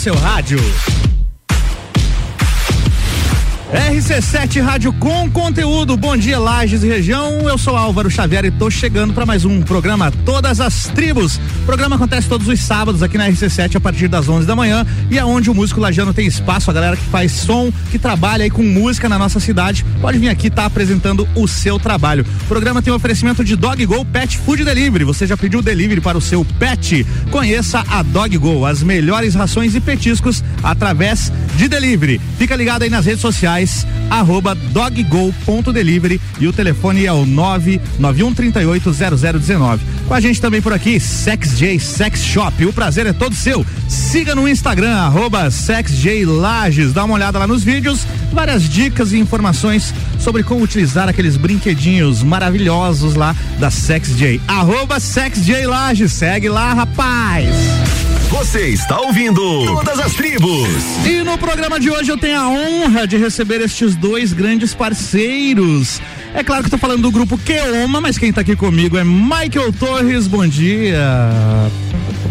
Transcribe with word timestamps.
seu 0.00 0.14
rádio. 0.14 0.56
RC7 3.70 4.60
Rádio 4.60 4.92
com 4.94 5.30
conteúdo. 5.30 5.96
Bom 5.96 6.16
dia, 6.16 6.40
Lages 6.40 6.82
e 6.82 6.88
região. 6.88 7.48
Eu 7.48 7.56
sou 7.56 7.76
Álvaro 7.76 8.10
Xavier 8.10 8.44
e 8.44 8.50
tô 8.50 8.68
chegando 8.68 9.14
para 9.14 9.24
mais 9.24 9.44
um 9.44 9.62
programa 9.62 10.10
Todas 10.24 10.60
as 10.60 10.88
Tribos. 10.88 11.36
O 11.36 11.66
programa 11.66 11.94
acontece 11.94 12.28
todos 12.28 12.48
os 12.48 12.58
sábados 12.58 13.00
aqui 13.00 13.16
na 13.16 13.28
RC7 13.28 13.76
a 13.76 13.80
partir 13.80 14.08
das 14.08 14.28
11 14.28 14.44
da 14.44 14.56
manhã 14.56 14.84
e 15.08 15.18
é 15.18 15.24
o 15.24 15.54
músico 15.54 15.80
lajano 15.80 16.12
tem 16.12 16.26
espaço, 16.26 16.68
a 16.68 16.74
galera 16.74 16.96
que 16.96 17.04
faz 17.04 17.30
som, 17.30 17.72
que 17.92 17.98
trabalha 17.98 18.42
aí 18.42 18.50
com 18.50 18.62
música 18.62 19.08
na 19.08 19.18
nossa 19.18 19.38
cidade, 19.38 19.86
pode 20.00 20.18
vir 20.18 20.28
aqui 20.28 20.48
estar 20.48 20.62
tá 20.62 20.66
apresentando 20.66 21.28
o 21.36 21.46
seu 21.46 21.78
trabalho. 21.78 22.26
O 22.42 22.46
programa 22.46 22.82
tem 22.82 22.92
um 22.92 22.96
oferecimento 22.96 23.44
de 23.44 23.54
Dog 23.54 23.86
Go 23.86 24.04
Pet 24.04 24.36
Food 24.38 24.64
Delivery. 24.64 25.04
Você 25.04 25.28
já 25.28 25.36
pediu 25.36 25.62
delivery 25.62 26.00
para 26.00 26.18
o 26.18 26.20
seu 26.20 26.44
pet? 26.58 27.06
Conheça 27.30 27.84
a 27.88 28.02
Dog 28.02 28.36
Go, 28.36 28.66
as 28.66 28.82
melhores 28.82 29.36
rações 29.36 29.76
e 29.76 29.80
petiscos 29.80 30.42
através 30.60 31.32
de 31.56 31.68
delivery. 31.68 32.20
Fica 32.36 32.56
ligado 32.56 32.82
aí 32.82 32.90
nas 32.90 33.06
redes 33.06 33.20
sociais 33.20 33.59
sociais, 33.60 33.86
arroba 34.08 34.54
doggo.delivery 34.54 36.18
e 36.38 36.46
o 36.46 36.52
telefone 36.52 37.06
é 37.06 37.12
o 37.12 37.26
991380019. 37.26 39.80
Com 40.06 40.14
a 40.14 40.20
gente 40.20 40.40
também 40.40 40.62
por 40.62 40.72
aqui, 40.72 40.98
SexJ 40.98 41.78
Sex 41.78 42.24
Shop. 42.24 42.64
O 42.64 42.72
prazer 42.72 43.06
é 43.06 43.12
todo 43.12 43.34
seu. 43.34 43.66
Siga 43.88 44.34
no 44.34 44.48
Instagram, 44.48 44.94
arroba 44.94 45.50
SexJLages. 45.50 46.92
Dá 46.92 47.04
uma 47.04 47.14
olhada 47.14 47.38
lá 47.38 47.46
nos 47.46 47.62
vídeos, 47.62 48.06
várias 48.32 48.68
dicas 48.68 49.12
e 49.12 49.18
informações 49.18 49.94
sobre 50.18 50.42
como 50.42 50.64
utilizar 50.64 51.08
aqueles 51.08 51.36
brinquedinhos 51.36 52.22
maravilhosos 52.22 53.14
lá 53.14 53.36
da 53.58 53.70
SexJ. 53.70 54.40
Arroba 54.48 54.98
SexJLages. 54.98 56.12
Segue 56.12 56.48
lá, 56.48 56.72
rapaz. 56.74 57.46
Você 58.30 58.68
está 58.68 59.00
ouvindo 59.00 59.42
Todas 59.66 59.98
as 59.98 60.14
Tribos. 60.14 60.68
E 61.04 61.22
no 61.24 61.36
programa 61.36 61.80
de 61.80 61.90
hoje 61.90 62.12
eu 62.12 62.16
tenho 62.16 62.38
a 62.38 62.48
honra 62.48 63.04
de 63.04 63.16
receber 63.16 63.60
estes 63.60 63.96
dois 63.96 64.32
grandes 64.32 64.72
parceiros. 64.72 66.00
É 66.32 66.44
claro 66.44 66.62
que 66.62 66.68
estou 66.68 66.78
falando 66.78 67.02
do 67.02 67.10
grupo 67.10 67.36
Keoma, 67.36 68.00
mas 68.00 68.16
quem 68.16 68.28
está 68.28 68.42
aqui 68.42 68.54
comigo 68.54 68.96
é 68.96 69.02
Michael 69.02 69.72
Torres. 69.72 70.28
Bom 70.28 70.46
dia. 70.46 70.96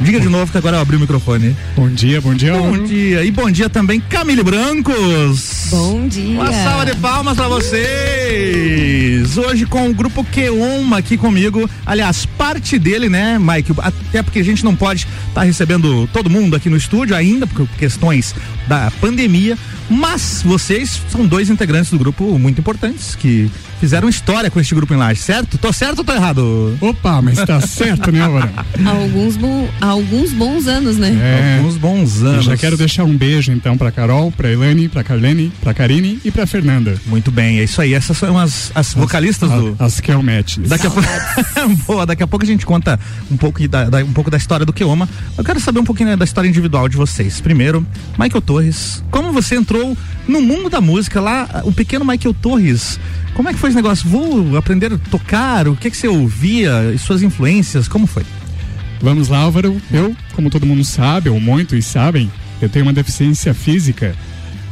Diga 0.01 0.19
de 0.19 0.29
novo 0.29 0.51
que 0.51 0.57
agora 0.57 0.77
eu 0.77 0.81
abri 0.81 0.95
o 0.95 0.99
microfone. 0.99 1.55
Bom 1.75 1.89
dia, 1.89 2.21
bom 2.21 2.33
dia. 2.33 2.53
Bom 2.53 2.83
dia. 2.83 3.23
E 3.23 3.31
bom 3.31 3.51
dia 3.51 3.69
também, 3.69 3.99
Camille 3.99 4.43
Brancos. 4.43 5.67
Bom 5.69 6.07
dia. 6.07 6.39
Uma 6.39 6.53
salva 6.53 6.85
de 6.85 6.95
palmas 6.95 7.35
para 7.35 7.47
vocês. 7.47 9.37
Hoje 9.37 9.65
com 9.65 9.89
o 9.89 9.93
grupo 9.93 10.23
Keoma 10.23 10.97
aqui 10.97 11.17
comigo. 11.17 11.69
Aliás, 11.85 12.25
parte 12.25 12.79
dele, 12.79 13.09
né, 13.09 13.37
Mike? 13.37 13.73
Até 13.77 14.23
porque 14.23 14.39
a 14.39 14.43
gente 14.43 14.63
não 14.63 14.75
pode 14.75 15.01
estar 15.01 15.41
tá 15.41 15.43
recebendo 15.43 16.07
todo 16.13 16.29
mundo 16.29 16.55
aqui 16.55 16.69
no 16.69 16.77
estúdio 16.77 17.15
ainda, 17.15 17.45
por 17.45 17.67
questões 17.77 18.33
da 18.67 18.91
pandemia. 19.01 19.57
Mas 19.89 20.41
vocês 20.45 21.01
são 21.09 21.25
dois 21.25 21.49
integrantes 21.49 21.91
do 21.91 21.97
grupo 21.97 22.37
muito 22.37 22.59
importantes 22.59 23.15
que 23.15 23.49
fizeram 23.79 24.07
história 24.07 24.51
com 24.51 24.59
este 24.59 24.75
grupo 24.75 24.93
em 24.93 24.97
Laje, 24.97 25.21
certo? 25.21 25.57
Tô 25.57 25.73
certo 25.73 25.99
ou 25.99 26.05
tô 26.05 26.13
errado? 26.13 26.77
Opa, 26.79 27.21
mas 27.21 27.39
tá 27.43 27.59
certo, 27.61 28.11
né, 28.11 28.21
Álvaro? 28.21 28.49
alguns, 28.85 29.37
bo 29.79 29.85
alguns 29.85 30.31
bons 30.33 30.67
anos, 30.67 30.97
né? 30.97 31.17
É, 31.21 31.57
alguns 31.57 31.77
bons 31.77 32.21
anos. 32.21 32.35
Eu 32.37 32.41
já 32.51 32.57
quero 32.57 32.77
deixar 32.77 33.03
um 33.03 33.15
beijo 33.15 33.51
então 33.51 33.77
pra 33.77 33.91
Carol, 33.91 34.31
pra 34.31 34.51
Elane, 34.51 34.89
pra 34.89 35.03
Carlene, 35.03 35.51
pra 35.61 35.73
Karine 35.73 36.19
e 36.23 36.31
pra 36.31 36.45
Fernanda. 36.45 36.95
Muito 37.05 37.31
bem, 37.31 37.59
é 37.59 37.63
isso 37.63 37.81
aí. 37.81 37.93
Essas 37.93 38.17
são 38.17 38.37
as, 38.37 38.71
as 38.75 38.93
vocalistas 38.93 39.51
as, 39.51 39.61
do. 39.61 39.75
As 39.79 39.99
Kelmet. 39.99 40.59
Daqui 40.61 40.87
a 40.87 40.89
pouco. 40.89 41.09
Boa, 41.87 42.05
daqui 42.05 42.23
a 42.23 42.27
pouco 42.27 42.45
a 42.45 42.47
gente 42.47 42.65
conta 42.65 42.99
um 43.31 43.37
pouco 43.37 43.65
da, 43.67 43.89
da, 43.89 43.99
um 43.99 44.13
pouco 44.13 44.29
da 44.29 44.37
história 44.37 44.65
do 44.65 44.73
Keoma. 44.73 45.07
Eu 45.37 45.43
quero 45.43 45.59
saber 45.59 45.79
um 45.79 45.85
pouquinho 45.85 46.15
da 46.15 46.25
história 46.25 46.47
individual 46.47 46.87
de 46.87 46.97
vocês. 46.97 47.39
Primeiro, 47.41 47.85
Michael 48.17 48.41
Torres, 48.41 49.03
como 49.11 49.31
você 49.31 49.55
entrou 49.55 49.97
no 50.27 50.41
mundo 50.41 50.69
da 50.69 50.81
música 50.81 51.19
lá, 51.19 51.61
o 51.63 51.71
pequeno 51.71 52.05
Michael 52.05 52.33
Torres? 52.33 52.99
Como 53.33 53.47
é 53.47 53.53
que 53.53 53.59
foi 53.59 53.69
esse 53.69 53.75
negócio? 53.75 54.07
Vou 54.09 54.57
aprender 54.57 54.93
a 54.93 54.97
tocar? 54.97 55.67
O 55.67 55.75
que, 55.75 55.87
é 55.87 55.91
que 55.91 55.97
você 55.97 56.07
ouvia? 56.07 56.91
E 56.93 56.97
suas 56.97 57.21
influências? 57.21 57.87
Como 57.87 58.05
foi? 58.05 58.23
Vamos 59.01 59.29
lá, 59.29 59.39
Álvaro. 59.39 59.81
Eu, 59.91 60.15
como 60.33 60.49
todo 60.49 60.65
mundo 60.65 60.83
sabe, 60.83 61.29
ou 61.29 61.39
muitos 61.39 61.85
sabem, 61.85 62.29
eu 62.61 62.67
tenho 62.67 62.85
uma 62.85 62.93
deficiência 62.93 63.53
física 63.53 64.15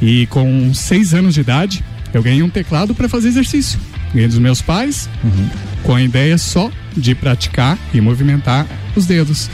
e 0.01 0.27
com 0.27 0.73
seis 0.73 1.13
anos 1.13 1.33
de 1.33 1.41
idade 1.41 1.83
eu 2.13 2.21
ganhei 2.21 2.43
um 2.43 2.49
teclado 2.49 2.93
para 2.93 3.09
fazer 3.09 3.29
exercício. 3.29 3.79
Ganhei 4.13 4.27
dos 4.27 4.39
meus 4.39 4.61
pais, 4.61 5.09
uhum. 5.23 5.49
com 5.83 5.95
a 5.95 6.01
ideia 6.01 6.37
só 6.37 6.71
de 6.95 7.13
praticar 7.13 7.77
e 7.93 8.01
movimentar 8.01 8.65
os 8.95 9.05
dedos. 9.05 9.49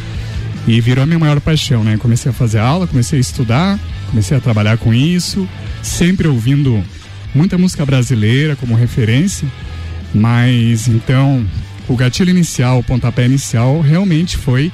E 0.67 0.79
virou 0.79 1.03
a 1.03 1.05
minha 1.05 1.19
maior 1.19 1.39
paixão, 1.41 1.83
né? 1.83 1.97
Comecei 1.97 2.31
a 2.31 2.33
fazer 2.33 2.59
aula, 2.59 2.87
comecei 2.87 3.17
a 3.17 3.21
estudar, 3.21 3.79
comecei 4.09 4.37
a 4.37 4.39
trabalhar 4.39 4.77
com 4.77 4.93
isso, 4.93 5.47
sempre 5.81 6.27
ouvindo 6.27 6.83
muita 7.35 7.57
música 7.57 7.85
brasileira 7.85 8.55
como 8.55 8.75
referência, 8.75 9.47
mas 10.13 10.87
então 10.87 11.45
o 11.87 11.95
gatilho 11.95 12.29
inicial, 12.29 12.79
o 12.79 12.83
pontapé 12.83 13.25
inicial 13.25 13.81
realmente 13.81 14.37
foi 14.37 14.71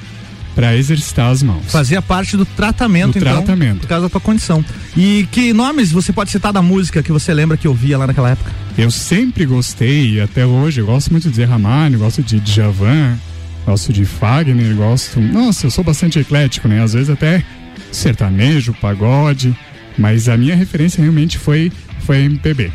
para 0.54 0.76
exercitar 0.76 1.30
as 1.30 1.42
mãos. 1.42 1.64
Fazia 1.68 2.02
parte 2.02 2.36
do 2.36 2.44
tratamento, 2.44 3.12
do 3.12 3.18
então, 3.18 3.42
tratamento. 3.42 3.80
por 3.80 3.88
causa 3.88 4.06
da 4.06 4.10
tua 4.10 4.20
condição. 4.20 4.64
E 4.96 5.26
que 5.30 5.52
nomes 5.52 5.92
você 5.92 6.12
pode 6.12 6.30
citar 6.30 6.52
da 6.52 6.60
música 6.60 7.02
que 7.02 7.12
você 7.12 7.32
lembra 7.32 7.56
que 7.56 7.68
ouvia 7.68 7.96
lá 7.96 8.06
naquela 8.06 8.30
época? 8.30 8.50
Eu 8.76 8.90
sempre 8.90 9.46
gostei, 9.46 10.20
até 10.20 10.44
hoje, 10.44 10.80
eu 10.80 10.86
gosto 10.86 11.10
muito 11.10 11.30
de 11.30 11.36
Zé 11.36 11.44
Ramalho, 11.44 11.98
gosto 11.98 12.22
de 12.22 12.40
Djavan, 12.40 13.16
gosto 13.64 13.92
de 13.92 14.04
Fagner, 14.04 14.74
gosto... 14.74 15.20
Nossa, 15.20 15.66
eu 15.66 15.70
sou 15.70 15.84
bastante 15.84 16.18
eclético, 16.18 16.66
né? 16.66 16.82
Às 16.82 16.94
vezes 16.94 17.10
até 17.10 17.44
sertanejo, 17.92 18.74
pagode, 18.80 19.56
mas 19.96 20.28
a 20.28 20.36
minha 20.36 20.56
referência 20.56 21.00
realmente 21.00 21.38
foi 21.38 21.72
foi 22.00 22.24
MPB. 22.24 22.72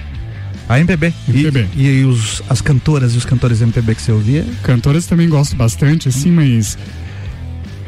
A 0.67 0.79
MPB. 0.79 1.13
MPB. 1.27 1.67
E, 1.75 1.87
e, 1.87 2.05
os, 2.05 2.41
as 2.49 2.61
cantoras 2.61 3.13
e 3.13 3.17
os 3.17 3.25
cantores 3.25 3.61
MPB 3.61 3.95
que 3.95 4.01
você 4.01 4.11
ouvia? 4.11 4.45
Cantoras 4.63 5.05
também 5.05 5.29
gosto 5.29 5.55
bastante, 5.55 6.09
assim, 6.09 6.31
mas. 6.31 6.77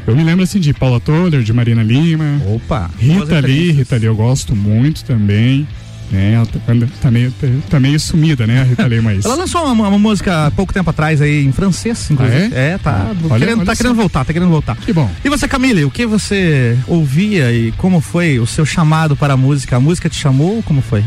Eu 0.06 0.16
me 0.16 0.24
lembro 0.24 0.44
assim 0.44 0.58
de 0.58 0.72
Paula 0.72 1.00
Toller, 1.00 1.42
de 1.42 1.52
Marina 1.52 1.82
Lima. 1.82 2.40
Opa! 2.46 2.90
Rita 2.98 3.40
Lee, 3.40 3.72
Rita 3.72 3.96
Lee 3.96 4.06
eu 4.06 4.16
gosto 4.16 4.56
muito 4.56 5.04
também. 5.04 5.66
É, 6.12 6.32
ela 6.32 6.46
tá, 6.46 6.58
tá, 7.02 7.10
meio, 7.10 7.34
tá 7.68 7.78
meio 7.78 8.00
sumida, 8.00 8.46
né, 8.46 8.62
a 8.62 8.64
Rita 8.64 8.86
Lee, 8.86 9.00
mas. 9.00 9.24
ela 9.26 9.34
lançou 9.34 9.62
uma, 9.62 9.88
uma, 9.88 9.98
música 9.98 10.46
há 10.46 10.50
pouco 10.50 10.72
tempo 10.72 10.88
atrás 10.88 11.20
aí 11.20 11.44
em 11.44 11.52
francês, 11.52 12.10
inclusive. 12.10 12.54
Ah, 12.54 12.58
é? 12.58 12.70
é? 12.70 12.78
tá. 12.78 13.10
Olha, 13.28 13.38
querendo, 13.38 13.58
olha 13.58 13.66
tá 13.66 13.76
querendo 13.76 13.94
voltar, 13.94 14.24
tá 14.24 14.32
querendo 14.32 14.48
voltar. 14.48 14.76
Que 14.76 14.92
bom. 14.92 15.10
E 15.22 15.28
você, 15.28 15.46
Camille, 15.46 15.84
o 15.84 15.90
que 15.90 16.06
você 16.06 16.78
ouvia 16.86 17.52
e 17.52 17.72
como 17.72 18.00
foi 18.00 18.38
o 18.38 18.46
seu 18.46 18.64
chamado 18.64 19.14
para 19.14 19.34
a 19.34 19.36
música? 19.36 19.76
A 19.76 19.80
música 19.80 20.08
te 20.08 20.16
chamou? 20.18 20.62
Como 20.62 20.80
foi? 20.80 21.04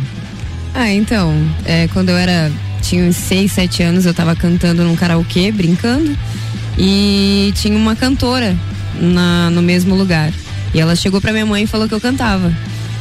Ah, 0.73 0.91
então, 0.91 1.33
é, 1.65 1.87
quando 1.89 2.09
eu 2.09 2.17
era. 2.17 2.51
Tinha 2.81 3.03
uns 3.03 3.15
6, 3.15 3.51
7 3.51 3.83
anos, 3.83 4.05
eu 4.07 4.13
tava 4.13 4.35
cantando 4.35 4.83
num 4.83 4.95
karaokê, 4.95 5.51
brincando. 5.51 6.17
E 6.77 7.53
tinha 7.55 7.77
uma 7.77 7.95
cantora 7.95 8.57
na, 8.99 9.51
no 9.51 9.61
mesmo 9.61 9.93
lugar. 9.93 10.31
E 10.73 10.79
ela 10.79 10.95
chegou 10.95 11.21
pra 11.21 11.31
minha 11.31 11.45
mãe 11.45 11.63
e 11.63 11.67
falou 11.67 11.87
que 11.87 11.93
eu 11.93 12.01
cantava. 12.01 12.51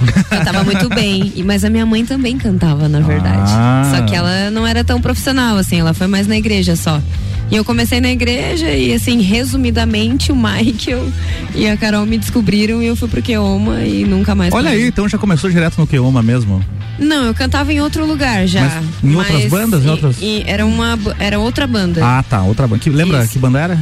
Cantava 0.28 0.64
muito 0.64 0.88
bem. 0.88 1.32
E, 1.36 1.42
mas 1.42 1.64
a 1.64 1.70
minha 1.70 1.84
mãe 1.84 2.04
também 2.04 2.38
cantava, 2.38 2.88
na 2.88 3.00
verdade. 3.00 3.53
Ah. 3.54 3.91
Só 3.91 4.03
que 4.03 4.14
ela 4.14 4.50
não 4.50 4.66
era 4.66 4.82
tão 4.82 5.00
profissional, 5.00 5.59
assim, 5.59 5.78
ela 5.80 5.92
foi 5.92 6.06
mais 6.06 6.26
na 6.26 6.36
igreja 6.36 6.75
só. 6.75 7.00
E 7.50 7.56
eu 7.56 7.64
comecei 7.64 8.00
na 8.00 8.10
igreja 8.10 8.70
e, 8.70 8.94
assim, 8.94 9.20
resumidamente, 9.20 10.30
o 10.30 10.36
Michael 10.36 11.10
e 11.54 11.66
a 11.68 11.76
Carol 11.76 12.06
me 12.06 12.16
descobriram 12.16 12.80
e 12.80 12.86
eu 12.86 12.94
fui 12.94 13.08
pro 13.08 13.20
Keoma 13.20 13.82
e 13.82 14.04
nunca 14.04 14.34
mais. 14.34 14.54
Olha 14.54 14.70
aí, 14.70 14.86
então 14.86 15.08
já 15.08 15.18
começou 15.18 15.50
direto 15.50 15.78
no 15.78 15.86
Keoma 15.86 16.22
mesmo? 16.22 16.64
Não, 16.98 17.26
eu 17.26 17.34
cantava 17.34 17.72
em 17.72 17.80
outro 17.80 18.06
lugar 18.06 18.46
já. 18.46 18.60
Mas 18.60 18.84
em 19.02 19.16
outras 19.16 19.46
bandas? 19.46 19.84
Em 19.84 19.88
outras... 19.88 20.16
Era, 20.46 20.64
uma, 20.64 20.98
era 21.18 21.38
outra 21.41 21.66
banda. 21.66 22.00
Ah, 22.04 22.22
tá, 22.22 22.42
outra 22.42 22.68
banda. 22.68 22.80
Que, 22.80 22.91
lembra 22.91 23.22
Isso. 23.24 23.32
que 23.32 23.38
banda 23.38 23.58
era? 23.58 23.78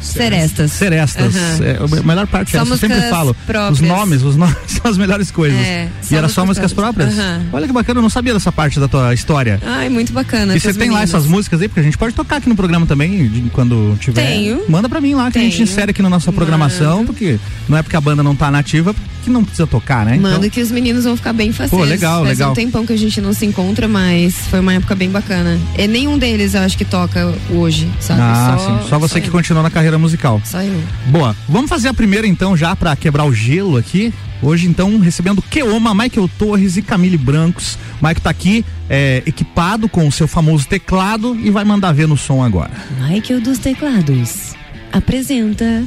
Serestas. 0.00 0.72
Serestas. 0.72 1.34
Uhum. 1.34 1.64
É, 1.64 2.00
a 2.00 2.02
melhor 2.02 2.26
parte 2.26 2.56
é 2.56 2.60
essa, 2.60 2.72
eu 2.72 2.76
sempre 2.76 3.00
falo. 3.08 3.34
Próprias. 3.46 3.80
Os 3.80 3.80
nomes, 3.80 4.22
os 4.22 4.36
nomes 4.36 4.56
são 4.66 4.90
as 4.90 4.96
melhores 4.96 5.30
coisas. 5.30 5.58
É, 5.58 5.88
e 6.10 6.14
era 6.14 6.28
só 6.28 6.44
músicas 6.44 6.72
próprias? 6.72 7.16
Uhum. 7.16 7.46
Olha 7.52 7.66
que 7.66 7.72
bacana, 7.72 7.98
eu 7.98 8.02
não 8.02 8.10
sabia 8.10 8.32
dessa 8.32 8.50
parte 8.50 8.80
da 8.80 8.88
tua 8.88 9.12
história. 9.14 9.60
Ai, 9.64 9.88
muito 9.88 10.12
bacana. 10.12 10.56
E 10.56 10.60
você 10.60 10.72
tem 10.72 10.90
lá 10.90 11.02
essas 11.02 11.26
músicas 11.26 11.60
aí? 11.60 11.68
Porque 11.68 11.80
a 11.80 11.84
gente 11.84 11.98
pode 11.98 12.14
tocar 12.14 12.36
aqui 12.36 12.48
no 12.48 12.56
programa 12.56 12.86
também, 12.86 13.50
quando 13.52 13.96
tiver. 13.98 14.26
Tenho. 14.26 14.62
Manda 14.68 14.88
pra 14.88 15.00
mim 15.00 15.14
lá, 15.14 15.26
que 15.26 15.34
Tenho. 15.34 15.46
a 15.46 15.50
gente 15.50 15.62
insere 15.62 15.90
aqui 15.90 16.02
na 16.02 16.10
nossa 16.10 16.32
programação, 16.32 16.96
Mano. 16.96 17.06
porque 17.06 17.38
não 17.68 17.76
é 17.76 17.82
porque 17.82 17.96
a 17.96 18.00
banda 18.00 18.22
não 18.22 18.34
tá 18.34 18.50
nativa, 18.50 18.94
que 19.22 19.30
não 19.30 19.44
precisa 19.44 19.66
tocar, 19.66 20.04
né? 20.04 20.16
Manda 20.16 20.36
então... 20.38 20.50
que 20.50 20.60
os 20.60 20.70
meninos 20.70 21.04
vão 21.04 21.16
ficar 21.16 21.32
bem 21.32 21.52
faceiros. 21.52 21.78
Pô, 21.78 21.84
legal, 21.84 22.24
Faz 22.24 22.38
legal. 22.38 22.52
um 22.52 22.54
tempão 22.54 22.86
que 22.86 22.92
a 22.92 22.96
gente 22.96 23.20
não 23.20 23.32
se 23.32 23.46
encontra, 23.46 23.86
mas 23.86 24.34
foi 24.50 24.60
uma 24.60 24.74
época 24.74 24.94
bem 24.94 25.10
bacana. 25.10 25.58
E 25.78 25.86
nenhum 25.86 26.18
deles 26.18 26.54
eu 26.54 26.62
acho 26.62 26.76
que 26.76 26.84
toca 26.84 27.32
hoje, 27.50 27.88
sabe? 28.00 28.20
Ah, 28.22 28.56
só, 28.58 28.66
sim. 28.66 28.88
Só 28.88 28.98
você 28.98 29.14
só 29.14 29.20
que 29.20 29.28
eu. 29.28 29.32
continuou 29.32 29.62
na 29.62 29.70
carreira 29.70 29.89
musical. 29.98 30.40
Só 30.44 30.62
eu. 30.62 30.82
Boa. 31.06 31.34
Vamos 31.48 31.68
fazer 31.68 31.88
a 31.88 31.94
primeira 31.94 32.26
então 32.26 32.56
já 32.56 32.74
para 32.74 32.94
quebrar 32.96 33.24
o 33.24 33.32
gelo 33.32 33.76
aqui. 33.76 34.12
Hoje, 34.42 34.66
então, 34.66 34.98
recebendo 34.98 35.42
Keoma, 35.42 35.94
Michael 35.94 36.28
Torres 36.38 36.76
e 36.76 36.82
Camille 36.82 37.18
Brancos. 37.18 37.78
Mike 38.00 38.22
tá 38.22 38.30
aqui 38.30 38.64
é, 38.88 39.22
equipado 39.26 39.88
com 39.88 40.08
o 40.08 40.12
seu 40.12 40.26
famoso 40.26 40.66
teclado 40.66 41.36
e 41.36 41.50
vai 41.50 41.64
mandar 41.64 41.92
ver 41.92 42.08
no 42.08 42.16
som 42.16 42.42
agora. 42.42 42.70
Michael 42.98 43.40
dos 43.42 43.58
Teclados 43.58 44.54
apresenta 44.92 45.84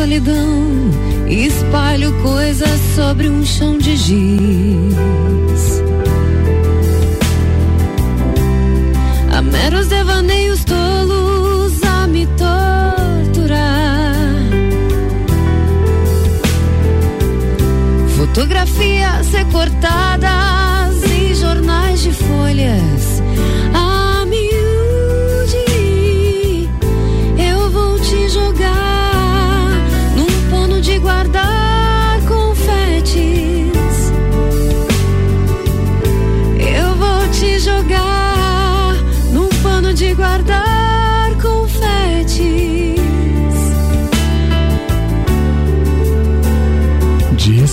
solidão 0.00 0.64
espalho 1.28 2.10
coisas 2.22 2.80
sobre 2.94 3.28
um 3.28 3.44
chão 3.44 3.76
de 3.76 3.96
giz. 3.96 5.82
Há 9.30 9.42
meros 9.42 9.88
devaneios 9.88 10.64
tolos 10.64 11.82
a 11.82 12.06
me 12.06 12.26
torturar. 12.28 12.86
Fotografias 18.16 19.28
recortadas 19.34 20.39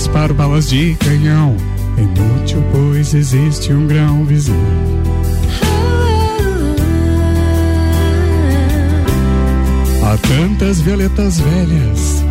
Disparo 0.07 0.33
balas 0.33 0.69
de 0.69 0.95
canhão. 0.95 1.57
Inútil, 1.97 2.63
pois 2.71 3.13
existe 3.13 3.73
um 3.73 3.85
grão 3.85 4.23
vizinho. 4.23 4.57
Há 10.01 10.17
tantas 10.17 10.79
violetas 10.79 11.41
velhas 11.41 12.23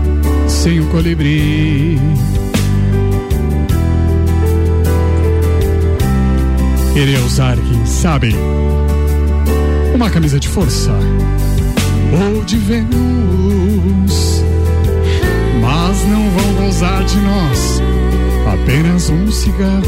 sem 0.49 0.81
um 0.81 0.87
colibri. 0.87 2.01
Queria 6.95 7.21
usar, 7.27 7.59
quem 7.59 7.85
sabe, 7.85 8.35
uma 9.95 10.09
camisa 10.09 10.41
de 10.41 10.49
força 10.49 10.93
ou 12.11 12.43
de 12.43 12.57
Vênus. 12.57 13.76
Não 16.09 16.31
vão 16.31 16.65
gozar 16.65 17.05
de 17.05 17.19
nós 17.19 17.81
apenas 18.53 19.11
um 19.11 19.31
cigarro. 19.31 19.83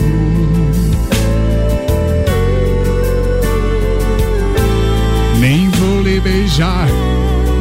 Nem 5.38 5.68
vou 5.70 6.02
lhe 6.02 6.20
beijar, 6.20 6.88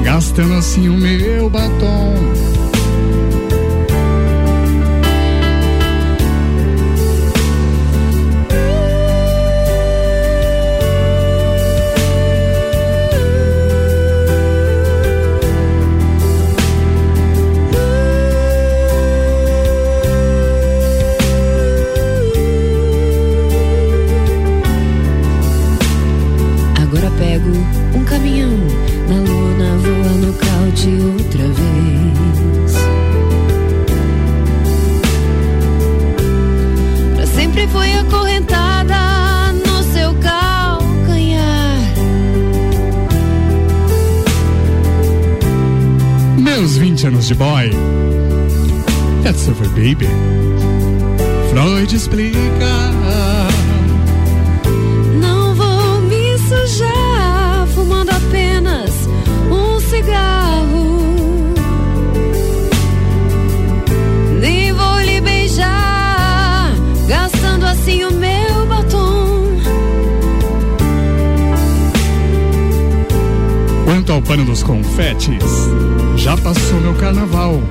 gastando 0.04 0.56
assim 0.56 0.89
o 0.89 0.98
meu 0.98 1.50
batom. 1.50 2.47
20 46.98 47.08
anos 47.08 47.28
de 47.28 47.36
boy. 47.36 47.70
That's 49.22 49.48
over, 49.48 49.70
baby. 49.76 50.08
Freud 51.52 51.94
explica. 51.94 53.27
Ao 74.18 74.22
pano 74.24 74.44
dos 74.46 74.64
confetes, 74.64 75.46
já 76.16 76.36
passou 76.38 76.81
meu 76.81 76.96
carnaval. 76.96 77.62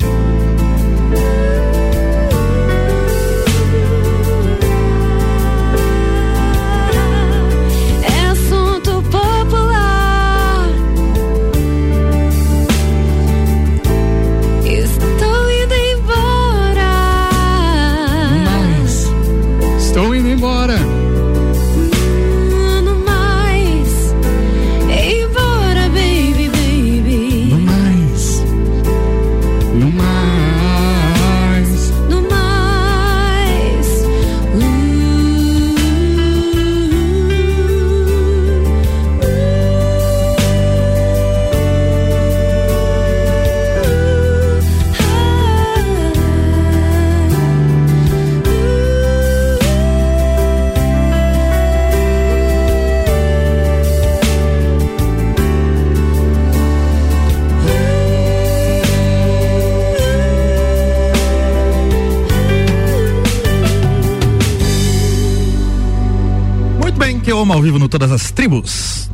Ao 67.38 67.60
vivo 67.60 67.78
no 67.78 67.86
Todas 67.86 68.10
as 68.10 68.30
Tribos. 68.30 69.10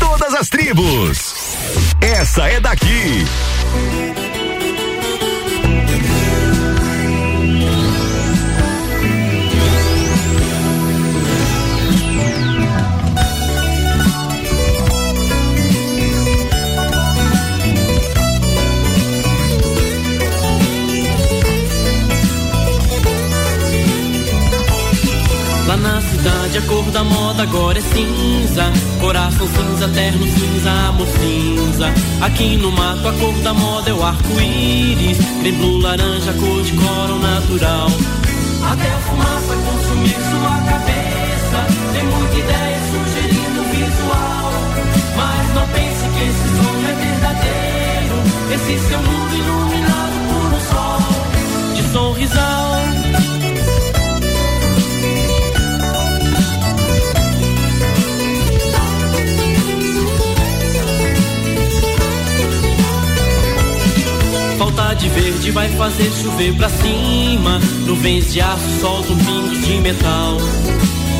Todas 0.00 0.32
as 0.32 0.48
tribos. 0.48 1.34
Essa 2.00 2.48
é 2.48 2.58
daqui. 2.58 3.26
Cor 26.72 26.90
da 26.90 27.04
moda 27.04 27.42
agora 27.42 27.78
é 27.78 27.82
cinza. 27.82 28.64
Coração 28.98 29.46
cinza, 29.46 29.88
terno 29.88 30.26
cinza, 30.26 30.70
amor 30.88 31.06
cinza. 31.06 31.92
Aqui 32.22 32.56
no 32.56 32.72
mato 32.72 33.06
a 33.08 33.12
cor 33.12 33.34
da 33.42 33.52
moda 33.52 33.90
é 33.90 33.92
o 33.92 34.02
arco-íris. 34.02 35.18
Creme 35.40 35.82
laranja, 35.82 36.32
cor 36.32 36.62
de 36.62 36.72
coral 36.72 37.18
natural. 37.18 37.88
Até 38.70 38.88
a 38.88 38.98
fumaça 39.06 39.54
consumir 39.54 40.16
sua 40.30 40.56
cabeça. 40.70 41.58
Tem 41.92 42.04
muita 42.04 42.36
ideia 42.38 42.78
sugerindo 42.90 43.62
visual. 43.70 44.52
Mas 45.16 45.54
não 45.54 45.68
pense 45.68 46.04
que 46.14 46.22
esse 46.30 46.46
sonho 46.56 46.88
é 46.88 46.94
verdadeiro. 47.04 48.16
Esse 48.54 48.88
seu 48.88 48.98
mundo 48.98 49.34
iluminado 49.36 50.16
por 50.28 50.46
um 50.54 50.60
sol 50.60 51.74
De 51.74 51.82
sorrisal 51.92 52.72
Falta 64.62 64.92
cidade 64.92 65.08
verde 65.08 65.50
vai 65.50 65.68
fazer 65.70 66.10
chover 66.22 66.54
pra 66.54 66.68
cima. 66.68 67.58
Nuvens 67.86 68.32
de 68.32 68.40
aço 68.40 68.80
soltam 68.80 69.16
pingos 69.16 69.66
de 69.66 69.80
metal. 69.80 70.36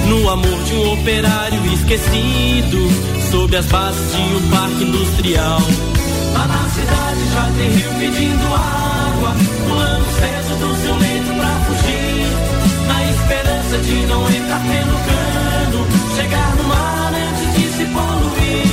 No 0.06 0.28
amor 0.28 0.62
de 0.62 0.74
um 0.74 0.92
operário 0.92 1.60
esquecido, 1.72 2.88
sob 3.30 3.56
as 3.56 3.66
bases 3.66 4.12
de 4.12 4.22
um 4.36 4.50
parque 4.50 4.84
industrial. 4.84 5.60
Lá 6.34 6.46
na 6.46 6.68
cidade 6.68 7.30
já 7.32 7.50
tem 7.56 7.70
rio 7.70 7.90
pedindo 7.98 8.44
água, 8.54 9.34
pulando 9.68 10.04
cedo 10.20 10.58
do 10.60 10.82
seu 10.82 10.96
leito 10.98 11.34
pra 11.34 11.60
fugir. 11.66 12.26
Na 12.86 13.10
esperança 13.10 13.78
de 13.78 14.06
não 14.06 14.28
entrar 14.28 14.60
pelo 14.60 14.98
cano, 15.08 15.86
chegar 16.14 16.56
no 16.56 16.64
mar 16.64 17.12
antes 17.12 17.54
de 17.54 17.76
se 17.76 17.84
poluir. 17.86 18.71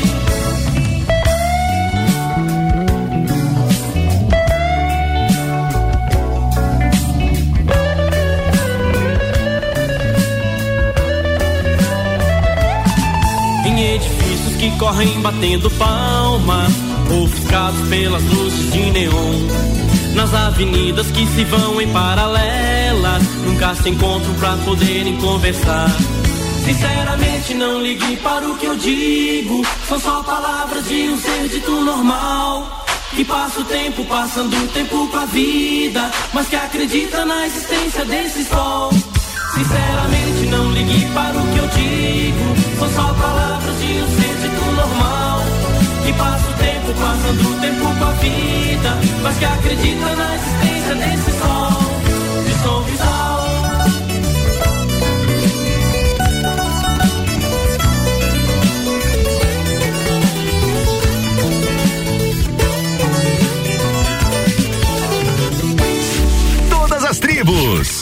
Que 14.60 14.70
correm 14.78 15.22
batendo 15.22 15.72
palma, 15.72 16.68
ofuscados 17.24 17.80
pelas 17.88 18.22
luzes 18.24 18.74
de 18.74 18.92
neon. 18.92 19.48
Nas 20.14 20.34
avenidas 20.34 21.10
que 21.12 21.26
se 21.28 21.46
vão 21.46 21.80
em 21.82 21.88
paralelas, 21.94 23.24
nunca 23.46 23.74
se 23.76 23.90
encontram 23.90 24.34
pra 24.34 24.58
poderem 24.58 25.16
conversar. 25.18 25.90
Sinceramente, 26.66 27.54
não 27.54 27.82
ligue 27.82 28.18
para 28.18 28.50
o 28.50 28.58
que 28.58 28.66
eu 28.66 28.76
digo. 28.76 29.66
São 29.88 29.98
só 29.98 30.22
palavras 30.24 30.86
de 30.90 31.10
um 31.10 31.18
ser 31.18 31.48
dito 31.48 31.72
normal. 31.72 32.86
Que 33.16 33.24
passa 33.24 33.62
o 33.62 33.64
tempo, 33.64 34.04
passando 34.06 34.56
o 34.56 34.68
tempo 34.68 35.08
com 35.08 35.18
a 35.18 35.26
vida. 35.26 36.12
Mas 36.34 36.50
que 36.50 36.56
acredita 36.58 37.26
na 37.26 37.48
existência 37.48 38.04
desse 38.04 38.44
sol. 38.44 38.92
Sinceramente, 39.54 40.46
não 40.48 40.72
ligue 40.72 41.06
para 41.14 41.38
o 41.38 41.48
que 41.52 41.58
eu 41.58 41.68
digo. 41.68 42.56
São 42.80 42.90
só 42.94 43.14
palavras 43.14 43.80
de 43.80 44.02
um 44.02 44.08
ser 44.16 44.36
dito 44.42 44.66
normal. 44.72 45.44
Que 46.06 46.14
passa 46.14 46.50
o 46.50 46.54
tempo, 46.54 46.94
passando 47.00 47.50
o 47.50 47.60
tempo 47.60 47.96
com 47.98 48.06
a 48.06 48.12
vida. 48.12 48.98
Mas 49.22 49.38
que 49.38 49.46
acredita 49.46 50.16
na 50.16 50.36
existência 50.36 50.96
desse 50.96 51.32
sol. 51.40 51.70
De 52.46 52.54
som 52.64 52.82
visual. 52.84 53.40
Todas 66.70 67.04
as 67.04 67.20
tribos. 67.20 67.99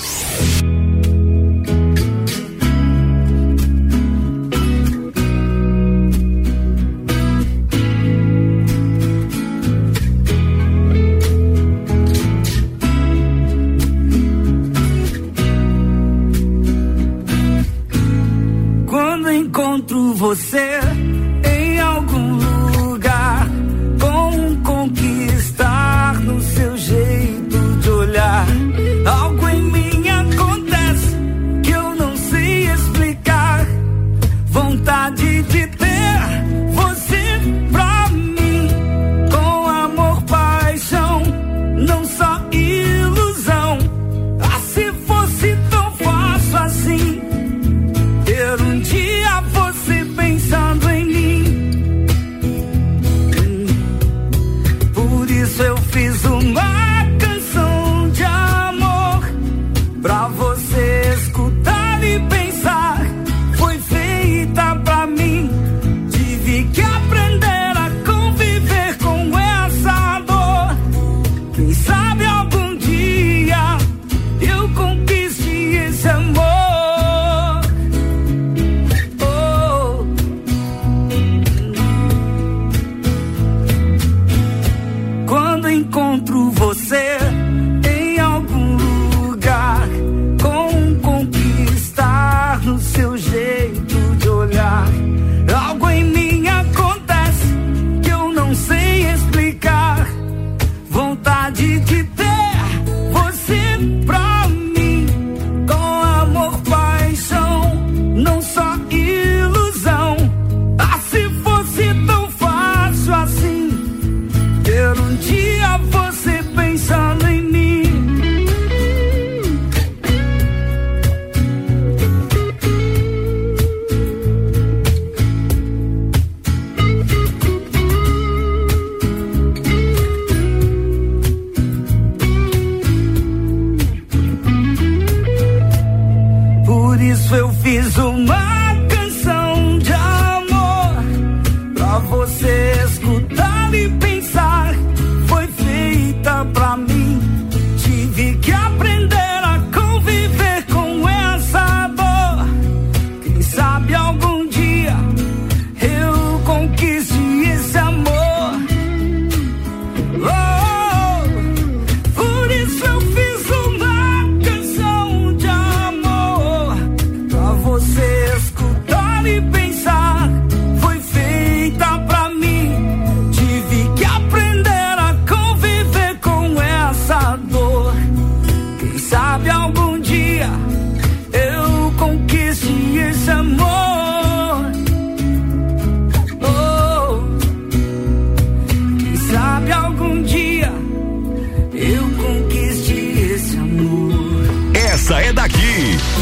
Essa 195.07 195.21
é 195.21 195.31
daqui. 195.31 196.17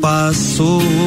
passou 0.00 0.99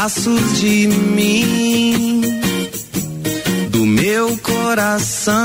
pedaços 0.00 0.58
de 0.58 0.86
mim 0.86 2.22
do 3.68 3.84
meu 3.84 4.34
coração 4.38 5.38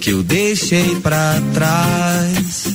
que 0.00 0.08
eu 0.08 0.22
deixei 0.22 0.96
pra 1.02 1.38
trás, 1.52 2.68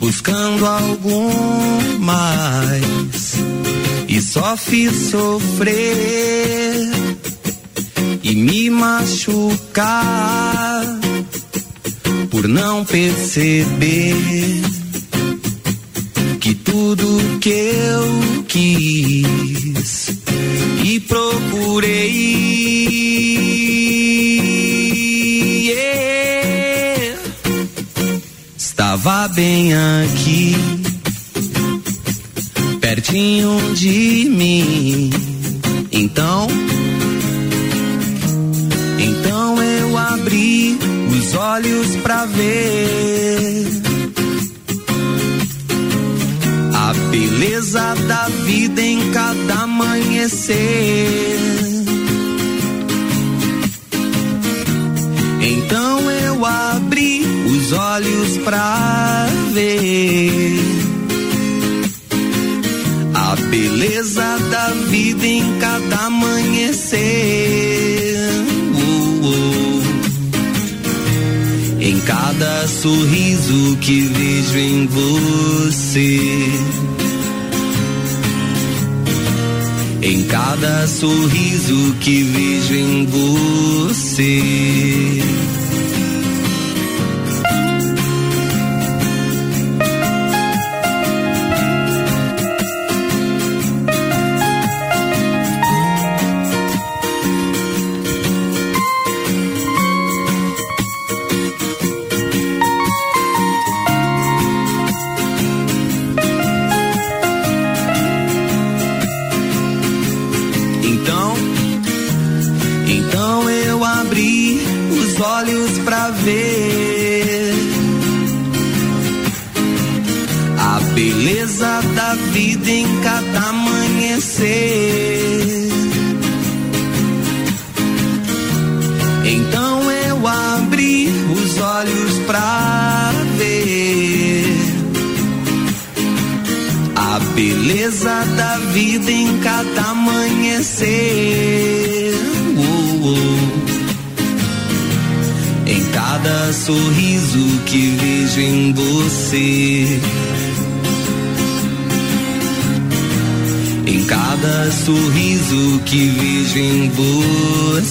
buscando 0.00 0.66
algo 0.66 1.30
mais. 2.00 3.34
E 4.08 4.20
só 4.20 4.56
fiz 4.56 5.10
sofrer 5.10 6.90
e 8.24 8.34
me 8.34 8.70
machucar 8.70 9.84
por 12.28 12.48
não 12.48 12.84
perceber 12.84 14.79
que 17.40 17.48
eu 17.48 18.44
quis 18.46 20.10
e 20.84 21.00
procurei 21.00 22.60
estava 28.58 29.28
bem 29.28 29.72
aqui, 29.72 30.54
pertinho 32.80 33.74
de 33.74 34.28
mim. 34.30 35.10
Então, 35.92 36.46
então 38.98 39.62
eu 39.62 39.96
abri 39.96 40.78
os 41.10 41.34
olhos 41.34 41.96
pra 42.02 42.26
ver 42.26 42.99
beleza 47.70 47.94
da 48.08 48.28
vida 48.44 48.82
em 48.82 49.12
cada 49.12 49.62
amanhecer. 49.62 50.56
Então 55.40 56.10
eu 56.10 56.44
abri 56.44 57.22
os 57.46 57.72
olhos 57.72 58.38
pra 58.38 59.28
ver 59.52 60.58
a 63.14 63.36
beleza 63.36 64.38
da 64.50 64.68
vida 64.88 65.26
em 65.26 65.58
cada 65.60 66.06
amanhecer. 66.06 66.98
Uh, 68.74 69.26
uh. 69.26 69.82
Em 71.80 72.00
cada 72.00 72.66
sorriso 72.66 73.76
que 73.80 74.00
vejo 74.00 74.58
em 74.58 74.86
você. 74.88 76.79
Cada 80.30 80.86
sorriso 80.86 81.94
que 82.00 82.22
vejo 82.22 82.74
em 82.74 83.04
você. 83.06 84.40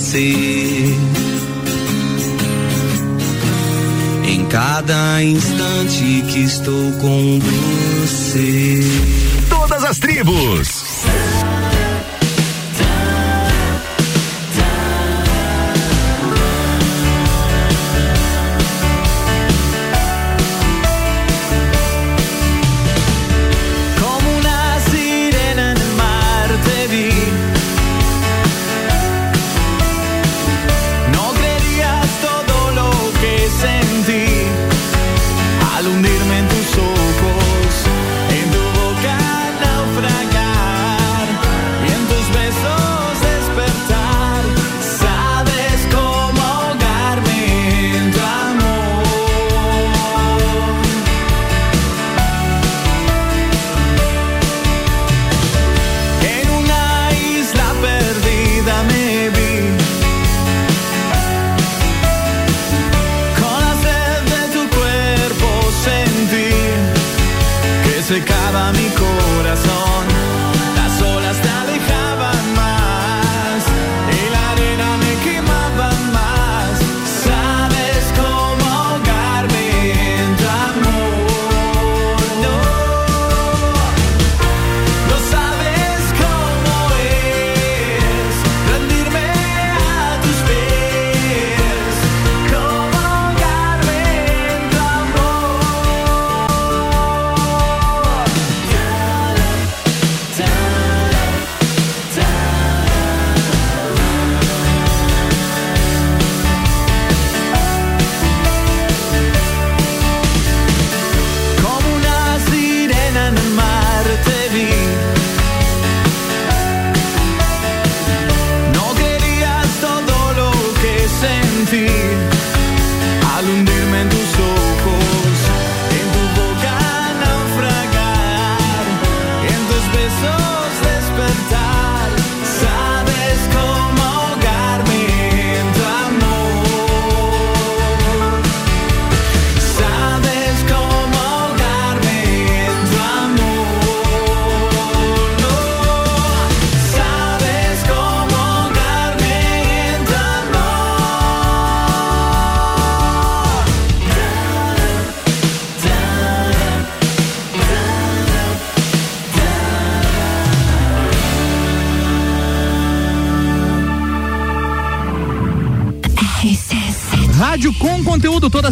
Você. 0.09 0.97
Em 4.27 4.45
cada 4.45 5.23
instante 5.23 6.23
que 6.31 6.39
estou 6.39 6.91
com 6.93 7.39
você. 7.39 8.79
Todas 9.49 9.83
as 9.83 9.99
tribos. 9.99 11.03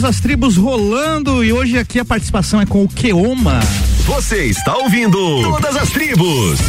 As 0.08 0.22
tribos 0.22 0.56
rolando 0.56 1.44
e 1.44 1.52
hoje 1.52 1.78
aqui 1.78 2.00
a 2.00 2.06
participação 2.06 2.62
é 2.62 2.66
com 2.66 2.82
o 2.82 2.88
Keoma. 2.88 3.60
Você 4.06 4.46
está 4.46 4.74
ouvindo 4.78 5.18
Todas 5.42 5.76
as 5.76 5.90
Tribos. 5.90 6.60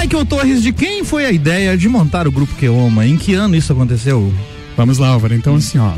Michael 0.00 0.26
Torres, 0.26 0.62
de 0.62 0.72
quem 0.72 1.04
foi 1.04 1.24
a 1.26 1.30
ideia 1.30 1.76
de 1.76 1.88
montar 1.88 2.26
o 2.26 2.32
grupo 2.32 2.54
Keoma? 2.56 3.06
Em 3.06 3.16
que 3.16 3.34
ano 3.34 3.54
isso 3.54 3.72
aconteceu? 3.72 4.34
Vamos 4.76 4.98
lá, 4.98 5.08
Álvaro. 5.10 5.34
Então, 5.34 5.54
assim, 5.54 5.78
ó. 5.78 5.92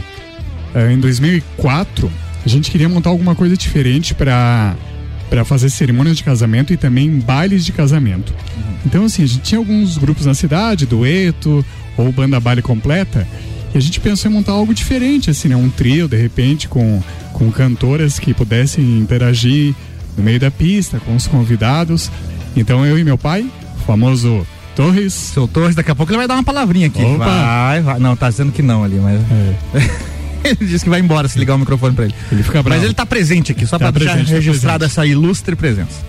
eh, 0.75 0.93
Em 0.93 1.01
2004, 1.01 2.11
a 2.45 2.49
gente 2.49 2.71
queria 2.71 2.89
montar 2.89 3.09
alguma 3.09 3.35
coisa 3.35 3.57
diferente 3.57 4.15
para 4.15 4.77
para 5.31 5.45
fazer 5.45 5.69
cerimônias 5.69 6.17
de 6.17 6.25
casamento 6.25 6.73
e 6.73 6.77
também 6.79 7.19
bailes 7.19 7.63
de 7.63 7.71
casamento. 7.71 8.33
Então, 8.87 9.05
assim, 9.05 9.23
a 9.23 9.27
gente 9.27 9.43
tinha 9.43 9.59
alguns 9.59 9.99
grupos 9.99 10.25
na 10.25 10.33
cidade, 10.33 10.87
dueto 10.87 11.63
ou 11.99 12.13
banda 12.13 12.39
baile 12.41 12.63
completa, 12.63 13.27
e 13.75 13.79
a 13.79 13.81
gente 13.81 14.01
pensou 14.01 14.31
em 14.31 14.35
montar 14.35 14.53
algo 14.53 14.73
diferente, 14.73 15.31
assim, 15.31 15.49
né? 15.49 15.57
Um 15.57 15.69
trio, 15.69 16.09
de 16.09 16.17
repente, 16.17 16.69
com, 16.69 17.03
com 17.33 17.51
cantoras 17.51 18.19
que 18.19 18.33
pudessem 18.33 18.99
interagir 18.99 19.75
no 20.17 20.25
meio 20.25 20.41
da 20.41 20.51
pista, 20.51 20.99
com 21.01 21.15
os 21.15 21.27
convidados. 21.27 22.11
Então, 22.57 22.85
eu 22.87 22.99
e 22.99 23.05
meu 23.05 23.19
pai, 23.19 23.47
o 23.77 23.85
famoso 23.85 24.47
Torres, 24.75 25.13
Seu 25.13 25.47
Torres, 25.47 25.75
daqui 25.75 25.91
a 25.91 25.95
pouco 25.95 26.11
ele 26.13 26.19
vai 26.19 26.29
dar 26.29 26.35
uma 26.35 26.45
palavrinha 26.45 26.87
aqui. 26.87 27.03
Opa. 27.03 27.25
Vai, 27.27 27.83
vai. 27.83 27.99
Não, 27.99 28.17
tá 28.17 28.31
dizendo 28.31 28.53
que 28.53 28.63
não 28.63 28.83
ali, 28.85 28.97
mas. 28.97 29.21
é, 29.21 29.91
ele 30.51 30.67
disse 30.67 30.85
que 30.85 30.91
vai 30.91 31.01
embora 31.01 31.29
se 31.29 31.39
ligar 31.39 31.57
o 31.57 31.59
microfone 31.59 31.95
pra 31.95 32.05
ele. 32.07 32.15
ele 32.33 32.43
fica 32.43 32.63
bravo. 32.63 32.77
Mas 32.77 32.85
ele 32.85 32.95
tá 32.95 33.05
presente 33.05 33.53
aqui, 33.53 33.67
só 33.67 33.79
Tá 33.79 33.91
pra 33.93 33.99
deixar 33.99 34.17
tá 34.17 34.23
registrada 34.23 34.79
presente. 34.79 34.93
essa 34.93 35.07
ilustre 35.07 35.57
presença. 35.57 36.01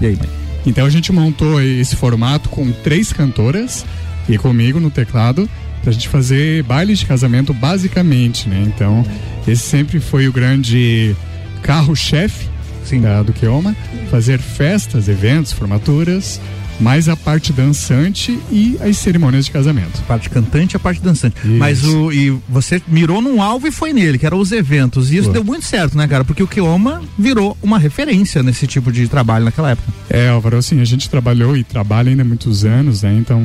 E 0.00 0.06
aí, 0.06 0.16
mãe? 0.16 0.28
Então 0.64 0.86
a 0.86 0.90
gente 0.90 1.12
montou 1.12 1.60
esse 1.60 1.96
formato 1.96 2.48
com 2.48 2.70
três 2.70 3.12
cantoras 3.12 3.84
e 4.28 4.38
comigo 4.38 4.78
no 4.80 4.90
teclado 4.90 5.48
pra 5.82 5.92
gente 5.92 6.08
fazer 6.08 6.62
bailes 6.62 7.00
de 7.00 7.06
casamento 7.06 7.52
basicamente, 7.52 8.48
né? 8.48 8.62
Então 8.66 9.04
esse 9.46 9.62
sempre 9.62 10.00
foi 10.00 10.28
o 10.28 10.32
grande 10.32 11.14
carro-chefe 11.62 12.48
Sim. 12.84 13.00
da, 13.00 13.22
do 13.22 13.32
Keoma, 13.32 13.76
fazer 14.10 14.38
festas, 14.38 15.08
eventos, 15.08 15.52
formaturas, 15.52 16.40
mais 16.82 17.08
a 17.08 17.16
parte 17.16 17.52
dançante 17.52 18.38
e 18.50 18.76
as 18.80 18.98
cerimônias 18.98 19.46
de 19.46 19.52
casamento. 19.52 20.00
A 20.00 20.06
parte 20.06 20.28
cantante 20.28 20.74
e 20.74 20.76
a 20.76 20.80
parte 20.80 21.00
dançante. 21.00 21.36
Isso. 21.38 21.48
Mas 21.56 21.84
o. 21.84 22.12
E 22.12 22.30
você 22.48 22.82
mirou 22.88 23.22
num 23.22 23.40
alvo 23.40 23.68
e 23.68 23.70
foi 23.70 23.92
nele, 23.92 24.18
que 24.18 24.26
eram 24.26 24.38
os 24.38 24.50
eventos. 24.52 25.10
E 25.10 25.16
isso 25.16 25.24
Foi. 25.24 25.34
deu 25.34 25.44
muito 25.44 25.64
certo, 25.64 25.96
né, 25.96 26.06
cara? 26.08 26.24
Porque 26.24 26.42
o 26.42 26.48
Keoma 26.48 27.00
virou 27.18 27.56
uma 27.62 27.78
referência 27.78 28.42
nesse 28.42 28.66
tipo 28.66 28.90
de 28.90 29.06
trabalho 29.08 29.44
naquela 29.44 29.70
época. 29.70 29.92
É, 30.10 30.28
Álvaro, 30.28 30.56
assim, 30.56 30.80
a 30.80 30.84
gente 30.84 31.08
trabalhou 31.08 31.56
e 31.56 31.62
trabalha 31.62 32.10
ainda 32.10 32.22
há 32.22 32.24
muitos 32.24 32.64
anos, 32.64 33.02
né? 33.02 33.16
Então, 33.16 33.40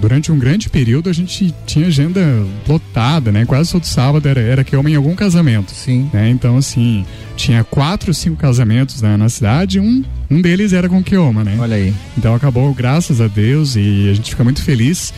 durante 0.00 0.32
um 0.32 0.38
grande 0.38 0.68
período 0.68 1.08
a 1.08 1.12
gente 1.12 1.54
tinha 1.64 1.86
agenda 1.86 2.20
lotada, 2.68 3.30
né? 3.30 3.44
Quase 3.44 3.70
todo 3.70 3.84
sábado 3.84 4.28
era, 4.28 4.40
era 4.40 4.64
Keoma 4.64 4.90
em 4.90 4.96
algum 4.96 5.14
casamento. 5.14 5.72
Sim. 5.72 6.10
né? 6.12 6.28
Então, 6.28 6.56
assim, 6.56 7.04
tinha 7.36 7.64
quatro, 7.64 8.12
cinco 8.12 8.36
casamentos 8.36 9.02
né, 9.02 9.16
na 9.16 9.28
cidade, 9.28 9.80
um, 9.80 10.04
um 10.32 10.40
deles 10.42 10.72
era 10.72 10.88
com 10.88 11.02
Keoma, 11.02 11.44
né? 11.44 11.56
Olha 11.58 11.76
aí. 11.76 11.92
Então 12.16 12.34
acabou, 12.34 12.72
graças 12.74 13.20
a 13.20 13.26
Deus, 13.28 13.76
e 13.76 14.08
a 14.10 14.14
gente 14.14 14.30
fica 14.30 14.42
muito 14.44 14.62
feliz 14.62 15.12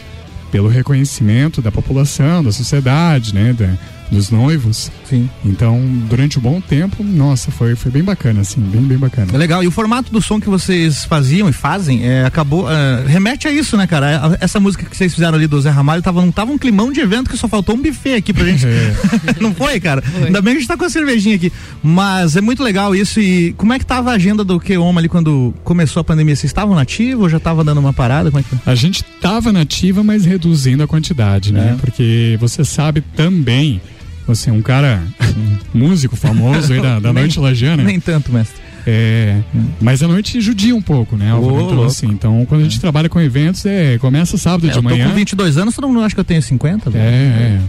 pelo 0.50 0.68
reconhecimento 0.68 1.60
da 1.62 1.72
população, 1.72 2.42
da 2.44 2.52
sociedade, 2.52 3.34
né? 3.34 3.52
da- 3.52 3.74
dos 4.10 4.30
noivos. 4.30 4.90
Sim. 5.08 5.28
Então, 5.44 5.80
durante 6.08 6.38
um 6.38 6.42
bom 6.42 6.60
tempo, 6.60 7.02
nossa, 7.02 7.50
foi, 7.50 7.74
foi 7.74 7.90
bem 7.90 8.02
bacana, 8.02 8.40
assim, 8.42 8.60
bem, 8.60 8.82
bem 8.82 8.96
É 8.96 9.00
bacana. 9.00 9.36
legal. 9.38 9.62
E 9.62 9.66
o 9.66 9.70
formato 9.70 10.12
do 10.12 10.20
som 10.22 10.40
que 10.40 10.48
vocês 10.48 11.04
faziam 11.04 11.48
e 11.48 11.52
fazem 11.52 12.06
é, 12.06 12.24
acabou. 12.24 12.70
é, 12.70 13.04
remete 13.06 13.48
a 13.48 13.52
isso, 13.52 13.76
né, 13.76 13.86
cara? 13.86 14.18
A- 14.18 14.38
Essa 14.40 14.60
música 14.60 14.84
que 14.84 14.96
vocês 14.96 15.12
fizeram 15.14 15.36
ali 15.36 15.46
do 15.46 15.60
Zé 15.60 15.70
Ramalho 15.70 16.02
tava, 16.02 16.20
não 16.20 16.30
tava 16.32 16.52
um 16.52 16.58
climão 16.58 16.92
de 16.92 17.00
evento 17.00 17.30
que 17.30 17.36
só 17.36 17.48
faltou 17.48 17.74
um 17.74 17.82
buffet 17.82 18.14
aqui 18.14 18.32
pra 18.32 18.44
gente. 18.44 18.66
É. 18.66 18.94
não 19.40 19.54
foi, 19.54 19.80
cara? 19.80 20.02
Ainda 20.24 20.40
bem 20.42 20.54
que 20.54 20.58
a 20.58 20.60
gente 20.60 20.68
tá 20.68 20.76
com 20.76 20.84
a 20.84 20.90
cervejinha 20.90 21.36
aqui. 21.36 21.52
Mas 21.82 22.36
é 22.36 22.40
muito 22.40 22.62
legal 22.62 22.94
isso. 22.94 23.20
E 23.20 23.52
como 23.54 23.72
é 23.72 23.78
que 23.78 23.86
tava 23.86 24.10
a 24.10 24.14
agenda 24.14 24.44
do 24.44 24.60
Keoma 24.60 25.00
ali 25.00 25.08
quando 25.08 25.54
começou 25.64 26.00
a 26.00 26.04
pandemia? 26.04 26.36
Vocês 26.36 26.50
estavam 26.50 26.74
nativos 26.74 27.22
ou 27.24 27.28
já 27.28 27.40
tava 27.40 27.64
dando 27.64 27.78
uma 27.80 27.92
parada? 27.92 28.30
Como 28.30 28.40
é 28.40 28.42
que 28.42 28.48
foi? 28.56 28.72
A 28.72 28.74
gente 28.74 29.02
tava 29.20 29.52
nativa, 29.52 30.02
mas 30.02 30.24
reduzindo 30.24 30.82
a 30.82 30.86
quantidade, 30.86 31.52
né? 31.52 31.72
É. 31.72 31.80
Porque 31.80 32.36
você 32.40 32.64
sabe 32.64 33.00
também, 33.16 33.80
você 34.26 34.50
é 34.50 34.52
um 34.52 34.62
cara 34.62 35.02
músico 35.74 36.16
famoso 36.16 36.72
aí 36.72 36.80
da, 36.80 36.98
da 37.00 37.12
Nem- 37.12 37.22
noite 37.24 37.38
lagiana. 37.38 37.82
Nem 37.82 37.98
tanto, 38.00 38.32
mestre. 38.32 38.62
É, 38.86 39.40
mas 39.80 40.02
a 40.02 40.08
noite 40.08 40.40
judia 40.42 40.76
um 40.76 40.82
pouco, 40.82 41.16
né? 41.16 41.34
Ô, 41.34 41.60
então, 41.62 41.84
assim, 41.84 42.06
então, 42.08 42.44
quando 42.46 42.60
a 42.60 42.64
gente 42.64 42.78
trabalha 42.78 43.08
com 43.08 43.18
eventos, 43.18 43.64
é, 43.64 43.96
começa 43.96 44.36
sábado 44.36 44.66
É, 44.66 44.70
de 44.70 44.76
eu 44.76 44.82
tô 44.82 44.88
manhã. 44.90 45.08
com 45.08 45.14
22 45.14 45.56
anos, 45.56 45.74
todo 45.74 45.88
mundo 45.88 46.00
acha 46.02 46.14
que 46.14 46.20
eu 46.20 46.24
tenho 46.24 46.42
50? 46.42 46.90
É, 46.90 46.92
velho? 46.92 47.04
é. 47.04 47.60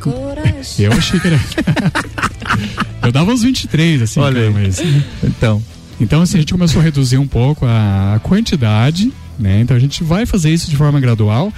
Coragem. 0.00 0.84
Eu 0.86 0.92
achei 0.92 1.20
que 1.20 1.26
era. 1.28 1.40
eu 3.02 3.12
dava 3.12 3.30
uns 3.32 3.42
23, 3.42 4.02
assim, 4.02 4.20
Olha 4.20 4.50
cara, 4.50 4.50
mas. 4.50 4.82
Então. 5.22 5.62
Então, 6.00 6.22
assim, 6.22 6.38
a 6.38 6.40
gente 6.40 6.52
começou 6.52 6.80
a 6.80 6.84
reduzir 6.84 7.18
um 7.18 7.26
pouco 7.26 7.64
a 7.64 8.18
quantidade, 8.24 9.12
né? 9.38 9.60
Então 9.60 9.76
a 9.76 9.80
gente 9.80 10.02
vai 10.02 10.26
fazer 10.26 10.50
isso 10.52 10.68
de 10.68 10.76
forma 10.76 10.98
gradual, 10.98 11.52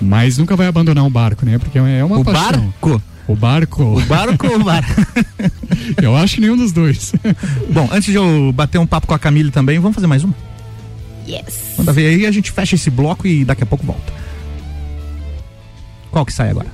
mas 0.00 0.38
nunca 0.38 0.54
vai 0.54 0.68
abandonar 0.68 1.04
o 1.04 1.10
barco, 1.10 1.44
né? 1.44 1.58
Porque 1.58 1.78
é 1.78 2.04
uma 2.04 2.18
o 2.20 2.24
paixão. 2.24 2.42
barco? 2.80 3.02
O 3.28 3.36
barco. 3.36 3.82
O 3.82 4.00
barco 4.02 4.46
ou 4.46 4.56
o 4.60 4.64
bar? 4.64 4.84
Eu 6.00 6.16
acho 6.16 6.36
que 6.36 6.40
nenhum 6.40 6.56
dos 6.56 6.72
dois. 6.72 7.12
Bom, 7.72 7.88
antes 7.92 8.06
de 8.10 8.14
eu 8.14 8.52
bater 8.52 8.78
um 8.78 8.86
papo 8.86 9.06
com 9.06 9.14
a 9.14 9.18
Camille 9.18 9.50
também, 9.50 9.78
vamos 9.78 9.94
fazer 9.94 10.06
mais 10.06 10.24
uma? 10.24 10.34
Yes. 11.26 11.74
Manda 11.78 11.92
ver 11.92 12.06
aí, 12.06 12.26
a 12.26 12.30
gente 12.30 12.50
fecha 12.50 12.74
esse 12.74 12.90
bloco 12.90 13.26
e 13.26 13.44
daqui 13.44 13.62
a 13.62 13.66
pouco 13.66 13.86
volta. 13.86 14.12
Qual 16.10 16.26
que 16.26 16.32
sai 16.32 16.50
agora? 16.50 16.68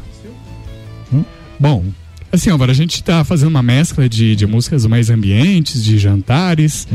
Bom, 1.61 1.85
assim, 2.31 2.51
agora 2.51 2.71
a 2.71 2.75
gente 2.75 3.03
tá 3.03 3.25
fazendo 3.25 3.49
uma 3.49 3.63
mescla 3.63 4.09
de, 4.09 4.37
de 4.37 4.47
músicas 4.47 4.87
mais 4.87 5.11
ambientes, 5.11 5.83
de 5.83 5.99
jantares, 5.99 6.87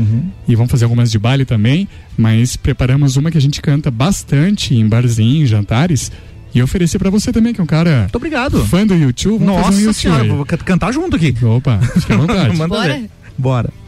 e 0.48 0.54
vamos 0.54 0.70
fazer 0.70 0.84
algumas 0.84 1.10
de 1.10 1.18
baile 1.18 1.44
também, 1.44 1.86
mas 2.16 2.56
preparamos 2.56 3.16
uma 3.16 3.30
que 3.30 3.38
a 3.38 3.40
gente 3.40 3.60
canta 3.60 3.90
bastante 3.90 4.74
em 4.74 4.88
barzinho, 4.88 5.42
em 5.42 5.46
jantares, 5.46 6.10
e 6.54 6.62
oferecer 6.62 6.98
pra 6.98 7.10
você 7.10 7.32
também, 7.32 7.52
que 7.52 7.60
é 7.60 7.64
um 7.64 7.66
cara 7.66 8.00
Muito 8.02 8.16
obrigado. 8.16 8.64
fã 8.66 8.86
do 8.86 8.94
YouTube. 8.94 9.44
Vamos 9.44 9.54
fazer 9.54 9.66
um 9.66 9.70
Nossa 9.70 9.80
YouTube 9.80 9.94
senhora, 9.94 10.22
aí. 10.22 10.28
vou 10.28 10.46
can- 10.46 10.56
cantar 10.58 10.92
junto 10.92 11.16
aqui. 11.16 11.34
Opa, 11.42 11.78
fique 11.98 12.12
à 12.12 12.16
vontade. 12.16 12.54
Manda 12.56 12.68
Bora? 12.76 12.94
ver. 12.94 13.10
Bora. 13.36 13.83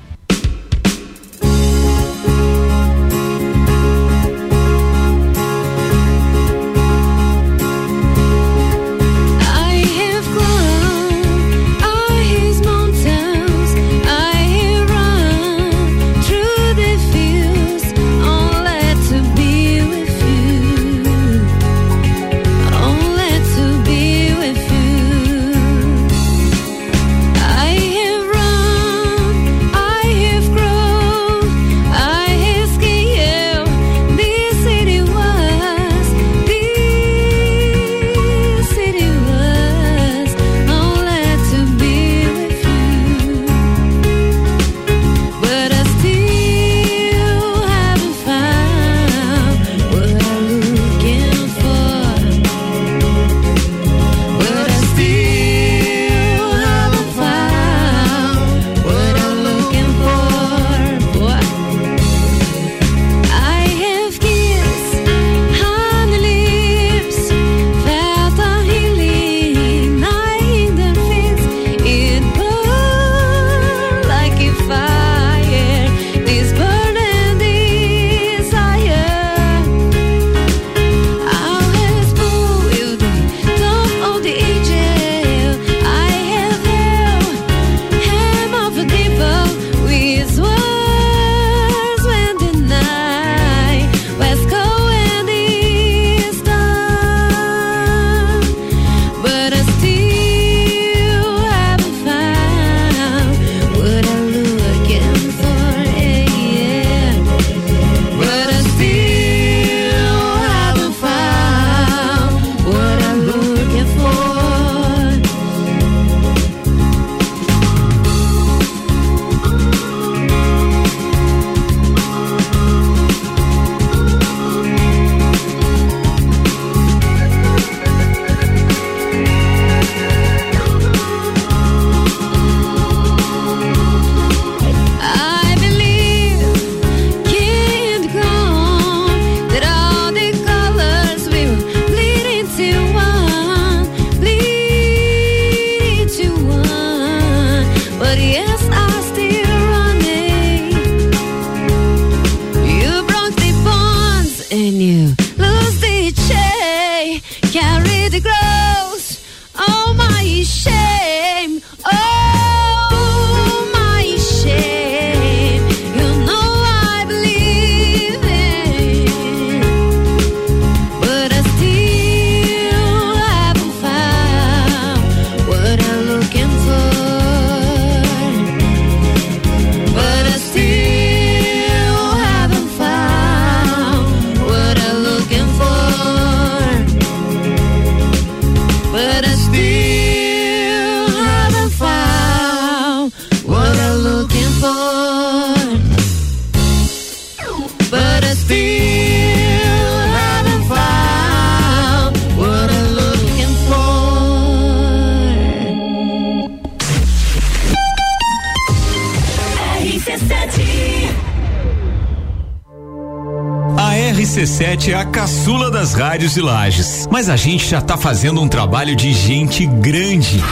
De 216.34 216.40
Lages, 216.40 217.06
mas 217.10 217.28
a 217.28 217.36
gente 217.36 217.68
já 217.68 217.80
tá 217.80 217.96
fazendo 217.96 218.40
um 218.40 218.48
trabalho 218.48 218.96
de 218.96 219.12
gente 219.12 219.66
grande. 219.66 220.42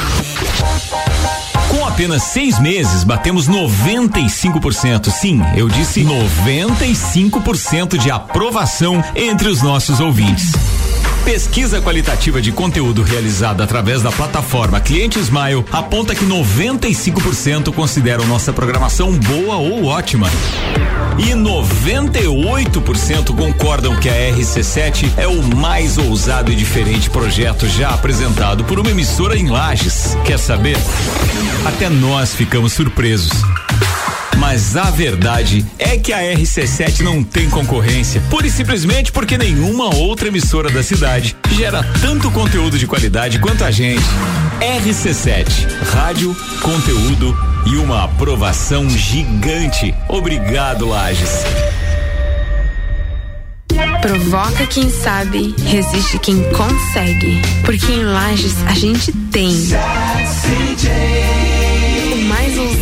Com 1.68 1.86
apenas 1.86 2.22
seis 2.22 2.58
meses, 2.58 3.04
batemos 3.04 3.48
95%. 3.48 5.10
Sim, 5.10 5.40
eu 5.56 5.68
disse 5.68 6.04
95% 6.04 7.98
de 7.98 8.10
aprovação 8.10 9.02
entre 9.14 9.48
os 9.48 9.62
nossos 9.62 10.00
ouvintes. 10.00 10.52
Pesquisa 11.24 11.80
qualitativa 11.80 12.40
de 12.42 12.52
conteúdo 12.52 13.02
realizada 13.02 13.64
através 13.64 14.02
da 14.02 14.12
plataforma 14.12 14.78
Cliente 14.80 15.18
Smile 15.18 15.64
aponta 15.72 16.14
que 16.14 16.26
95% 16.26 17.72
consideram 17.72 18.26
nossa 18.26 18.52
programação 18.52 19.10
boa 19.12 19.56
ou 19.56 19.86
ótima. 19.86 20.28
E 21.18 21.32
98% 21.32 23.36
concordam 23.36 23.96
que 23.96 24.08
a 24.08 24.32
RC7 24.32 25.10
é 25.16 25.26
o 25.26 25.42
mais 25.56 25.96
ousado 25.96 26.50
e 26.50 26.56
diferente 26.56 27.08
projeto 27.08 27.68
já 27.68 27.90
apresentado 27.90 28.64
por 28.64 28.80
uma 28.80 28.90
emissora 28.90 29.36
em 29.36 29.48
Lages. 29.48 30.16
Quer 30.24 30.38
saber? 30.38 30.76
Até 31.64 31.88
nós 31.88 32.34
ficamos 32.34 32.72
surpresos. 32.72 33.30
Mas 34.38 34.76
a 34.76 34.90
verdade 34.90 35.64
é 35.78 35.96
que 35.96 36.12
a 36.12 36.18
RC7 36.18 37.00
não 37.00 37.22
tem 37.22 37.48
concorrência, 37.48 38.20
pura 38.28 38.46
e 38.46 38.50
simplesmente 38.50 39.12
porque 39.12 39.38
nenhuma 39.38 39.94
outra 39.94 40.28
emissora 40.28 40.70
da 40.70 40.82
cidade 40.82 41.36
gera 41.52 41.82
tanto 42.02 42.30
conteúdo 42.30 42.78
de 42.78 42.86
qualidade 42.86 43.38
quanto 43.38 43.64
a 43.64 43.70
gente. 43.70 44.04
RC7, 44.60 45.46
rádio, 45.92 46.36
conteúdo 46.60 47.36
e 47.66 47.76
uma 47.76 48.04
aprovação 48.04 48.88
gigante. 48.88 49.94
Obrigado, 50.08 50.86
Lages. 50.86 51.44
Provoca 54.00 54.66
quem 54.66 54.90
sabe, 54.90 55.54
resiste 55.64 56.18
quem 56.18 56.42
consegue. 56.52 57.40
Porque 57.64 57.90
em 57.90 58.04
Lages 58.04 58.54
a 58.66 58.74
gente 58.74 59.10
tem. 59.30 59.50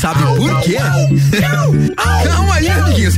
Sabe 0.00 0.22
por 0.36 0.60
quê? 0.60 0.76
Calma 2.24 2.54
aí, 2.54 2.68
amiguinhos. 2.68 3.14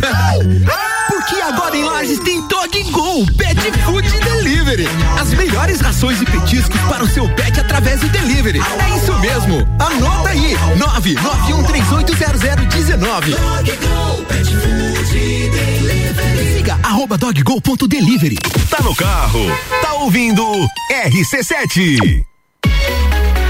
Porque 1.08 1.40
agora 1.40 1.76
em 1.76 1.84
Lages 1.84 2.18
tem 2.20 2.46
Dog 2.46 2.82
Go 2.92 3.26
Pet 3.36 3.58
Food 3.84 4.08
Delivery. 4.20 4.88
As 5.20 5.30
melhores 5.34 5.80
rações 5.80 6.20
e 6.22 6.24
petiscos 6.24 6.80
para 6.82 7.02
o 7.02 7.08
seu 7.08 7.28
pet 7.34 7.58
através 7.58 8.00
do 8.00 8.08
delivery. 8.08 8.60
É 8.60 8.96
isso 8.96 9.12
mesmo. 9.18 9.66
Anota 9.78 10.28
aí. 10.28 10.56
991380019. 11.02 13.34
Siga 16.54 16.78
arroba 16.82 17.16
doggo.delivery. 17.18 18.36
Tá 18.70 18.82
no 18.82 18.94
carro, 18.94 19.40
tá 19.82 19.94
ouvindo 19.94 20.44
RC7. 20.92 22.24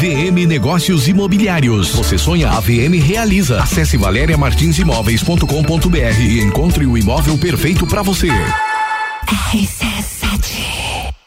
VM 0.00 0.46
Negócios 0.46 1.06
Imobiliários. 1.08 1.90
Você 1.90 2.16
sonha, 2.16 2.48
a 2.48 2.58
VM 2.58 2.98
realiza. 3.06 3.62
Acesse 3.62 3.98
valeriamartinsimóveis.com.br 3.98 6.18
e 6.18 6.40
encontre 6.40 6.86
o 6.86 6.96
imóvel 6.96 7.36
perfeito 7.36 7.86
para 7.86 8.00
você. 8.00 8.28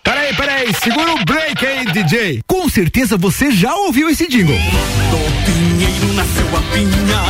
Peraí, 0.04 0.36
peraí, 0.36 0.74
segura 0.74 1.14
o 1.14 1.24
break 1.24 1.64
aí, 1.64 1.86
DJ. 1.86 2.42
Com 2.48 2.68
certeza 2.68 3.16
você 3.16 3.52
já 3.52 3.76
ouviu 3.76 4.10
esse 4.10 4.28
jingle. 4.28 4.58
Do 4.58 5.18
pinheiro 5.46 6.12
nasceu 6.14 6.48
a 6.58 6.62
pinha, 6.74 7.22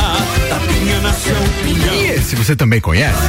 da 0.48 0.58
pinha 0.66 0.98
nasceu 1.02 1.36
o 1.36 1.50
pinhão. 1.62 1.94
E 1.94 2.06
esse 2.06 2.34
você 2.36 2.56
também 2.56 2.80
conhece? 2.80 3.20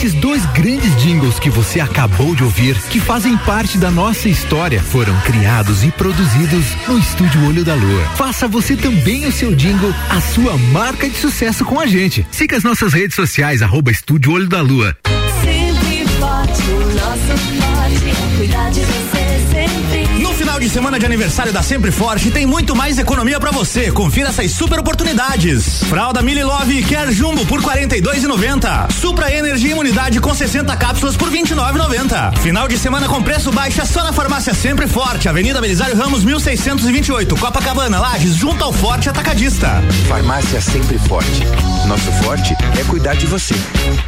Esses 0.00 0.14
dois 0.14 0.46
grandes 0.54 0.96
jingles 0.96 1.38
que 1.38 1.50
você 1.50 1.78
acabou 1.78 2.34
de 2.34 2.42
ouvir, 2.42 2.74
que 2.88 2.98
fazem 2.98 3.36
parte 3.36 3.76
da 3.76 3.90
nossa 3.90 4.30
história, 4.30 4.80
foram 4.80 5.14
criados 5.20 5.84
e 5.84 5.90
produzidos 5.90 6.64
no 6.88 6.98
Estúdio 6.98 7.46
Olho 7.46 7.62
da 7.62 7.74
Lua. 7.74 8.06
Faça 8.16 8.48
você 8.48 8.74
também 8.74 9.26
o 9.26 9.32
seu 9.32 9.54
jingle, 9.54 9.94
a 10.08 10.18
sua 10.22 10.56
marca 10.56 11.06
de 11.06 11.18
sucesso 11.18 11.66
com 11.66 11.78
a 11.78 11.86
gente. 11.86 12.26
Siga 12.30 12.56
as 12.56 12.64
nossas 12.64 12.94
redes 12.94 13.14
sociais, 13.14 13.60
arroba 13.60 13.90
Estúdio 13.90 14.32
Olho 14.32 14.48
da 14.48 14.62
Lua. 14.62 14.96
De 20.60 20.68
semana 20.68 20.98
de 20.98 21.06
aniversário 21.06 21.54
da 21.54 21.62
Sempre 21.62 21.90
Forte 21.90 22.30
tem 22.30 22.44
muito 22.44 22.76
mais 22.76 22.98
economia 22.98 23.40
pra 23.40 23.50
você. 23.50 23.90
Confira 23.90 24.28
essas 24.28 24.50
super 24.50 24.78
oportunidades. 24.78 25.82
Fralda 25.84 26.20
Mili 26.20 26.44
Love 26.44 26.82
Quer 26.82 27.10
Jumbo 27.10 27.46
por 27.46 27.62
42,90. 27.62 28.92
Supra 28.92 29.34
Energia 29.34 29.72
Imunidade 29.72 30.20
com 30.20 30.34
60 30.34 30.76
cápsulas 30.76 31.16
por 31.16 31.30
29,90. 31.30 32.36
Final 32.40 32.68
de 32.68 32.76
semana 32.76 33.08
com 33.08 33.22
preço 33.22 33.50
baixo 33.50 33.80
só 33.86 34.04
na 34.04 34.12
farmácia 34.12 34.52
Sempre 34.52 34.86
Forte, 34.86 35.30
Avenida 35.30 35.62
Belisário 35.62 35.96
Ramos 35.96 36.22
1628, 36.24 37.34
Copacabana, 37.36 37.98
Lages, 37.98 38.34
junto 38.34 38.62
ao 38.62 38.72
Forte 38.72 39.08
Atacadista. 39.08 39.82
Farmácia 40.08 40.60
Sempre 40.60 40.98
Forte. 40.98 41.42
Nosso 41.86 42.12
forte 42.22 42.54
é 42.78 42.84
cuidar 42.84 43.14
de 43.14 43.26
você. 43.26 43.54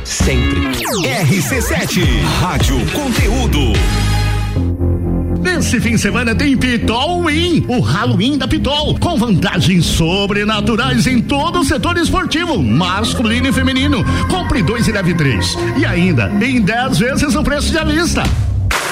Sempre. 0.05 0.61
RC7, 0.61 2.23
Rádio 2.41 2.79
Conteúdo. 2.93 3.73
Nesse 5.43 5.81
fim 5.81 5.97
de 5.97 5.99
semana 5.99 6.37
tem 6.37 6.57
Pitol 6.57 7.25
Win, 7.25 7.65
o 7.67 7.81
Halloween 7.81 8.39
da 8.39 8.47
Pitol, 8.47 8.97
com 8.99 9.17
vantagens 9.17 9.85
sobrenaturais 9.85 11.07
em 11.09 11.21
todo 11.21 11.61
o 11.61 11.65
setor 11.65 11.99
esportivo, 11.99 12.63
masculino 12.63 13.49
e 13.49 13.53
feminino. 13.53 14.05
Compre 14.31 14.63
dois 14.63 14.87
e 14.87 14.93
leve 14.93 15.15
três. 15.15 15.57
E 15.77 15.85
ainda, 15.85 16.31
em 16.41 16.61
10 16.61 16.99
vezes 16.99 17.35
o 17.35 17.43
preço 17.43 17.73
de 17.73 17.79
avista. 17.79 18.23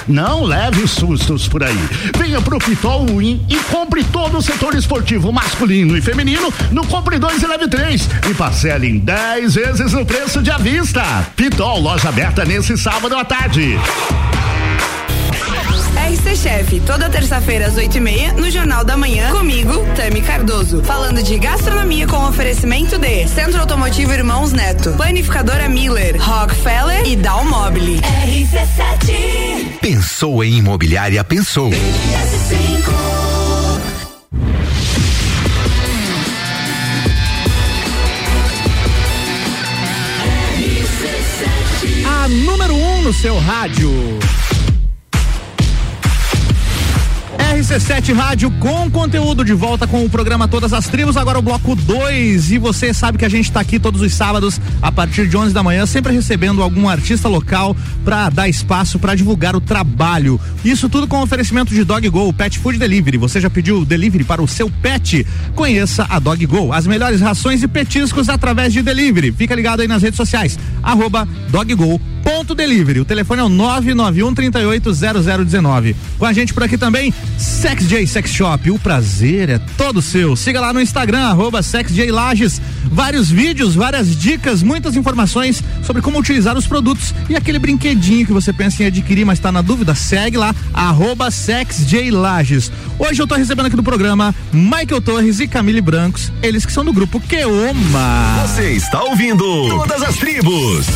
Não 0.08 0.42
leve 0.42 0.88
sustos 0.88 1.46
por 1.46 1.62
aí. 1.62 1.78
Venha 2.18 2.40
pro 2.40 2.58
Pitol 2.58 3.06
Win 3.06 3.46
e 3.48 3.56
compre 3.70 4.02
todo 4.02 4.38
o 4.38 4.42
setor 4.42 4.74
esportivo 4.74 5.32
masculino 5.32 5.96
e 5.96 6.00
feminino 6.00 6.52
no 6.72 6.84
Compre 6.84 7.16
2 7.16 7.42
e 7.42 7.46
Leve 7.46 7.68
3 7.68 8.08
e 8.28 8.34
parcele 8.34 8.88
em 8.88 8.98
10 8.98 9.54
vezes 9.54 9.94
o 9.94 10.04
preço 10.04 10.42
de 10.42 10.50
avista. 10.50 11.04
Pitol, 11.36 11.80
loja 11.80 12.08
aberta 12.08 12.44
nesse 12.44 12.76
sábado 12.76 13.14
à 13.14 13.24
tarde. 13.24 13.78
RC 16.10 16.36
Chef, 16.36 16.80
toda 16.80 17.08
terça-feira 17.08 17.68
às 17.68 17.76
8 17.76 17.96
e 17.96 18.00
meia, 18.00 18.32
no 18.32 18.50
Jornal 18.50 18.84
da 18.84 18.96
Manhã, 18.96 19.30
comigo, 19.30 19.72
Tami 19.94 20.20
Cardoso. 20.20 20.82
Falando 20.82 21.22
de 21.22 21.38
gastronomia 21.38 22.04
com 22.08 22.16
oferecimento 22.26 22.98
de 22.98 23.28
Centro 23.28 23.60
Automotivo 23.60 24.12
Irmãos 24.12 24.50
Neto, 24.52 24.90
Planificadora 24.94 25.68
Miller, 25.68 26.20
Rockefeller 26.20 27.06
e 27.06 27.14
Dalmobile. 27.14 28.00
RC7 28.26 29.78
Pensou 29.80 30.42
em 30.42 30.58
imobiliária, 30.58 31.22
pensou. 31.22 31.70
A 42.04 42.28
número 42.28 42.74
1 42.74 42.94
um 42.96 43.02
no 43.02 43.12
seu 43.12 43.38
rádio. 43.38 44.18
RC7 47.50 48.14
Rádio 48.14 48.48
com 48.52 48.88
conteúdo 48.88 49.44
de 49.44 49.52
volta 49.52 49.84
com 49.84 50.04
o 50.04 50.08
programa 50.08 50.46
Todas 50.46 50.72
as 50.72 50.86
Tribos, 50.86 51.16
agora 51.16 51.36
o 51.36 51.42
bloco 51.42 51.74
2. 51.74 52.52
E 52.52 52.58
você 52.58 52.94
sabe 52.94 53.18
que 53.18 53.24
a 53.24 53.28
gente 53.28 53.46
está 53.46 53.58
aqui 53.58 53.80
todos 53.80 54.00
os 54.00 54.14
sábados 54.14 54.60
a 54.80 54.92
partir 54.92 55.26
de 55.26 55.36
11 55.36 55.52
da 55.52 55.60
manhã, 55.60 55.84
sempre 55.84 56.12
recebendo 56.12 56.62
algum 56.62 56.88
artista 56.88 57.28
local 57.28 57.76
para 58.04 58.30
dar 58.30 58.48
espaço 58.48 59.00
para 59.00 59.16
divulgar 59.16 59.56
o 59.56 59.60
trabalho. 59.60 60.40
Isso 60.64 60.88
tudo 60.88 61.08
com 61.08 61.20
oferecimento 61.20 61.74
de 61.74 61.82
Dog 61.82 62.08
Go, 62.08 62.32
Pet 62.32 62.56
Food 62.56 62.78
Delivery. 62.78 63.18
Você 63.18 63.40
já 63.40 63.50
pediu 63.50 63.84
delivery 63.84 64.22
para 64.22 64.40
o 64.40 64.46
seu 64.46 64.70
pet? 64.70 65.26
Conheça 65.56 66.06
a 66.08 66.20
Dog 66.20 66.46
Go, 66.46 66.72
as 66.72 66.86
melhores 66.86 67.20
rações 67.20 67.64
e 67.64 67.68
petiscos 67.68 68.28
através 68.28 68.72
de 68.72 68.80
delivery. 68.80 69.32
Fica 69.32 69.56
ligado 69.56 69.80
aí 69.80 69.88
nas 69.88 70.02
redes 70.02 70.16
sociais, 70.16 70.56
arroba 70.84 71.26
Dog 71.50 71.74
Go 71.74 72.00
ponto 72.22 72.54
delivery. 72.54 73.00
O 73.00 73.04
telefone 73.04 73.40
é 73.40 73.44
o 73.44 73.48
991 73.48 74.34
380019. 74.34 75.96
Com 76.18 76.26
a 76.26 76.32
gente 76.32 76.54
por 76.54 76.62
aqui 76.62 76.78
também, 76.78 77.12
Sex 77.36 77.86
J 77.88 78.06
Sex 78.06 78.30
Shop. 78.30 78.70
O 78.70 78.78
prazer 78.78 79.48
é 79.48 79.58
todo 79.76 80.02
seu. 80.02 80.36
Siga 80.36 80.60
lá 80.60 80.72
no 80.72 80.80
Instagram, 80.80 81.20
arroba 81.20 81.60
Lages. 82.10 82.60
Vários 82.84 83.30
vídeos, 83.30 83.74
várias 83.74 84.16
dicas, 84.16 84.62
muitas 84.62 84.96
informações 84.96 85.62
sobre 85.84 86.02
como 86.02 86.18
utilizar 86.18 86.56
os 86.56 86.66
produtos 86.66 87.14
e 87.28 87.36
aquele 87.36 87.58
brinquedinho 87.58 88.26
que 88.26 88.32
você 88.32 88.52
pensa 88.52 88.82
em 88.82 88.86
adquirir, 88.86 89.24
mas 89.24 89.38
está 89.38 89.52
na 89.52 89.62
dúvida, 89.62 89.94
segue 89.94 90.36
lá, 90.36 90.54
arroba 90.72 91.28
Lages. 92.12 92.72
Hoje 92.98 93.22
eu 93.22 93.26
tô 93.26 93.34
recebendo 93.34 93.66
aqui 93.66 93.76
no 93.76 93.82
programa 93.82 94.34
Michael 94.52 95.00
Torres 95.00 95.40
e 95.40 95.48
Camille 95.48 95.80
Brancos, 95.80 96.32
eles 96.42 96.66
que 96.66 96.72
são 96.72 96.84
do 96.84 96.92
grupo 96.92 97.20
Keoma. 97.20 98.46
Você 98.46 98.72
está 98.72 99.02
ouvindo 99.02 99.68
Todas 99.68 100.02
as 100.02 100.16
Tribos. 100.16 100.86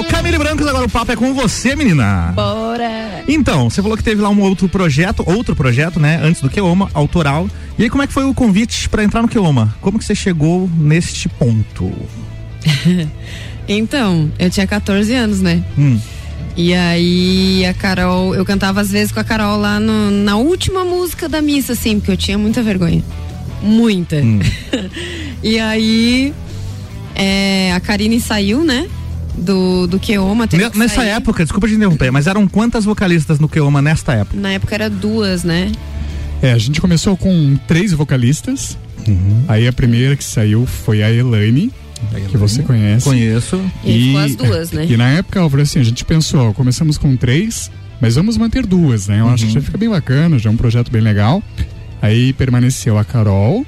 O 0.00 0.04
Camille 0.04 0.36
Brancos, 0.36 0.66
agora 0.66 0.84
o 0.84 0.88
papo 0.90 1.12
é 1.12 1.16
com 1.16 1.32
você, 1.32 1.76
menina. 1.76 2.32
Bora! 2.34 3.22
Então, 3.28 3.70
você 3.70 3.80
falou 3.80 3.96
que 3.96 4.02
teve 4.02 4.20
lá 4.20 4.28
um 4.28 4.40
outro 4.40 4.68
projeto, 4.68 5.22
outro 5.24 5.54
projeto, 5.54 6.00
né, 6.00 6.18
antes 6.20 6.42
do 6.42 6.50
Keoma, 6.50 6.90
autoral. 6.92 7.48
E 7.78 7.84
aí, 7.84 7.90
como 7.90 8.02
é 8.02 8.08
que 8.08 8.12
foi 8.12 8.24
o 8.24 8.34
convite 8.34 8.88
para 8.88 9.04
entrar 9.04 9.22
no 9.22 9.28
Keoma? 9.28 9.76
Como 9.80 9.96
que 9.96 10.04
você 10.04 10.14
chegou 10.14 10.68
neste 10.76 11.28
ponto? 11.28 11.92
então, 13.68 14.28
eu 14.40 14.50
tinha 14.50 14.66
14 14.66 15.14
anos, 15.14 15.40
né? 15.40 15.62
Hum. 15.78 16.00
E 16.56 16.74
aí 16.74 17.64
a 17.64 17.72
Carol, 17.74 18.34
eu 18.34 18.44
cantava 18.44 18.80
às 18.80 18.90
vezes 18.90 19.12
com 19.12 19.20
a 19.20 19.24
Carol 19.24 19.56
lá 19.56 19.78
no- 19.78 20.10
na 20.10 20.36
última 20.36 20.84
música 20.84 21.28
da 21.28 21.40
missa, 21.40 21.74
assim, 21.74 22.00
porque 22.00 22.10
eu 22.10 22.16
tinha 22.16 22.36
muita 22.36 22.60
vergonha. 22.60 23.02
Muita. 23.62 24.16
Hum. 24.16 24.40
e 25.44 25.60
aí 25.60 26.34
é, 27.14 27.72
a 27.72 27.78
Karine 27.78 28.20
saiu, 28.20 28.64
né? 28.64 28.88
Do, 29.36 29.86
do 29.86 29.98
Keoma. 29.98 30.46
teve 30.46 30.62
Ne- 30.64 30.70
que 30.70 30.78
Nessa 30.78 30.96
sair. 30.96 31.08
época, 31.08 31.42
desculpa 31.42 31.66
te 31.66 31.74
interromper, 31.74 32.10
mas 32.10 32.26
eram 32.26 32.46
quantas 32.46 32.84
vocalistas 32.84 33.38
no 33.38 33.48
Keoma 33.48 33.80
nesta 33.80 34.12
época? 34.14 34.36
Na 34.38 34.50
época 34.52 34.74
era 34.74 34.90
duas, 34.90 35.42
né? 35.42 35.72
É, 36.42 36.52
a 36.52 36.58
gente 36.58 36.80
começou 36.80 37.16
com 37.16 37.56
três 37.66 37.92
vocalistas. 37.92 38.76
Aí 39.48 39.66
a 39.66 39.72
primeira 39.72 40.14
que 40.16 40.22
saiu 40.22 40.64
foi 40.66 41.02
a 41.02 41.10
Elaine, 41.10 41.72
que 42.30 42.36
você 42.36 42.62
conhece. 42.62 43.04
Conheço. 43.04 43.60
E 43.84 43.90
aí 43.90 44.02
ficou 44.06 44.20
as 44.20 44.36
duas, 44.36 44.70
né? 44.72 44.86
E 44.88 44.96
na 44.96 45.08
época, 45.08 45.40
Álvaro, 45.40 45.62
assim, 45.62 45.80
a 45.80 45.84
gente 45.84 46.04
pensou, 46.04 46.50
ó, 46.50 46.52
começamos 46.52 46.98
com 46.98 47.16
três, 47.16 47.70
mas 48.00 48.14
vamos 48.16 48.36
manter 48.36 48.66
duas, 48.66 49.08
né? 49.08 49.20
Eu 49.20 49.28
acho 49.28 49.46
que 49.46 49.52
já 49.52 49.60
fica 49.60 49.78
bem 49.78 49.88
bacana, 49.88 50.38
já 50.38 50.50
é 50.50 50.52
um 50.52 50.56
projeto 50.56 50.90
bem 50.92 51.00
legal. 51.02 51.42
Aí 52.00 52.32
permaneceu 52.32 52.98
a 52.98 53.04
Carol 53.04 53.64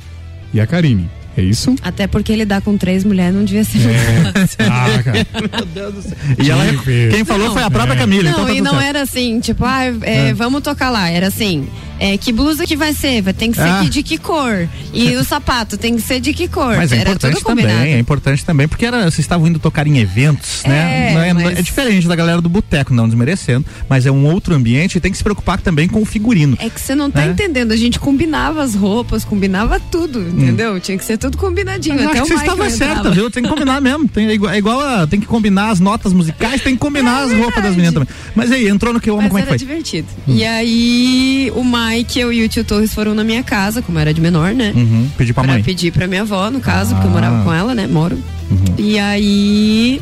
e 0.52 0.60
a 0.60 0.66
Karine. 0.66 1.08
É 1.36 1.42
isso? 1.42 1.74
Até 1.82 2.06
porque 2.06 2.34
lidar 2.36 2.60
com 2.62 2.76
três 2.76 3.02
mulheres 3.04 3.34
não 3.34 3.44
devia 3.44 3.64
ser 3.64 3.78
fácil. 3.80 4.56
Ah, 4.70 5.02
cara. 5.02 5.26
Meu 5.56 5.66
Deus 5.66 5.94
do 5.94 6.02
céu. 6.02 6.16
E 6.42 6.50
ela, 6.50 6.64
quem 7.10 7.24
falou 7.24 7.52
foi 7.52 7.62
a 7.62 7.70
própria 7.70 7.96
Camila, 7.96 8.30
Não, 8.30 8.30
então 8.30 8.46
tá 8.46 8.52
e 8.54 8.60
não 8.60 8.72
certo. 8.72 8.84
era 8.86 9.02
assim, 9.02 9.40
tipo, 9.40 9.64
ah, 9.64 9.84
é, 10.02 10.28
É. 10.28 10.34
vamos 10.34 10.62
tocar 10.62 10.90
lá. 10.90 11.08
Era 11.10 11.26
assim, 11.28 11.66
é, 11.98 12.16
que 12.18 12.32
blusa 12.32 12.66
que 12.66 12.76
vai 12.76 12.92
ser? 12.92 13.22
Vai 13.22 13.32
ter 13.32 13.48
que 13.48 13.54
ser 13.56 13.62
Ah. 13.62 13.84
de 13.88 14.02
que 14.02 14.18
cor? 14.18 14.68
E 14.92 15.14
o 15.16 15.22
sapato 15.24 15.76
tem 15.76 15.94
que 15.96 16.02
ser 16.02 16.20
de 16.20 16.32
que 16.34 16.48
cor? 16.48 16.76
Mas 16.76 16.92
é 16.92 16.96
era 16.96 17.10
importante 17.10 17.34
tudo 17.34 17.44
combinado. 17.44 17.74
também, 17.78 17.92
é 17.94 17.98
importante 17.98 18.44
também, 18.44 18.68
porque 18.68 18.84
era, 18.86 19.02
vocês 19.04 19.20
estavam 19.20 19.46
indo 19.46 19.58
tocar 19.58 19.86
em 19.86 19.98
eventos, 19.98 20.62
né? 20.66 21.10
É, 21.10 21.14
Não 21.14 21.20
é, 21.22 21.32
mas- 21.32 21.58
é 21.58 21.62
diferente 21.62 22.06
da 22.08 22.16
galera 22.16 22.40
do 22.40 22.48
boteco, 22.48 22.92
não 22.94 23.06
desmerecendo, 23.08 23.64
mas 23.88 24.06
é 24.06 24.10
um 24.10 24.26
outro 24.26 24.54
ambiente 24.54 24.96
e 24.96 25.00
tem 25.00 25.10
que 25.10 25.16
se 25.18 25.24
preocupar 25.24 25.60
também 25.60 25.88
com 25.88 26.02
o 26.02 26.04
figurino. 26.04 26.56
É 26.60 26.68
que 26.68 26.80
você 26.80 26.94
não 26.94 27.10
tá 27.10 27.22
É. 27.24 27.28
entendendo. 27.30 27.72
A 27.72 27.76
gente 27.76 27.98
combinava 27.98 28.62
as 28.62 28.74
roupas, 28.74 29.24
combinava 29.24 29.78
tudo, 29.80 30.20
entendeu? 30.20 30.78
Tinha 30.80 30.98
que 30.98 31.04
ser 31.04 31.16
tudo 31.18 31.36
combinadinho. 31.38 31.94
Mas 31.96 32.06
Até 32.06 32.22
o 32.22 32.26
você 32.26 32.34
estava 32.34 32.70
certa, 32.70 33.10
viu? 33.10 33.30
Tem 33.30 33.42
que 33.42 33.48
combinar 33.48 33.80
mesmo. 33.80 34.08
Tem, 34.08 34.26
é 34.28 34.34
igual, 34.34 34.52
é 34.52 34.58
igual 34.58 34.80
a, 34.80 35.06
tem 35.06 35.20
que 35.20 35.26
combinar 35.26 35.70
as 35.70 35.80
notas 35.80 36.12
musicais, 36.12 36.60
tem 36.62 36.74
que 36.74 36.80
combinar 36.80 37.22
as 37.24 37.32
roupas 37.32 37.62
das 37.62 37.72
meninas 37.74 37.94
também. 37.94 38.08
Mas 38.34 38.50
aí, 38.52 38.68
entrou 38.68 38.92
no 38.92 39.00
que 39.00 39.08
eu 39.08 39.14
amo, 39.14 39.22
Mas 39.22 39.28
como 39.30 39.38
é 39.38 39.42
que 39.42 39.48
foi? 39.48 39.58
divertido. 39.58 40.08
E 40.26 40.44
aí, 40.44 41.52
o 41.54 41.62
Mike, 41.86 42.18
eu 42.18 42.32
e 42.32 42.44
o 42.44 42.48
tio 42.48 42.64
Torres 42.64 42.92
foram 42.94 43.14
na 43.14 43.22
minha 43.24 43.42
casa, 43.42 43.82
como 43.82 43.98
era 43.98 44.12
de 44.14 44.20
menor, 44.20 44.54
né? 44.54 44.72
Uhum, 44.74 45.08
pedir 45.16 45.32
pra 45.32 45.42
Pra 45.44 45.52
mãe. 45.54 45.62
pedir 45.62 45.92
pra 45.92 46.06
minha 46.06 46.22
avó, 46.22 46.50
no 46.50 46.60
caso, 46.60 46.94
porque 46.94 47.06
eu 47.06 47.10
Ah. 47.10 47.14
morava 47.14 47.44
com 47.44 47.52
ela, 47.52 47.74
né? 47.74 47.86
Moro. 47.86 48.16
Uhum. 48.50 48.74
E 48.78 48.98
aí, 48.98 50.00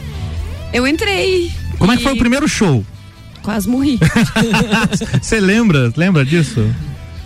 eu 0.73 0.87
entrei. 0.87 1.51
Como 1.79 1.91
é 1.93 1.97
que 1.97 2.03
foi 2.03 2.13
E 2.13 2.17
o 2.17 2.19
primeiro 2.19 2.49
show? 2.49 2.85
Quase 3.43 3.69
morri. 3.69 3.99
Você 5.21 5.41
lembra? 5.41 5.93
Lembra 5.97 6.25
disso? 6.25 6.65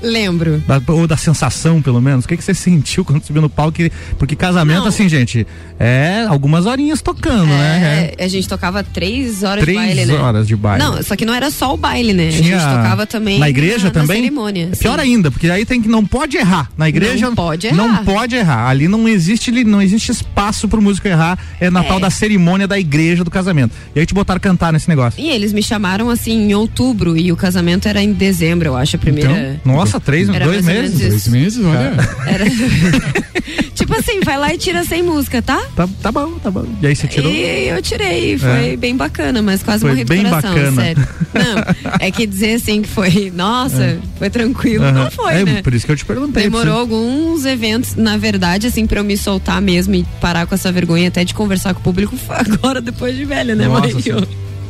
Lembro. 0.07 0.63
Da- 0.67 0.81
ou 0.89 1.07
da 1.07 1.17
sensação, 1.17 1.83
pelo 1.83 2.01
menos? 2.01 2.25
O 2.25 2.29
que, 2.29 2.37
que 2.37 2.45
você 2.45 2.55
sentiu 2.55 3.05
quando 3.05 3.25
subiu 3.25 3.43
no 3.43 3.51
palco? 3.51 3.73
Que- 3.73 3.91
Porque 4.19 4.35
casamento, 4.37 4.81
Não. 4.81 4.87
assim, 4.89 5.09
gente, 5.09 5.47
é 5.79 6.25
algumas 6.29 6.67
horinhas 6.67 7.01
tocando, 7.03 7.47
né? 7.47 8.13
É, 8.19 8.25
a 8.25 8.29
gente 8.29 8.49
tocava 8.49 8.83
três 8.83 9.43
horas 9.43 9.63
Três 9.65 9.79
de 9.79 9.85
baile, 9.87 10.05
né? 10.07 10.15
horas 10.15 10.47
de 10.47 10.57
baile. 10.57 10.83
Não, 10.85 11.03
só 11.03 11.17
que 11.17 11.25
não 11.27 11.35
era 11.35 11.51
só 11.51 11.75
o 11.75 11.77
baile, 11.77 12.13
né? 12.13 12.29
Tinha 12.31 12.57
A 12.57 12.61
gente 12.61 12.77
tocava 12.77 13.07
também 13.07 13.39
na 13.39 13.49
igreja 13.49 13.85
na, 13.87 13.91
também. 13.91 14.19
Na 14.19 14.23
cerimônia. 14.25 14.69
É 14.73 14.77
pior 14.77 14.99
sim. 14.99 15.05
ainda, 15.05 15.31
porque 15.31 15.51
aí 15.51 15.65
tem 15.65 15.83
que 15.83 15.89
não 15.89 16.05
pode 16.05 16.37
errar. 16.37 16.71
Na 16.77 16.89
igreja 16.89 17.27
Não 17.27 17.35
pode 17.35 17.73
Não 17.73 17.89
errar. 17.89 18.05
pode 18.05 18.37
errar. 18.37 18.69
Ali 18.69 18.89
não 18.89 19.09
existe 19.09 19.51
não 19.65 19.81
existe 19.83 20.13
espaço 20.13 20.69
pro 20.69 20.81
músico 20.81 21.09
errar. 21.09 21.39
É 21.61 21.71
na 21.71 21.81
É. 21.81 21.89
tal 21.89 21.99
da 22.01 22.11
cerimônia 22.11 22.67
da 22.67 22.79
igreja 22.79 23.25
do 23.25 23.31
casamento. 23.31 23.75
E 23.95 24.01
aí 24.01 24.07
te 24.07 24.15
botaram 24.15 24.41
cantar 24.41 24.73
nesse 24.73 24.89
negócio. 24.89 25.21
E 25.21 25.29
eles 25.31 25.53
me 25.53 25.63
chamaram 25.63 26.09
assim 26.11 26.51
em 26.51 26.55
outubro 26.55 27.17
e 27.17 27.33
o 27.33 27.37
casamento 27.37 27.89
era 27.89 28.03
em 28.03 28.13
dezembro, 28.13 28.69
eu 28.69 28.77
acho, 28.77 28.97
a 28.97 28.99
primeira. 28.99 29.59
Então, 29.63 29.73
nossa, 29.75 29.96
três, 30.01 30.29
Era 30.29 30.45
dois 30.45 30.65
meses. 30.65 30.99
Dois 31.09 31.29
meses, 31.29 31.65
olha. 31.65 31.95
Era... 32.27 32.45
tipo 33.75 33.95
assim, 33.97 34.21
vai 34.21 34.39
lá 34.39 34.53
e 34.55 34.59
tira 34.59 34.85
sem 34.85 35.03
música, 35.03 35.41
tá? 35.43 35.63
Tá, 35.75 35.89
tá 36.03 36.13
bom, 36.13 36.33
tá 36.43 36.51
bom. 36.51 36.65
E 36.83 36.87
aí 36.87 36.97
você 36.97 37.07
tirou? 37.07 37.31
E 37.31 37.69
eu 37.69 37.81
tirei, 37.83 38.39
foi 38.39 38.73
É. 38.73 38.77
bem 38.77 38.97
bacana, 38.97 39.43
mas 39.43 39.63
quase 39.63 39.81
Foi 39.83 39.91
morri 39.91 40.05
do 40.05 40.09
bem 40.09 40.25
coração, 40.25 40.55
bacana. 40.55 40.83
sério. 40.83 41.09
Não, 41.35 41.95
é 42.01 42.11
que 42.11 42.27
dizer 42.27 42.55
assim 42.55 42.83
que 42.83 42.89
foi, 42.89 43.33
nossa, 43.35 43.99
foi 44.19 44.31
tranquilo, 44.31 44.91
não 44.93 45.11
foi, 45.11 45.35
É, 45.35 45.45
né? 45.45 45.63
Por 45.63 45.75
isso 45.75 45.87
que 45.87 45.93
eu 45.93 45.97
te 45.97 46.05
perguntei. 46.05 46.45
Demorou 46.45 46.79
alguns 46.79 47.45
eventos, 47.45 47.95
na 47.95 48.17
verdade, 48.17 48.67
assim, 48.67 48.87
pra 48.87 49.01
eu 49.01 49.05
me 49.05 49.17
soltar 49.17 49.61
mesmo 49.61 49.95
e 49.95 50.05
parar 50.21 50.47
com 50.47 50.55
essa 50.55 50.71
vergonha 50.73 51.09
até 51.09 51.25
de 51.25 51.35
conversar 51.35 51.75
com 51.75 51.81
o 51.81 51.83
público 51.83 52.17
foi 52.17 52.37
agora, 52.41 52.81
depois 52.81 53.17
de 53.17 53.25
velha, 53.25 53.55
né, 53.55 53.67
Nossa 53.67 53.89
você- 53.91 54.13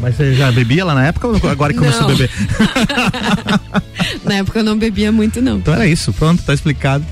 Mas 0.00 0.14
você 0.16 0.34
já 0.34 0.52
bebia 0.52 0.84
lá 0.84 0.94
na 0.94 1.06
época 1.06 1.26
ou 1.26 1.50
agora 1.50 1.72
que 1.72 1.78
começou 1.78 2.02
Não. 2.02 2.10
a 2.10 2.12
beber? 2.12 2.30
Na 4.24 4.34
época 4.34 4.58
eu 4.58 4.64
não 4.64 4.76
bebia 4.76 5.10
muito, 5.10 5.40
não. 5.40 5.58
Então 5.58 5.72
era 5.72 5.86
isso, 5.86 6.12
pronto, 6.12 6.42
tá 6.42 6.52
explicado. 6.52 7.04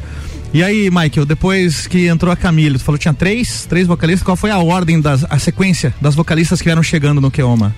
E 0.52 0.62
aí, 0.62 0.90
Michael, 0.90 1.26
depois 1.26 1.86
que 1.86 2.06
entrou 2.06 2.30
a 2.32 2.36
Camille, 2.36 2.78
tu 2.78 2.84
falou 2.84 2.96
que 2.98 3.02
tinha 3.02 3.14
três, 3.14 3.66
três 3.66 3.86
vocalistas, 3.86 4.24
qual 4.24 4.36
foi 4.36 4.50
a 4.50 4.58
ordem 4.58 5.00
das, 5.00 5.24
a 5.28 5.38
sequência 5.38 5.92
das 6.00 6.14
vocalistas 6.14 6.60
que 6.60 6.66
vieram 6.66 6.82
chegando 6.82 7.20
no 7.20 7.30
Keoma? 7.30 7.74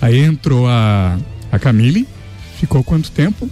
Aí 0.00 0.20
entrou 0.20 0.68
a, 0.68 1.18
a 1.50 1.58
Camille. 1.58 2.06
Ficou 2.58 2.84
quanto 2.84 3.10
tempo? 3.10 3.50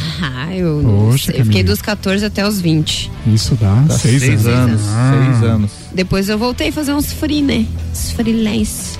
Ah, 0.22 0.54
eu, 0.54 0.82
Poxa, 0.82 1.32
eu 1.32 1.44
fiquei 1.46 1.62
dos 1.62 1.80
14 1.80 2.24
até 2.24 2.46
os 2.46 2.60
20. 2.60 3.10
Isso 3.28 3.54
dá 3.54 3.74
Dá 3.86 3.94
seis, 3.98 4.20
seis 4.22 4.46
anos, 4.46 4.82
Ah. 4.88 5.12
seis 5.24 5.42
anos. 5.50 5.70
Depois 5.94 6.28
eu 6.28 6.36
voltei 6.38 6.68
a 6.68 6.72
fazer 6.72 6.92
uns 6.92 7.12
free, 7.12 7.40
né? 7.42 7.64
Uns 7.90 8.10
freelance. 8.12 8.98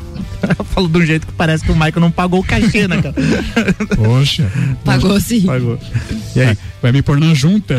Falou 0.74 0.88
de 0.88 0.98
um 0.98 1.06
jeito 1.06 1.26
que 1.26 1.32
parece 1.32 1.64
que 1.64 1.70
o 1.70 1.74
Michael 1.74 2.00
não 2.00 2.10
pagou 2.10 2.40
o 2.40 2.44
cachê, 2.44 2.86
né, 2.88 3.00
cara? 3.02 3.14
Poxa. 3.96 4.50
Pagou 4.84 5.18
sim. 5.20 5.42
Pagou. 5.42 5.78
E 6.34 6.40
aí? 6.40 6.58
Vai 6.80 6.92
me 6.92 7.02
pôr 7.02 7.18
na 7.18 7.32
junta. 7.34 7.76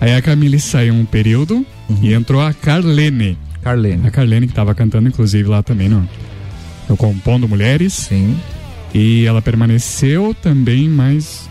aí 0.00 0.14
a 0.14 0.22
Camille 0.22 0.58
saiu 0.60 0.94
um 0.94 1.04
período 1.04 1.64
e 2.00 2.12
entrou 2.12 2.40
a 2.40 2.52
Carlene. 2.52 3.38
Carlene. 3.62 4.06
A 4.06 4.10
Carlene 4.10 4.46
que 4.46 4.54
tava 4.54 4.74
cantando, 4.74 5.08
inclusive, 5.08 5.48
lá 5.48 5.62
também 5.62 5.88
no, 5.88 6.08
no 6.88 6.96
Compondo 6.96 7.48
Mulheres. 7.48 7.92
Sim. 7.92 8.36
E 8.94 9.24
ela 9.24 9.40
permaneceu 9.40 10.34
também 10.34 10.88
mais. 10.88 11.48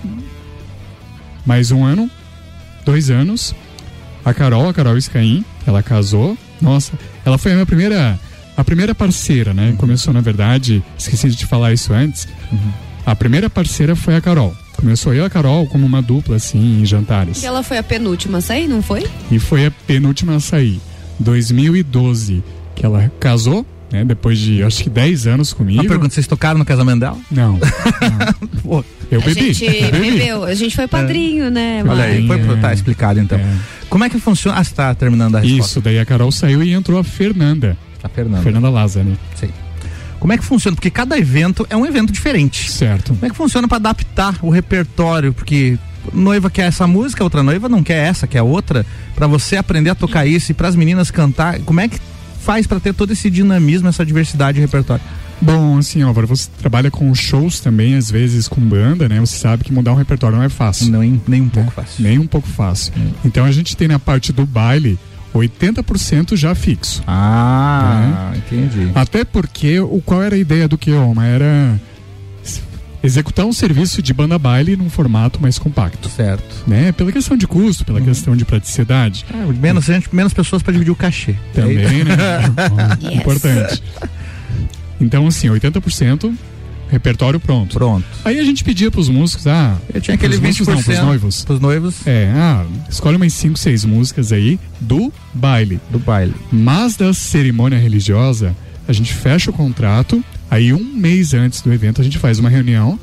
Mais 1.45 1.71
um 1.71 1.83
ano. 1.83 2.09
Dois 2.85 3.09
anos. 3.09 3.55
A 4.23 4.33
Carol, 4.33 4.69
a 4.69 4.73
Carol 4.73 4.99
Scaim, 4.99 5.43
ela 5.65 5.81
casou. 5.81 6.37
Nossa, 6.61 6.93
ela 7.25 7.37
foi 7.37 7.51
a 7.51 7.55
minha 7.55 7.65
primeira. 7.65 8.19
A 8.55 8.63
primeira 8.63 8.93
parceira, 8.93 9.53
né? 9.53 9.73
Começou, 9.77 10.13
na 10.13 10.21
verdade, 10.21 10.83
esqueci 10.97 11.29
de 11.29 11.35
te 11.35 11.45
falar 11.45 11.73
isso 11.73 11.91
antes. 11.93 12.27
A 13.05 13.15
primeira 13.15 13.49
parceira 13.49 13.95
foi 13.95 14.15
a 14.15 14.21
Carol. 14.21 14.55
Começou 14.75 15.13
eu 15.13 15.23
e 15.23 15.25
a 15.25 15.29
Carol 15.29 15.65
como 15.67 15.85
uma 15.85 16.01
dupla, 16.01 16.35
assim, 16.35 16.81
em 16.81 16.85
jantares. 16.85 17.41
E 17.41 17.45
ela 17.45 17.63
foi 17.63 17.77
a 17.77 17.83
penúltima 17.83 18.39
a 18.39 18.41
sair, 18.41 18.67
não 18.67 18.81
foi? 18.81 19.07
E 19.31 19.39
foi 19.39 19.65
a 19.65 19.71
penúltima 19.71 20.35
a 20.35 20.39
sair. 20.39 20.79
2012, 21.19 22.43
que 22.75 22.85
ela 22.85 23.11
casou, 23.19 23.65
né? 23.91 24.03
Depois 24.05 24.37
de 24.39 24.63
acho 24.63 24.83
que 24.83 24.89
10 24.89 25.27
anos 25.27 25.53
comigo. 25.53 25.81
Uma 25.81 25.87
pergunta, 25.89 26.13
vocês 26.13 26.25
tocaram 26.27 26.57
no 26.57 26.65
casamento 26.65 26.99
dela? 27.01 27.17
Não. 27.29 27.59
Pô, 28.63 28.83
Eu 29.11 29.19
a 29.21 29.23
bebi. 29.23 29.53
gente 29.53 29.65
eu 29.85 29.91
bebi. 29.91 30.11
bebeu, 30.11 30.43
a 30.43 30.53
gente 30.53 30.75
foi 30.75 30.87
padrinho, 30.87 31.49
né? 31.51 31.83
Olha 31.87 32.03
aí, 32.05 32.25
foi 32.27 32.37
pro- 32.39 32.57
tá 32.57 32.73
explicado 32.73 33.19
então. 33.19 33.39
Como 33.89 34.03
é 34.03 34.09
que 34.09 34.19
funciona? 34.19 34.57
Ah, 34.57 34.63
você 34.63 34.73
tá 34.73 34.93
terminando 34.95 35.35
a 35.35 35.39
resposta. 35.39 35.65
Isso, 35.65 35.81
daí 35.81 35.99
a 35.99 36.05
Carol 36.05 36.31
saiu 36.31 36.63
e 36.63 36.71
entrou 36.73 36.97
a 36.99 37.03
Fernanda. 37.03 37.77
A 38.03 38.09
Fernanda. 38.09 38.43
Fernanda 38.43 38.69
Lázaro. 38.69 39.17
Sim. 39.35 39.49
Como 40.19 40.31
é 40.31 40.37
que 40.37 40.43
funciona? 40.45 40.75
Porque 40.75 40.89
cada 40.89 41.17
evento 41.17 41.65
é 41.69 41.75
um 41.75 41.85
evento 41.85 42.11
diferente. 42.13 42.71
Certo. 42.71 43.13
Como 43.13 43.25
é 43.25 43.29
que 43.29 43.35
funciona 43.35 43.67
para 43.67 43.77
adaptar 43.77 44.37
o 44.41 44.49
repertório? 44.49 45.33
Porque 45.33 45.77
noiva 46.13 46.49
quer 46.49 46.67
essa 46.67 46.85
música, 46.87 47.23
outra 47.23 47.41
noiva 47.43 47.67
não 47.67 47.83
quer 47.83 48.07
essa, 48.07 48.27
quer 48.27 48.41
outra. 48.43 48.85
Para 49.15 49.27
você 49.27 49.55
aprender 49.57 49.89
a 49.89 49.95
tocar 49.95 50.25
isso 50.25 50.51
e 50.51 50.53
para 50.53 50.67
as 50.67 50.75
meninas 50.75 51.09
cantar, 51.11 51.59
como 51.61 51.79
é 51.79 51.87
que 51.87 51.99
faz 52.43 52.67
para 52.67 52.79
ter 52.79 52.93
todo 52.93 53.11
esse 53.11 53.29
dinamismo, 53.29 53.87
essa 53.87 54.05
diversidade 54.05 54.55
de 54.55 54.61
repertório? 54.61 55.03
Bom, 55.41 55.77
assim, 55.77 56.03
Álvaro, 56.03 56.27
você 56.27 56.49
trabalha 56.59 56.91
com 56.91 57.13
shows 57.15 57.59
também, 57.59 57.95
às 57.95 58.11
vezes 58.11 58.47
com 58.47 58.61
banda, 58.61 59.09
né? 59.09 59.19
Você 59.19 59.37
sabe 59.37 59.63
que 59.63 59.73
mudar 59.73 59.91
um 59.91 59.95
repertório 59.95 60.37
não 60.37 60.43
é 60.43 60.49
fácil. 60.49 60.91
Nem, 60.91 61.19
nem 61.27 61.41
um 61.41 61.49
pouco 61.49 61.71
fácil. 61.71 62.03
Nem 62.03 62.19
um 62.19 62.27
pouco 62.27 62.47
fácil. 62.47 62.93
Então 63.25 63.43
a 63.43 63.51
gente 63.51 63.75
tem 63.75 63.87
na 63.87 63.97
parte 63.97 64.31
do 64.31 64.45
baile 64.45 64.99
80% 65.33 66.35
já 66.35 66.53
fixo. 66.53 67.01
Ah, 67.07 68.33
entendi. 68.35 68.91
Até 68.93 69.23
porque 69.23 69.79
o 69.79 70.01
qual 70.05 70.21
era 70.21 70.35
a 70.35 70.39
ideia 70.39 70.67
do 70.67 70.77
Keoma? 70.77 71.25
Era 71.25 71.79
executar 73.03 73.45
um 73.45 73.53
serviço 73.53 74.01
de 74.01 74.13
banda 74.13 74.37
baile 74.37 74.75
num 74.75 74.89
formato 74.89 75.41
mais 75.41 75.57
compacto. 75.57 76.09
Certo. 76.09 76.63
Né? 76.67 76.91
Pela 76.91 77.11
questão 77.11 77.35
de 77.35 77.47
custo, 77.47 77.85
pela 77.85 78.01
questão 78.01 78.35
de 78.35 78.45
praticidade. 78.45 79.25
É, 79.33 79.53
menos, 79.53 79.85
gente, 79.85 80.13
menos 80.13 80.33
pessoas 80.33 80.61
para 80.61 80.73
dividir 80.73 80.91
o 80.91 80.95
cachê. 80.95 81.35
Também, 81.53 82.03
né? 82.03 82.17
Yes. 83.01 83.19
Importante. 83.19 83.83
Então, 84.99 85.27
assim, 85.27 85.47
80% 85.47 86.33
repertório 86.91 87.39
pronto. 87.39 87.73
Pronto. 87.73 88.05
Aí 88.25 88.37
a 88.37 88.43
gente 88.43 88.63
pedia 88.63 88.91
pros 88.91 89.07
músicos, 89.07 89.47
ah. 89.47 89.77
Eu 89.93 90.01
tinha 90.01 90.15
aquele 90.15 90.37
músicos 90.37 90.67
20% 90.67 90.75
não, 90.75 90.83
pros 90.83 90.99
noivos. 90.99 91.45
Pros 91.45 91.59
noivos. 91.59 91.95
É, 92.05 92.31
ah, 92.35 92.65
escolhe 92.89 93.15
umas 93.15 93.33
5, 93.33 93.57
6 93.57 93.85
músicas 93.85 94.31
aí 94.33 94.59
do 94.79 95.11
baile. 95.33 95.79
Do 95.89 95.97
baile. 95.97 96.35
Mas 96.51 96.97
da 96.97 97.13
cerimônia 97.13 97.79
religiosa, 97.79 98.53
a 98.87 98.93
gente 98.93 99.13
fecha 99.13 99.49
o 99.49 99.53
contrato, 99.53 100.23
aí 100.51 100.71
um 100.73 100.83
mês 100.83 101.33
antes 101.33 101.61
do 101.61 101.73
evento 101.73 102.01
a 102.01 102.03
gente 102.03 102.19
faz 102.19 102.37
uma 102.37 102.49
reunião, 102.49 102.99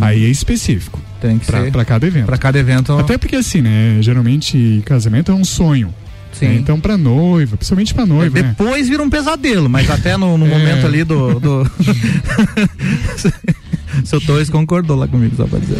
aí 0.00 0.24
é 0.24 0.28
específico. 0.28 0.98
Tem 1.20 1.38
que 1.38 1.46
pra, 1.46 1.64
ser. 1.64 1.70
pra 1.72 1.84
cada 1.84 2.06
evento. 2.06 2.26
Para 2.26 2.38
cada 2.38 2.58
evento. 2.58 2.92
Até 2.94 3.18
porque 3.18 3.36
assim, 3.36 3.60
né, 3.60 3.98
geralmente 4.00 4.80
casamento 4.86 5.30
é 5.30 5.34
um 5.34 5.44
sonho. 5.44 5.92
Sim. 6.32 6.46
né? 6.48 6.54
Então 6.54 6.80
pra 6.80 6.96
noiva, 6.96 7.56
principalmente 7.58 7.92
pra 7.92 8.06
noiva, 8.06 8.40
né? 8.40 8.54
Depois 8.58 8.88
vira 8.88 9.02
um 9.02 9.10
pesadelo, 9.10 9.68
mas 9.68 9.90
até 9.90 10.16
no, 10.16 10.38
no 10.38 10.46
É. 10.46 10.48
momento 10.48 10.86
ali 10.86 11.04
do. 11.04 11.38
do... 11.38 11.70
Seu 14.04 14.20
Torres 14.20 14.50
concordou 14.50 14.96
lá 14.96 15.06
comigo, 15.08 15.34
só 15.36 15.46
pra 15.46 15.58
dizer. 15.58 15.76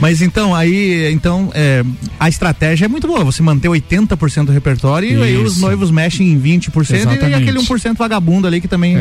Mas 0.00 0.22
então, 0.22 0.54
aí, 0.54 1.12
então, 1.12 1.50
é, 1.54 1.84
a 2.18 2.28
estratégia 2.28 2.86
é 2.86 2.88
muito 2.88 3.06
boa. 3.06 3.24
Você 3.24 3.42
manter 3.42 3.68
80% 3.68 4.46
do 4.46 4.52
repertório 4.52 5.18
e 5.18 5.22
aí 5.22 5.36
os 5.36 5.52
Isso. 5.52 5.60
noivos 5.60 5.90
mexem 5.90 6.32
em 6.32 6.40
20% 6.40 6.90
e 6.90 6.96
Exatamente. 6.96 7.34
aquele 7.34 7.58
1% 7.58 7.96
vagabundo 7.96 8.46
ali 8.46 8.60
que 8.60 8.68
também 8.68 8.96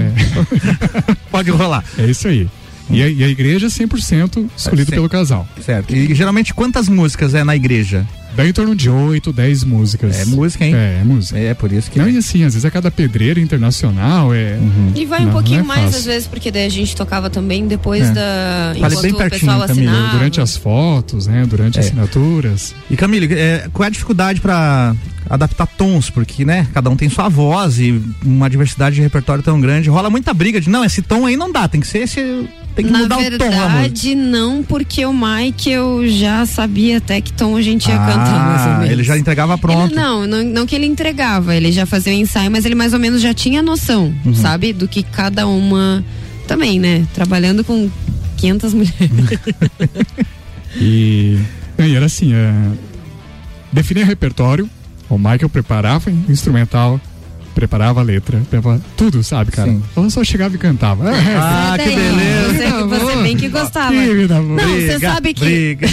pode 1.31 1.49
rolar. 1.51 1.83
É 1.97 2.05
isso 2.05 2.27
aí. 2.27 2.47
E 2.89 3.01
a, 3.01 3.09
e 3.09 3.23
a 3.23 3.27
igreja 3.27 3.65
é 3.65 3.69
100% 3.69 4.47
escolhido 4.55 4.89
Sim. 4.89 4.95
pelo 4.95 5.09
casal. 5.09 5.47
Certo. 5.63 5.95
E 5.95 6.13
geralmente 6.13 6.53
quantas 6.53 6.87
músicas 6.87 7.33
é 7.33 7.43
na 7.43 7.55
igreja? 7.55 8.05
Dá 8.35 8.45
em 8.47 8.51
torno 8.51 8.75
de 8.75 8.89
8, 8.89 9.31
10 9.31 9.63
músicas. 9.63 10.19
É 10.19 10.25
música, 10.25 10.65
hein? 10.65 10.75
É, 10.75 10.99
é 11.01 11.03
música. 11.03 11.39
É, 11.39 11.53
por 11.53 11.71
isso 11.71 11.89
que. 11.89 11.97
Não, 11.99 12.09
e 12.09 12.17
assim, 12.17 12.43
às 12.43 12.53
vezes 12.53 12.65
a 12.65 12.71
cada 12.71 12.91
pedreira 12.91 13.39
internacional 13.39 14.33
é. 14.33 14.57
E 14.95 15.05
vai 15.05 15.21
um 15.21 15.25
Não, 15.25 15.31
pouquinho 15.31 15.59
não 15.63 15.65
é 15.65 15.67
mais, 15.67 15.81
fácil. 15.85 15.99
às 15.99 16.05
vezes, 16.05 16.27
porque 16.27 16.51
daí 16.51 16.65
a 16.65 16.69
gente 16.69 16.95
tocava 16.95 17.29
também 17.29 17.67
depois 17.67 18.03
É. 18.09 18.11
da. 18.11 18.73
Fale 18.79 18.93
Enquanto 18.93 19.01
bem 19.03 19.13
pertinho, 19.15 19.51
pessoal 19.51 19.67
Camila, 19.67 20.09
durante 20.11 20.41
as 20.41 20.57
fotos, 20.57 21.27
né? 21.27 21.45
Durante 21.47 21.79
as 21.79 21.85
É. 21.85 21.89
assinaturas. 21.89 22.75
E 22.89 22.97
Camille, 22.97 23.33
é, 23.33 23.67
qual 23.71 23.85
é 23.85 23.87
a 23.87 23.91
dificuldade 23.91 24.41
para 24.41 24.93
adaptar 25.29 25.65
tons? 25.67 26.09
Porque, 26.09 26.43
né, 26.45 26.67
cada 26.73 26.89
um 26.89 26.95
tem 26.95 27.09
sua 27.09 27.29
voz 27.29 27.79
e 27.79 28.01
uma 28.23 28.49
diversidade 28.49 28.95
de 28.97 29.01
repertório 29.01 29.41
tão 29.43 29.59
grande. 29.61 29.89
Rola 29.89 30.09
muita 30.09 30.33
briga 30.33 30.59
de, 30.59 30.69
não, 30.69 30.83
esse 30.83 31.01
tom 31.01 31.25
aí 31.25 31.37
não 31.37 31.51
dá, 31.51 31.67
tem 31.67 31.79
que 31.81 31.87
ser 31.87 31.99
esse. 31.99 32.47
Tem 32.75 32.85
que 32.85 32.91
Na 32.91 32.99
mudar 32.99 33.15
o 33.17 33.19
tom, 33.19 33.23
amor. 33.25 33.37
verdade, 33.37 34.15
não, 34.15 34.61
porque 34.61 35.05
o 35.05 35.13
Mike 35.13 35.69
eu 35.71 36.05
já 36.09 36.45
sabia 36.45 36.97
até 36.97 37.21
que 37.21 37.31
tom 37.31 37.55
a 37.55 37.61
gente 37.61 37.87
ia 37.87 37.97
cantar, 37.97 38.45
mais 38.47 38.61
ou 38.65 38.67
Ah, 38.73 38.77
menos. 38.79 38.91
ele 38.91 39.03
já 39.03 39.17
entregava 39.17 39.57
pronto. 39.57 39.93
Ele- 39.93 39.95
não, 39.95 40.27
não, 40.27 40.43
não 40.43 40.65
que 40.65 40.75
ele 40.75 40.85
entregava, 40.85 41.55
ele 41.55 41.71
já 41.71 41.85
fazia 41.85 42.11
o 42.11 42.15
ensaio, 42.17 42.51
mas 42.51 42.65
ele 42.65 42.75
mais 42.75 42.91
ou 42.93 42.99
menos 42.99 43.21
já 43.21 43.33
tinha 43.33 43.61
noção, 43.61 44.13
Uhum. 44.25 44.33
sabe? 44.35 44.73
Do 44.73 44.87
que 44.89 45.03
cada 45.03 45.47
uma. 45.47 46.03
Também, 46.47 46.77
né? 46.79 47.07
Trabalhando 47.13 47.63
com 47.63 47.89
500 48.37 48.73
mulheres. 48.73 48.93
E, 50.77 51.39
e 51.79 51.95
era 51.95 52.05
assim, 52.05 52.33
é, 52.33 52.51
definir 53.71 54.05
repertório, 54.05 54.69
o 55.09 55.17
Michael 55.17 55.47
preparava 55.49 56.11
instrumental, 56.27 56.99
preparava 57.55 58.01
a 58.01 58.03
letra, 58.03 58.39
preparava 58.49 58.81
tudo, 58.97 59.23
sabe, 59.23 59.49
cara? 59.51 59.75
Ela 59.95 60.09
só 60.09 60.23
chegava 60.23 60.53
e 60.53 60.57
cantava. 60.59 61.09
Ah, 61.09 61.75
que 61.77 61.85
beleza. 61.89 62.85
Você, 62.85 62.99
você 63.05 63.23
bem 63.23 63.37
que 63.37 63.47
gostava. 63.47 63.91
Que 63.93 64.13
vida 64.13 64.35
boa. 64.41 64.61
Não, 64.61 64.67
você 64.69 64.87
Briga, 64.93 64.99
sabe 64.99 65.33
que. 65.33 65.45
briga. 65.45 65.87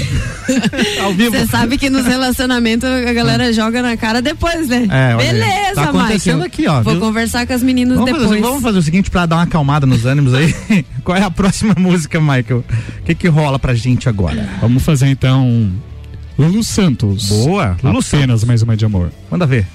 Ao 1.03 1.15
vivo. 1.15 1.31
Você 1.31 1.47
sabe 1.47 1.79
que 1.79 1.89
nos 1.89 2.05
relacionamentos 2.05 2.89
a 2.91 3.13
galera 3.13 3.53
joga 3.53 3.81
na 3.81 3.97
cara 3.97 4.21
depois, 4.21 4.69
né? 4.69 4.87
É. 4.91 5.17
Beleza, 5.17 5.75
Tá 5.77 5.85
acontecendo 5.85 6.43
Michael. 6.43 6.43
aqui, 6.47 6.67
ó, 6.67 6.83
Vou 6.83 6.93
viu? 6.95 7.01
conversar 7.01 7.47
com 7.47 7.53
as 7.53 7.63
meninas 7.63 7.97
Vamos 7.97 8.11
fazer, 8.11 8.23
depois. 8.25 8.41
vamos 8.43 8.63
fazer 8.63 8.79
o 8.79 8.83
seguinte 8.83 9.11
pra 9.11 9.25
dar 9.25 9.37
uma 9.37 9.43
acalmada 9.45 9.87
nos 9.87 10.05
ânimos 10.05 10.35
aí. 10.35 10.53
Qual 11.05 11.17
é 11.17 11.23
a 11.23 11.31
próxima 11.31 11.75
música, 11.79 12.21
Michael? 12.21 12.65
O 13.01 13.03
que 13.05 13.15
que 13.15 13.29
rola 13.29 13.59
pra 13.59 13.75
gente 13.75 14.09
agora? 14.09 14.49
Vamos 14.61 14.83
fazer 14.83 15.07
então 15.09 15.71
Lulu 16.39 16.63
Santos. 16.65 17.29
Boa, 17.29 17.77
Lulu 17.83 18.01
Apenas 18.01 18.43
mais 18.45 18.63
uma 18.63 18.77
de 18.77 18.85
amor. 18.85 19.11
Manda 19.31 19.47
ver. 19.47 19.67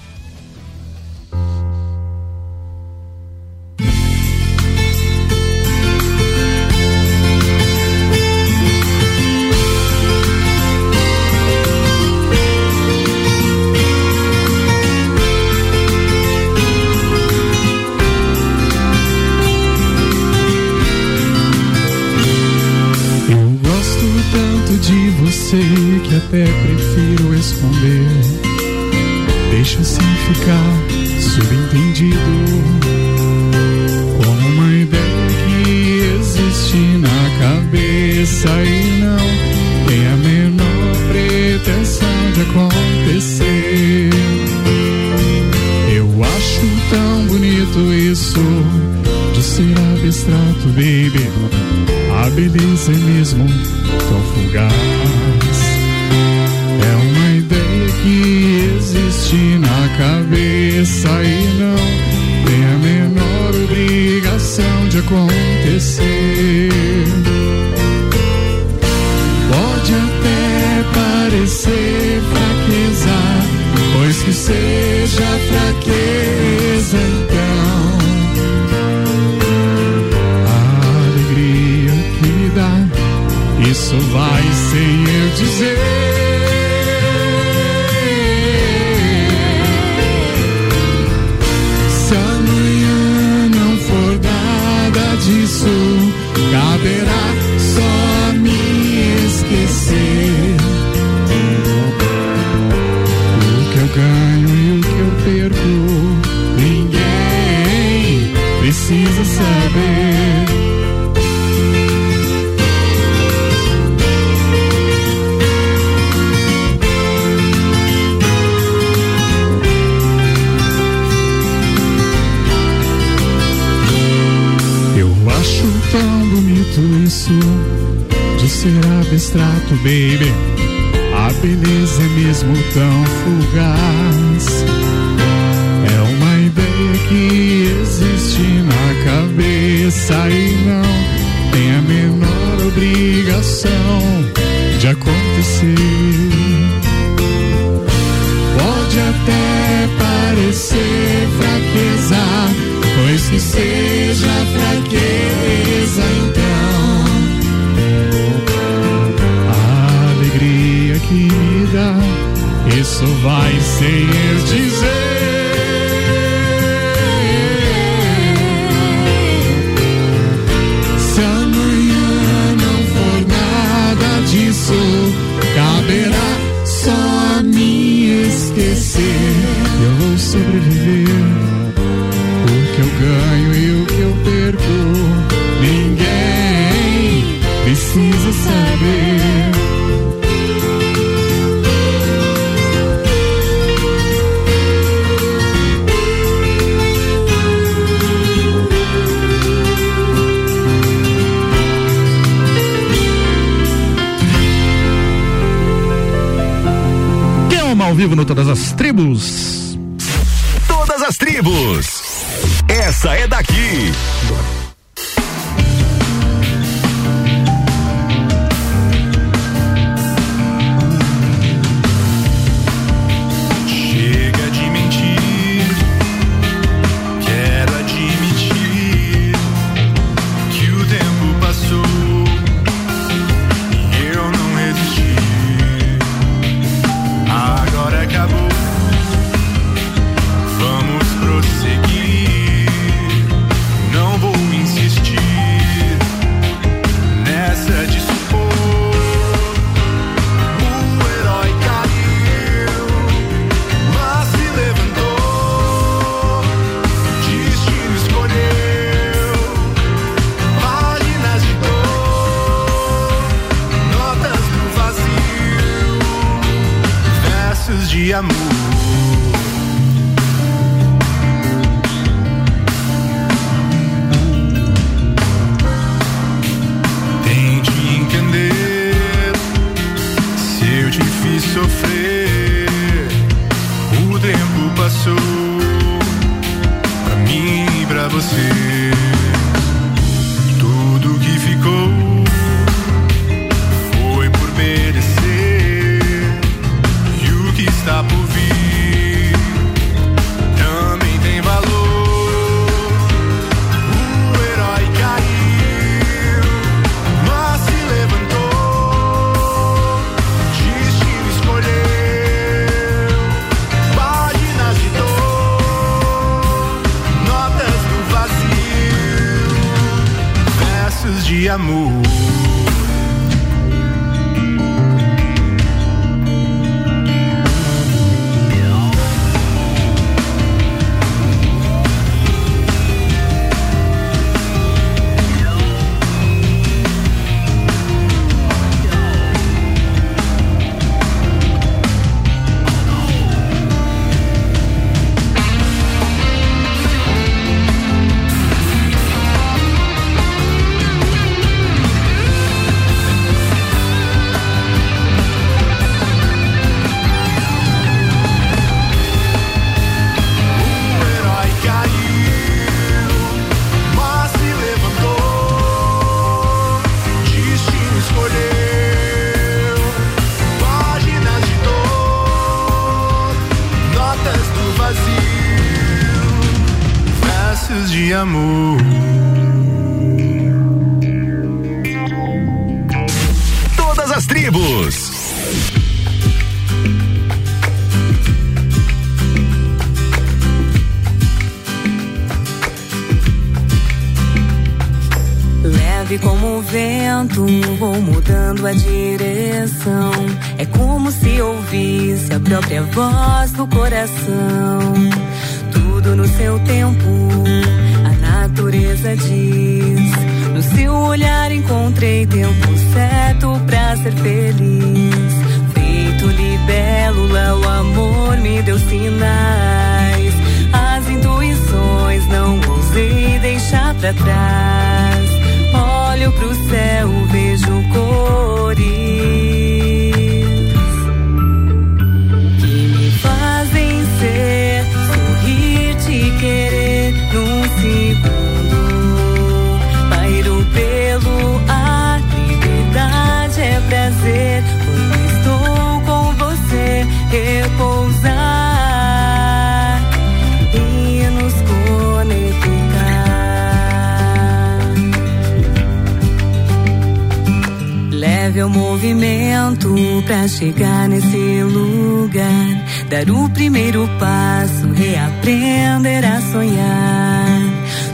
O 458.63 458.69
movimento 458.69 459.95
pra 460.25 460.47
chegar 460.47 461.07
nesse 461.07 461.61
lugar. 461.61 462.83
Dar 463.07 463.29
o 463.29 463.47
primeiro 463.51 464.09
passo, 464.19 464.91
reaprender 464.93 466.25
a 466.25 466.41
sonhar. 466.41 467.61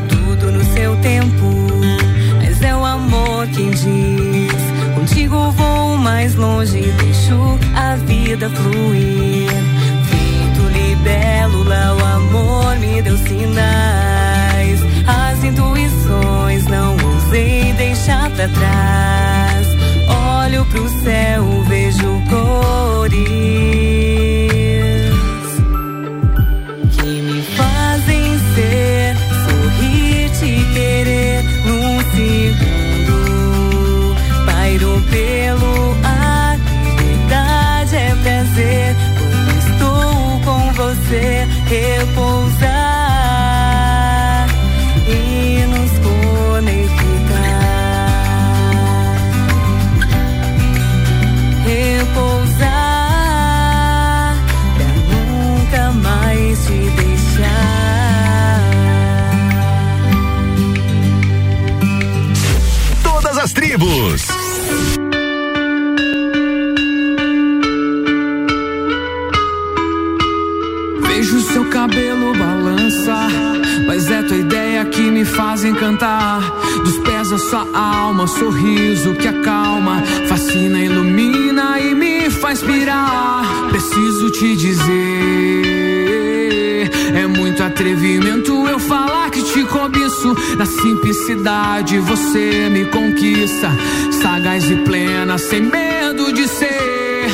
Tudo 0.10 0.52
no 0.52 0.64
seu 0.74 0.98
tempo, 0.98 1.46
mas 2.40 2.62
é 2.62 2.76
o 2.76 2.84
amor 2.84 3.48
quem 3.48 3.70
diz. 3.72 4.94
Contigo 4.94 5.50
vou 5.52 5.98
mais 5.98 6.36
longe, 6.36 6.82
deixo 6.82 7.58
a 7.74 7.96
vida 7.96 8.50
fluir. 8.50 9.50
Feito 10.10 10.62
libélula, 10.74 11.96
o 11.96 12.06
amor 12.18 12.78
me 12.80 13.02
deu 13.02 13.18
sinais. 13.18 14.80
As 15.08 15.42
intuições 15.44 16.68
não 16.68 16.98
ousei 16.98 17.74
deixar 17.74 18.30
pra 18.32 18.48
trás. 18.50 19.73
Olho 20.54 20.66
pro 20.66 20.88
céu, 20.88 21.44
vejo 21.68 22.22
cores 22.30 23.18
que 26.92 27.22
me 27.24 27.42
fazem 27.42 28.38
ser, 28.54 29.16
sorrir, 29.48 30.30
te 30.38 30.64
querer 30.76 31.44
num 31.66 32.00
segundo. 32.12 33.16
Pairo 34.46 35.02
pelo 35.10 35.98
ar, 36.04 36.60
liberdade 37.00 37.96
é 37.96 38.16
prazer. 38.22 38.96
Quando 39.18 39.50
estou 39.58 40.40
com 40.46 40.72
você, 40.74 41.48
repousar 41.66 42.43
me 75.24 75.26
faz 75.26 75.64
encantar. 75.64 76.42
Dos 76.84 76.98
pés 77.00 77.32
a 77.32 77.38
sua 77.38 77.66
alma, 77.74 78.28
sorriso 78.28 79.14
que 79.14 79.28
acalma, 79.28 80.04
fascina, 80.28 80.80
ilumina 80.80 81.80
e 81.80 81.96
me 81.96 82.30
faz 82.30 82.62
pirar. 82.62 83.70
Preciso 83.70 84.30
te 84.32 84.58
dizer, 84.58 84.84
é 87.16 87.26
muito 87.26 87.64
atrevimento 87.64 88.68
eu 88.68 88.78
falar 88.80 89.30
que 89.32 89.42
te 89.42 89.64
cobiço. 89.64 90.36
Na 90.58 90.66
simplicidade 90.66 92.00
você 92.00 92.68
me 92.70 92.84
conquista, 92.86 93.72
sagaz 94.22 94.70
e 94.70 94.76
plena, 94.78 95.38
sem 95.38 95.62
medo 95.62 96.34
de 96.34 96.46
ser. 96.50 97.30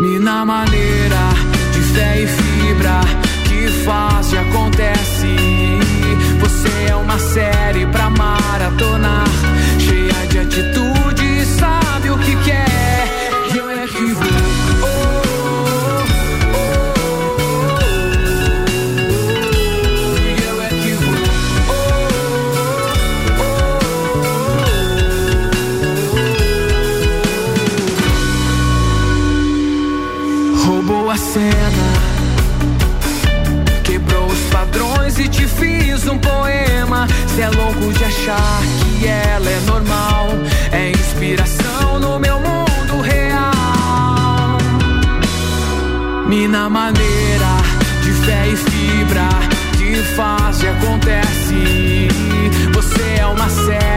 Mina 0.00 0.44
maneira 0.44 1.28
de 1.72 1.80
fé 1.94 2.20
e 2.20 2.26
fibra 2.26 3.00
que 3.44 3.68
faz 3.84 4.32
e 4.32 4.38
acontece. 4.38 5.57
Você 6.58 6.90
é 6.90 6.96
uma 6.96 7.16
série 7.20 7.86
pra 7.86 8.10
maratonar, 8.10 9.28
um 36.10 36.18
poema. 36.18 37.06
Cê 37.34 37.42
é 37.42 37.50
louco 37.50 37.92
de 37.92 38.04
achar 38.04 38.60
que 38.98 39.06
ela 39.06 39.48
é 39.48 39.60
normal, 39.66 40.28
é 40.72 40.90
inspiração 40.90 41.98
no 41.98 42.18
meu 42.18 42.38
mundo 42.40 43.00
real. 43.02 44.58
Mina 46.26 46.68
maneira 46.68 47.56
de 48.02 48.12
fé 48.12 48.48
e 48.48 48.56
fibra 48.56 49.28
que 49.76 49.94
faz 50.14 50.62
e 50.62 50.68
acontece. 50.68 52.08
Você 52.72 53.20
é 53.20 53.26
uma 53.26 53.48
série 53.48 53.87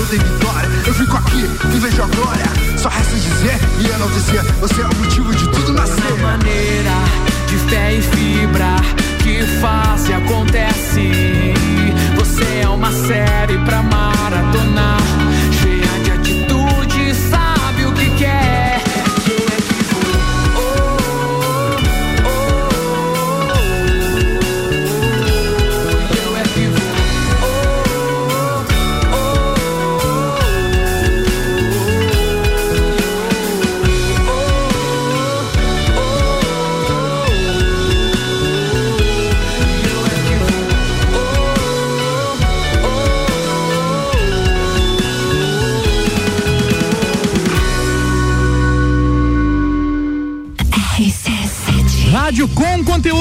e 0.00 0.18
vitória. 0.18 0.68
Eu 0.86 0.94
fico 0.94 1.16
aqui 1.16 1.44
e 1.74 1.78
vejo 1.78 2.02
a 2.02 2.06
glória. 2.06 2.78
Só 2.78 2.88
resta 2.88 3.14
dizer 3.14 3.58
e 3.80 3.86
enaltecer. 3.86 4.42
Você 4.60 4.80
é 4.80 4.86
o 4.86 4.96
motivo 4.96 5.34
de 5.34 5.48
tudo 5.50 5.72
nascer. 5.72 6.16
maneira 6.22 6.90
de 7.46 7.56
fé 7.68 7.94
e 7.94 8.02
fibra 8.02 8.76
que 9.22 9.42
faz 9.60 10.08
e 10.08 10.12
acontece. 10.14 11.10
Você 12.16 12.62
é 12.62 12.68
uma 12.68 12.90
série 12.92 13.58
pra 13.64 13.82
maratonar, 13.82 15.00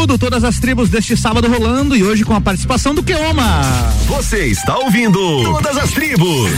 conteúdo, 0.10 0.18
todas 0.18 0.44
as 0.44 0.60
tribos 0.60 0.90
deste 0.90 1.16
sábado 1.16 1.48
rolando 1.48 1.96
e 1.96 2.04
hoje 2.04 2.24
com 2.24 2.34
a 2.34 2.42
participação 2.42 2.96
do 2.96 3.04
Keoma. 3.04 3.62
Você 4.08 4.46
está 4.46 4.78
ouvindo 4.78 5.44
Todas 5.44 5.78
as 5.78 5.92
Tribos. 5.92 6.50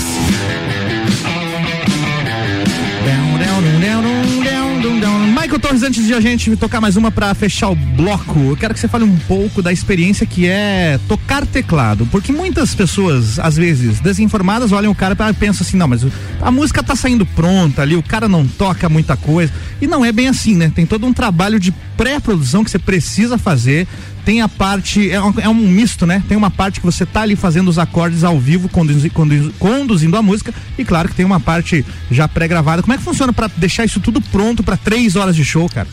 Michael 5.52 5.60
Torres, 5.60 5.84
antes 5.84 6.06
de 6.06 6.14
a 6.14 6.22
gente 6.22 6.56
tocar 6.56 6.80
mais 6.80 6.96
uma 6.96 7.12
pra 7.12 7.34
fechar 7.34 7.70
o 7.70 7.76
bloco, 7.76 8.40
eu 8.40 8.56
quero 8.56 8.74
que 8.74 8.80
você 8.80 8.88
fale 8.88 9.04
um 9.04 9.18
pouco 9.28 9.62
da 9.62 9.74
experiência 9.74 10.26
que 10.26 10.48
é 10.48 11.00
tocar 11.08 11.46
teclado, 11.46 12.06
porque 12.12 12.32
muitas 12.32 12.74
pessoas, 12.76 13.40
às 13.40 13.58
vezes, 13.58 14.00
desinformadas, 14.00 14.72
olham 14.72 14.92
o 14.92 14.96
cara 14.96 15.18
e 15.30 15.34
pensam 15.34 15.66
assim, 15.66 15.78
não, 15.78 15.88
mas 15.88 16.06
a 16.42 16.52
música 16.52 16.84
tá 16.84 16.96
saindo 16.96 17.26
pronta 17.26 17.82
ali, 17.82 17.96
o 17.96 18.04
cara 18.04 18.30
não 18.30 18.48
toca 18.48 18.88
muita 18.88 19.18
coisa, 19.18 19.52
e 19.82 19.88
não 19.88 20.06
é 20.06 20.12
bem 20.12 20.28
assim, 20.28 20.56
né? 20.56 20.72
Tem 20.74 20.86
todo 20.86 21.06
um 21.06 21.14
trabalho 21.14 21.60
de 21.60 21.74
pré-produção 22.02 22.64
que 22.64 22.72
você 22.72 22.80
precisa 22.80 23.38
fazer, 23.38 23.88
tem 24.26 24.42
a 24.42 24.50
parte, 24.50 25.12
é 25.12 25.22
um, 25.22 25.34
é 25.40 25.48
um 25.48 25.54
misto, 25.54 26.08
né? 26.08 26.24
Tem 26.28 26.36
uma 26.36 26.50
parte 26.50 26.80
que 26.80 26.86
você 26.86 27.06
tá 27.06 27.22
ali 27.22 27.36
fazendo 27.36 27.68
os 27.68 27.78
acordes 27.78 28.24
ao 28.24 28.40
vivo, 28.40 28.68
conduzi, 28.68 29.08
conduzi, 29.12 29.52
conduzindo 29.60 30.18
a 30.18 30.22
música, 30.24 30.52
e 30.80 30.84
claro 30.84 31.08
que 31.10 31.14
tem 31.14 31.24
uma 31.24 31.40
parte 31.40 31.86
já 32.10 32.28
pré-gravada. 32.28 32.82
Como 32.82 32.92
é 32.92 32.98
que 32.98 33.04
funciona 33.04 33.32
para 33.32 33.52
deixar 33.56 33.86
isso 33.86 34.00
tudo 34.00 34.20
pronto 34.20 34.64
para 34.64 34.76
três 34.78 35.16
horas 35.16 35.36
de 35.36 35.46
show, 35.46 35.70
cara? 35.70 35.88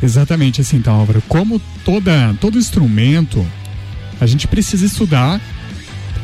Exatamente 0.00 0.60
assim, 0.60 0.76
então, 0.76 0.94
Álvaro. 0.94 1.20
Como 1.26 1.60
toda, 1.84 2.36
todo 2.40 2.56
instrumento, 2.56 3.44
a 4.20 4.26
gente 4.26 4.46
precisa 4.46 4.86
estudar 4.86 5.40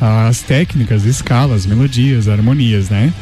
as 0.01 0.43
técnicas, 0.43 1.05
escalas, 1.05 1.67
melodias, 1.67 2.29
harmonias, 2.29 2.89
né? 2.89 3.13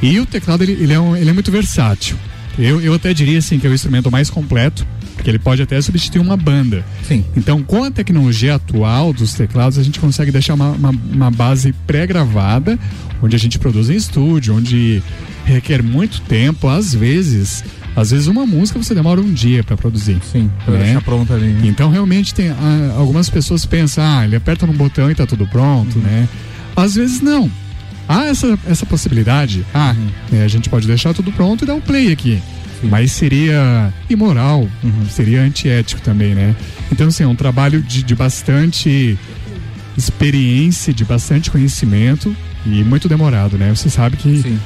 E 0.00 0.20
o 0.20 0.26
teclado, 0.26 0.62
ele, 0.62 0.74
ele, 0.74 0.92
é, 0.92 1.00
um, 1.00 1.16
ele 1.16 1.30
é 1.30 1.32
muito 1.32 1.50
versátil. 1.50 2.16
Eu, 2.56 2.80
eu 2.80 2.94
até 2.94 3.12
diria 3.12 3.40
assim 3.40 3.58
que 3.58 3.66
é 3.66 3.70
o 3.70 3.74
instrumento 3.74 4.08
mais 4.08 4.30
completo, 4.30 4.86
porque 5.22 5.30
ele 5.30 5.38
pode 5.38 5.62
até 5.62 5.80
substituir 5.80 6.20
uma 6.20 6.36
banda. 6.36 6.84
Sim. 7.06 7.24
Então, 7.36 7.62
com 7.62 7.84
a 7.84 7.92
tecnologia 7.92 8.56
atual 8.56 9.12
dos 9.12 9.34
teclados, 9.34 9.78
a 9.78 9.82
gente 9.84 10.00
consegue 10.00 10.32
deixar 10.32 10.54
uma, 10.54 10.70
uma, 10.72 10.90
uma 10.90 11.30
base 11.30 11.72
pré-gravada, 11.86 12.76
onde 13.22 13.36
a 13.36 13.38
gente 13.38 13.56
produz 13.56 13.88
em 13.88 13.94
estúdio, 13.94 14.56
onde 14.56 15.00
requer 15.44 15.80
muito 15.80 16.20
tempo, 16.22 16.66
às 16.68 16.92
vezes. 16.92 17.62
Às 17.94 18.10
vezes 18.10 18.26
uma 18.26 18.44
música 18.44 18.82
você 18.82 18.96
demora 18.96 19.20
um 19.20 19.32
dia 19.32 19.62
para 19.62 19.76
produzir. 19.76 20.18
Sim, 20.32 20.50
pra 20.64 20.74
né? 20.74 20.84
deixar 20.86 21.02
pronta 21.02 21.34
ali. 21.34 21.46
né? 21.46 21.60
Então 21.68 21.88
realmente 21.88 22.34
tem 22.34 22.48
ah, 22.50 22.94
algumas 22.96 23.30
pessoas 23.30 23.64
pensam, 23.64 24.02
ah, 24.04 24.24
ele 24.24 24.34
aperta 24.34 24.66
num 24.66 24.72
botão 24.72 25.08
e 25.08 25.14
tá 25.14 25.24
tudo 25.24 25.46
pronto, 25.46 25.98
Uhum. 25.98 26.04
né? 26.04 26.28
Às 26.74 26.96
vezes 26.96 27.20
não. 27.20 27.48
Há 28.08 28.24
essa, 28.24 28.58
essa 28.66 28.84
possibilidade. 28.86 29.64
Ah, 29.72 29.94
Uhum. 29.96 30.08
né, 30.38 30.44
a 30.44 30.48
gente 30.48 30.68
pode 30.68 30.84
deixar 30.88 31.14
tudo 31.14 31.30
pronto 31.30 31.62
e 31.62 31.66
dar 31.66 31.74
um 31.74 31.80
play 31.80 32.10
aqui. 32.10 32.42
Mas 32.90 33.12
seria 33.12 33.92
imoral, 34.10 34.68
Uhum. 34.82 35.06
seria 35.10 35.40
antiético 35.42 36.00
também, 36.02 36.34
né? 36.34 36.54
Então, 36.90 37.08
assim, 37.08 37.22
é 37.22 37.26
um 37.26 37.34
trabalho 37.36 37.80
de, 37.82 38.02
de 38.02 38.14
bastante 38.14 39.18
experiência, 39.96 40.92
de 40.92 41.04
bastante 41.04 41.50
conhecimento 41.50 42.34
e 42.66 42.82
muito 42.84 43.08
demorado, 43.08 43.56
né? 43.58 43.70
Você 43.74 43.88
sabe 43.90 44.16
que. 44.16 44.56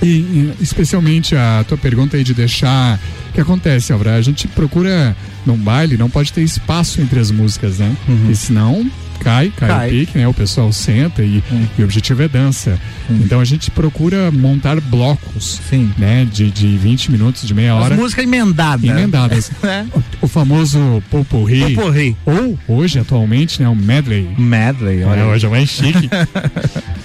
E, 0.00 0.06
e 0.06 0.54
especialmente 0.60 1.34
a 1.34 1.64
tua 1.66 1.76
pergunta 1.76 2.16
aí 2.16 2.24
de 2.24 2.34
deixar. 2.34 2.98
O 3.30 3.32
que 3.32 3.40
acontece, 3.40 3.92
Álvaro? 3.92 4.10
A 4.10 4.22
gente 4.22 4.48
procura 4.48 5.14
num 5.44 5.56
baile, 5.56 5.96
não 5.96 6.08
pode 6.08 6.32
ter 6.32 6.42
espaço 6.42 7.00
entre 7.00 7.18
as 7.20 7.30
músicas, 7.30 7.78
né? 7.78 7.94
Porque 8.06 8.34
senão 8.34 8.88
cai, 9.18 9.52
cai, 9.56 9.68
Cai. 9.68 9.88
o 9.88 9.90
pique, 9.90 10.18
né? 10.18 10.28
O 10.28 10.34
pessoal 10.34 10.72
senta 10.72 11.22
e, 11.22 11.42
e 11.78 11.82
o 11.82 11.84
objetivo 11.84 12.22
é 12.22 12.28
dança. 12.28 12.78
Então 13.10 13.40
a 13.40 13.44
gente 13.44 13.70
procura 13.70 14.30
montar 14.30 14.80
blocos, 14.80 15.60
né? 15.96 16.26
De, 16.30 16.50
de 16.50 16.76
20 16.76 17.10
minutos, 17.10 17.46
de 17.46 17.54
meia 17.54 17.74
hora. 17.74 17.94
As 17.94 18.00
músicas 18.00 18.24
emendadas. 18.24 18.88
Emendadas. 18.88 19.50
É. 19.68 19.84
O, 19.92 20.02
o 20.22 20.28
famoso 20.28 21.02
Popurri. 21.10 21.74
Popurri. 21.74 22.16
Ou 22.24 22.58
hoje, 22.66 22.98
atualmente, 22.98 23.60
né? 23.60 23.68
O 23.68 23.74
Medley. 23.74 24.28
Medley, 24.38 25.04
olha. 25.04 25.20
É, 25.20 25.24
hoje 25.26 25.46
é 25.46 25.48
mais 25.48 25.68
chique. 25.68 26.08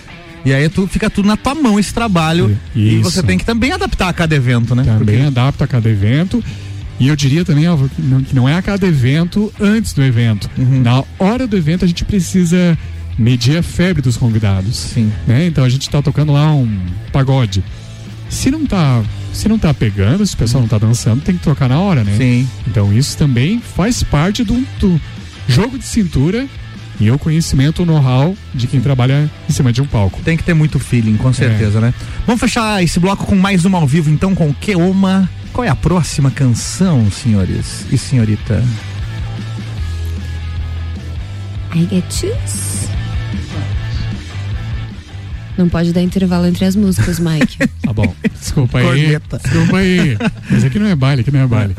E 0.45 0.53
aí 0.53 0.67
tu, 0.67 0.85
fica 0.87 1.09
tudo 1.09 1.25
na 1.25 1.37
tua 1.37 1.55
mão 1.55 1.79
esse 1.79 1.93
trabalho. 1.93 2.57
E 2.75 2.99
Isso. 2.99 3.09
você 3.09 3.23
tem 3.23 3.37
que 3.37 3.45
também 3.45 3.71
adaptar 3.71 4.09
a 4.09 4.13
cada 4.13 4.35
evento, 4.35 4.75
né? 4.75 4.83
Também 4.83 5.25
adapta 5.25 5.63
a 5.63 5.67
cada 5.67 5.89
evento. 5.89 6.43
E 6.99 7.07
eu 7.07 7.15
diria 7.15 7.43
também, 7.43 7.65
Álvaro, 7.65 7.89
que 7.89 8.35
não, 8.35 8.47
é 8.47 8.55
a 8.55 8.61
cada 8.61 8.85
evento 8.87 9.51
antes 9.59 9.93
do 9.93 10.03
evento. 10.03 10.49
Uhum. 10.57 10.81
Na 10.81 11.03
hora 11.19 11.47
do 11.47 11.57
evento 11.57 11.83
a 11.83 11.87
gente 11.87 12.05
precisa 12.05 12.77
medir 13.17 13.57
a 13.57 13.63
febre 13.63 14.01
dos 14.01 14.17
convidados. 14.17 14.75
Sim. 14.75 15.11
Né? 15.27 15.47
Então 15.47 15.63
a 15.63 15.69
gente 15.69 15.89
tá 15.89 16.01
tocando 16.01 16.31
lá 16.31 16.53
um 16.53 16.79
pagode. 17.11 17.63
Se 18.29 18.49
não 18.49 18.65
tá, 18.65 19.03
se 19.31 19.47
não 19.47 19.59
tá 19.59 19.73
pegando, 19.73 20.25
se 20.25 20.33
o 20.33 20.37
pessoal 20.37 20.61
não 20.61 20.67
tá 20.67 20.77
dançando, 20.77 21.21
tem 21.21 21.35
que 21.35 21.43
trocar 21.43 21.69
na 21.69 21.79
hora, 21.79 22.03
né? 22.03 22.15
Sim. 22.17 22.47
Então 22.67 22.91
isso 22.93 23.17
também 23.17 23.59
faz 23.59 24.01
parte 24.03 24.43
do, 24.43 24.65
do 24.79 24.99
jogo 25.47 25.77
de 25.77 25.85
cintura 25.85 26.47
e 26.99 27.09
o 27.11 27.19
conhecimento, 27.19 27.83
o 27.83 27.85
know-how 27.85 28.35
de 28.53 28.67
quem 28.67 28.79
trabalha 28.79 29.29
em 29.49 29.51
cima 29.51 29.73
de 29.73 29.81
um 29.81 29.85
palco. 29.85 30.21
Tem 30.23 30.37
que 30.37 30.43
ter 30.43 30.53
muito 30.53 30.79
feeling, 30.79 31.17
com 31.17 31.33
certeza, 31.33 31.81
né? 31.81 31.93
Vamos 32.25 32.39
fechar 32.39 32.83
esse 32.83 32.99
bloco 32.99 33.25
com 33.25 33.35
mais 33.35 33.65
uma 33.65 33.79
ao 33.79 33.87
vivo, 33.87 34.09
então, 34.09 34.33
com 34.33 34.49
o 34.49 34.53
Keoma. 34.53 35.29
Qual 35.53 35.63
é 35.63 35.69
a 35.69 35.75
próxima 35.75 36.31
canção, 36.31 37.11
senhores 37.11 37.85
e 37.91 37.97
senhorita? 37.97 38.63
I 41.75 41.87
get 41.87 42.11
choose. 42.11 42.89
Não 45.55 45.69
pode 45.69 45.93
dar 45.93 46.01
intervalo 46.01 46.47
entre 46.47 46.65
as 46.65 46.75
músicas, 46.75 47.19
Mike. 47.19 47.57
Tá 47.83 47.91
bom. 47.91 48.15
Desculpa 48.39 48.79
aí. 48.79 48.85
Corneta. 48.85 49.39
Desculpa 49.43 49.77
aí. 49.77 50.17
Mas 50.49 50.63
aqui 50.63 50.79
não 50.79 50.87
é 50.87 50.95
baile, 50.95 51.21
aqui 51.21 51.29
não 51.29 51.41
é 51.41 51.47
baile. 51.47 51.75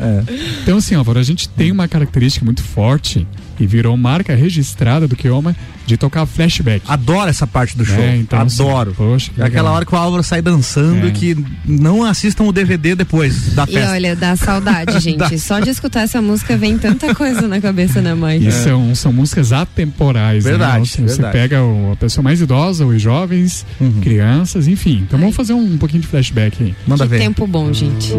Então, 0.63 0.77
assim, 0.77 0.95
Álvaro, 0.95 1.19
a 1.19 1.23
gente 1.23 1.49
tem 1.49 1.73
uma 1.73 1.89
característica 1.89 2.45
muito 2.45 2.63
forte 2.63 3.27
e 3.59 3.67
virou 3.67 3.97
marca 3.97 4.35
registrada 4.35 5.07
do 5.09 5.15
Kioma 5.17 5.55
de 5.87 5.97
tocar 5.97 6.25
flashback. 6.27 6.83
Adoro 6.89 7.29
essa 7.29 7.47
parte 7.47 7.77
do 7.77 7.85
show. 7.85 7.99
É, 7.99 8.17
então, 8.17 8.41
assim, 8.41 8.63
Adoro. 8.63 8.95
poxa, 8.97 9.31
que 9.35 9.41
É 9.43 9.45
aquela 9.45 9.71
hora 9.71 9.85
que 9.85 9.95
o 9.95 9.99
Álvaro 9.99 10.23
sai 10.23 10.41
dançando 10.41 11.07
É. 11.07 11.09
e 11.09 11.13
que 11.13 11.37
não 11.67 12.03
assistam 12.05 12.45
o 12.45 12.53
DVD 12.53 12.95
depois 12.95 13.53
da 13.55 13.65
E 13.65 13.73
festa. 13.75 13.91
olha, 13.93 14.17
dá 14.17 14.35
saudade, 14.37 14.99
gente. 15.01 15.19
Dá. 15.19 15.37
Só 15.39 15.61
de 15.61 15.69
escutar 15.71 16.01
essa 16.03 16.23
música 16.23 16.57
vem 16.57 16.79
tanta 16.79 17.15
coisa 17.15 17.43
na 17.47 17.61
cabeça, 17.61 18.01
né, 18.01 18.15
Mike? 18.15 18.47
E 18.49 18.53
são, 18.53 18.95
são 18.95 19.13
músicas 19.13 19.53
atemporais, 19.53 20.43
Verdade, 20.45 20.79
né? 20.79 20.85
Você 20.87 21.03
verdade. 21.03 21.33
pega 21.33 21.63
o- 21.63 21.93
a 21.93 21.97
pessoa 21.97 22.23
mais 22.25 22.41
idosa, 22.41 22.87
os 22.87 23.01
jovens, 23.03 23.67
crianças, 24.01 24.67
enfim. 24.69 25.05
Então 25.07 25.19
vamos 25.19 25.37
fazer 25.37 25.53
um 25.53 25.77
pouquinho 25.77 26.01
de 26.01 26.09
flashback 26.09 26.63
aí. 26.63 26.75
Manda 26.87 27.07
que 27.07 27.19
tempo 27.19 27.47
bom, 27.47 27.73
gente. 27.73 28.13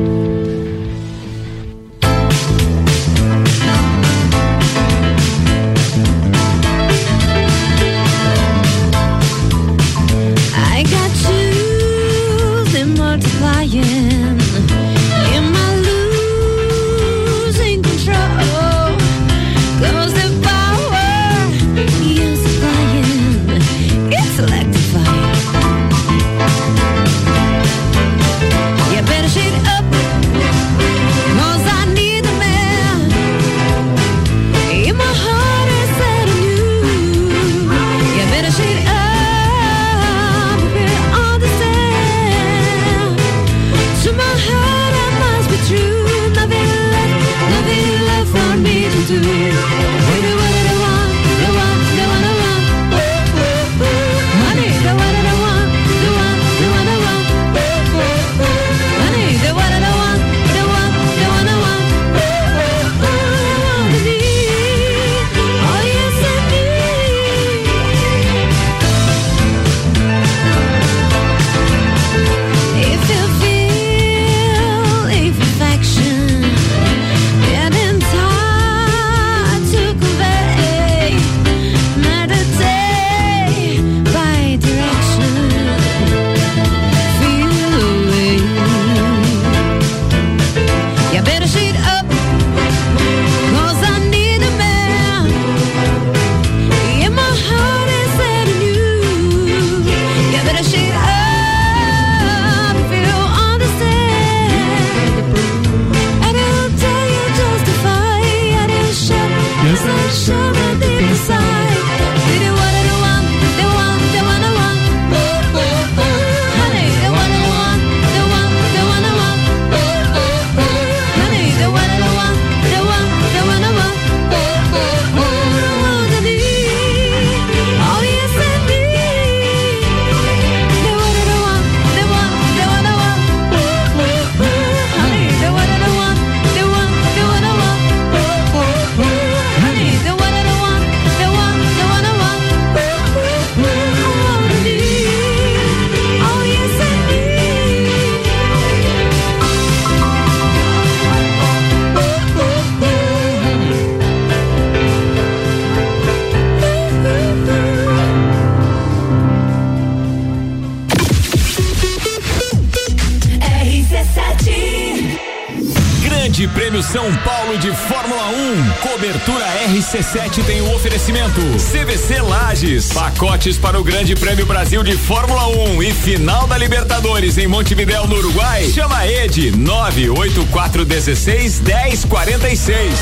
RC7 169.96 170.44
tem 170.46 170.62
o 170.62 170.76
oferecimento. 170.76 171.40
CVC 171.40 172.20
Lages. 172.20 172.92
Pacotes 172.92 173.58
para 173.58 173.80
o 173.80 173.84
Grande 173.84 174.14
Prêmio 174.14 174.46
Brasil 174.46 174.84
de 174.84 174.98
Fórmula 174.98 175.48
1 175.48 175.82
e 175.84 175.94
final 175.94 176.46
da 176.48 176.58
Libertadores 176.58 177.38
em 177.38 177.48
Montevidéu, 177.48 178.06
no 178.06 178.18
Uruguai. 178.18 178.66
Chama 178.66 178.98
a 178.98 179.08
Ed 179.08 179.52
98416 179.52 181.62
1046. 181.62 182.94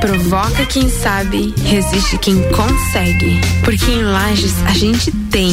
Provoca 0.00 0.64
quem 0.64 0.88
sabe, 0.88 1.54
resiste 1.62 2.16
quem 2.16 2.40
consegue. 2.50 3.38
Porque 3.62 3.90
em 3.90 4.02
Lages 4.02 4.54
a 4.64 4.72
gente 4.72 5.12
tem. 5.30 5.52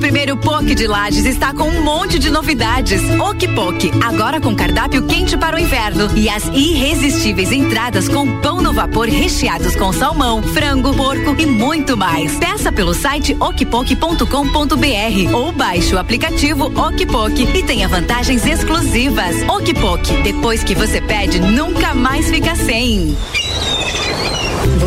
Primeiro 0.00 0.34
POC 0.36 0.74
de 0.74 0.86
Lages 0.86 1.26
está 1.26 1.52
com 1.52 1.68
um 1.68 1.84
monte 1.84 2.18
de 2.18 2.30
novidades. 2.30 3.02
Okpok, 3.20 3.92
agora 4.02 4.40
com 4.40 4.56
cardápio 4.56 5.06
quente 5.06 5.36
para 5.36 5.56
o 5.56 5.58
inverno. 5.58 6.10
E 6.16 6.28
as 6.28 6.46
irresistíveis 6.46 7.52
entradas 7.52 8.08
com 8.08 8.40
pão 8.40 8.62
no 8.62 8.72
vapor 8.72 9.08
recheados 9.08 9.76
com 9.76 9.92
salmão, 9.92 10.42
frango, 10.42 10.94
porco 10.94 11.36
e 11.38 11.44
muito 11.44 11.98
mais. 11.98 12.34
Peça 12.38 12.72
pelo 12.72 12.94
site 12.94 13.36
okpok.com.br 13.38 15.34
ou 15.34 15.52
baixe 15.52 15.94
o 15.94 15.98
aplicativo 15.98 16.66
Okpok 16.66 17.42
e 17.54 17.62
tenha 17.62 17.86
vantagens 17.86 18.46
exclusivas. 18.46 19.36
Okpok, 19.48 20.22
depois 20.22 20.64
que 20.64 20.74
você 20.74 21.00
pede, 21.02 21.38
nunca 21.40 21.94
mais 21.94 22.28
fica 22.30 22.56
sem. 22.56 23.14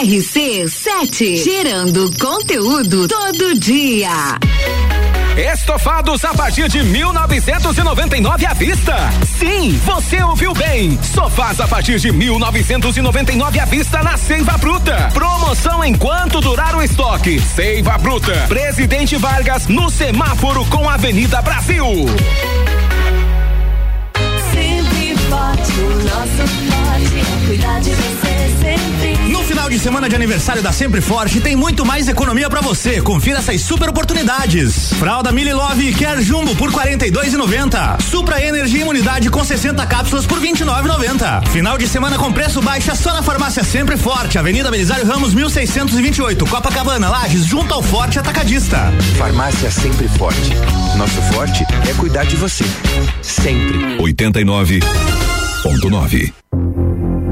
RC7, 0.00 1.36
gerando 1.44 2.10
conteúdo 2.18 3.06
todo 3.06 3.54
dia. 3.58 4.08
Estofados 5.36 6.24
a 6.24 6.32
partir 6.32 6.70
de 6.70 6.82
1999 6.82 8.46
à 8.46 8.54
vista. 8.54 8.96
Sim, 9.38 9.78
você 9.84 10.22
ouviu 10.22 10.54
bem. 10.54 10.98
Sofás 11.02 11.60
a 11.60 11.68
partir 11.68 12.00
de 12.00 12.10
1999 12.12 13.60
à 13.60 13.66
vista 13.66 14.02
na 14.02 14.16
Seiva 14.16 14.56
Bruta. 14.56 15.10
Promoção 15.12 15.84
enquanto 15.84 16.40
durar 16.40 16.74
o 16.74 16.82
estoque. 16.82 17.38
Seiva 17.38 17.98
Bruta. 17.98 18.32
Presidente 18.48 19.16
Vargas 19.16 19.66
no 19.66 19.90
semáforo 19.90 20.64
com 20.64 20.88
Avenida 20.88 21.42
Brasil. 21.42 21.84
Sempre 24.50 25.14
forte, 25.28 25.72
o 25.78 25.90
nosso 26.04 26.48
forte 26.48 27.20
é 27.20 27.46
cuidar 27.46 27.80
de 27.80 27.90
você 27.90 28.29
final 29.50 29.68
de 29.68 29.78
semana 29.80 30.08
de 30.08 30.14
aniversário 30.14 30.62
da 30.62 30.70
Sempre 30.70 31.00
Forte 31.00 31.40
tem 31.40 31.56
muito 31.56 31.84
mais 31.84 32.06
economia 32.06 32.48
pra 32.48 32.60
você. 32.60 33.02
Confira 33.02 33.40
essas 33.40 33.60
super 33.60 33.88
oportunidades. 33.88 34.92
Fralda 34.92 35.32
Mili 35.32 35.52
Love 35.52 35.92
Quer 35.92 36.22
Jumbo 36.22 36.54
por 36.54 36.70
42,90. 36.70 38.00
Supra 38.00 38.40
Energia 38.40 38.82
Imunidade 38.82 39.28
com 39.28 39.42
60 39.42 39.84
cápsulas 39.86 40.24
por 40.24 40.40
29,90. 40.40 41.48
Final 41.48 41.76
de 41.76 41.88
semana 41.88 42.16
com 42.16 42.32
preço 42.32 42.62
baixa 42.62 42.94
só 42.94 43.12
na 43.12 43.24
farmácia 43.24 43.64
Sempre 43.64 43.96
Forte, 43.96 44.38
Avenida 44.38 44.70
Belisário 44.70 45.04
Ramos 45.04 45.34
1628, 45.34 46.46
Copacabana, 46.46 47.08
Lages, 47.08 47.44
junto 47.44 47.74
ao 47.74 47.82
Forte 47.82 48.20
Atacadista. 48.20 48.92
Farmácia 49.18 49.68
Sempre 49.68 50.06
Forte. 50.10 50.54
Nosso 50.96 51.20
forte 51.32 51.66
é 51.88 51.94
cuidar 51.94 52.24
de 52.24 52.36
você. 52.36 52.64
Sempre. 53.20 53.98
89.9. 53.98 56.30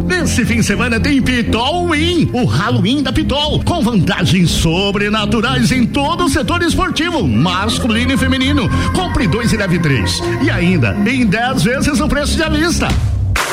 Nesse 0.09 0.43
fim 0.47 0.57
de 0.57 0.63
semana 0.63 0.99
tem 0.99 1.21
Pitol 1.21 1.91
Win, 1.91 2.31
o 2.33 2.47
Halloween 2.47 3.03
da 3.03 3.13
Pitol, 3.13 3.63
com 3.63 3.83
vantagens 3.83 4.51
sobrenaturais 4.51 5.71
em 5.71 5.85
todo 5.85 6.25
o 6.25 6.31
setor 6.31 6.63
esportivo, 6.63 7.29
masculino 7.29 8.15
e 8.15 8.17
feminino. 8.17 8.71
Compre 8.95 9.27
dois 9.27 9.53
e 9.53 9.57
leve 9.59 9.79
três. 9.79 10.19
E 10.43 10.51
ainda, 10.51 10.97
em 11.07 11.27
10 11.27 11.63
vezes 11.63 12.01
o 12.01 12.09
preço 12.09 12.37
de 12.37 12.43
à 12.43 12.49
vista. 12.49 12.89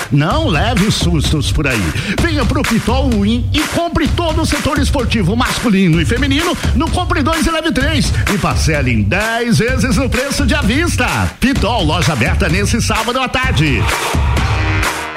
Não 0.09 0.47
leve 0.47 0.89
sustos 0.89 1.51
por 1.51 1.67
aí. 1.67 1.83
Venha 2.21 2.45
pro 2.45 2.61
Pitol 2.61 3.09
Win 3.09 3.49
e 3.51 3.59
compre 3.75 4.07
todo 4.07 4.41
o 4.41 4.45
setor 4.45 4.79
esportivo 4.79 5.35
masculino 5.35 5.99
e 5.99 6.05
feminino 6.05 6.57
no 6.73 6.89
Compre 6.89 7.21
2 7.21 7.47
e 7.47 7.51
Leve 7.51 7.71
3 7.73 8.13
e 8.33 8.37
parcele 8.37 8.91
em 8.91 9.01
10 9.01 9.57
vezes 9.57 9.97
o 9.97 10.07
preço 10.07 10.45
de 10.45 10.55
à 10.55 10.61
vista. 10.61 11.05
Pitol, 11.37 11.83
loja 11.83 12.13
aberta 12.13 12.47
nesse 12.47 12.81
sábado 12.81 13.19
à 13.19 13.27
tarde. 13.27 13.81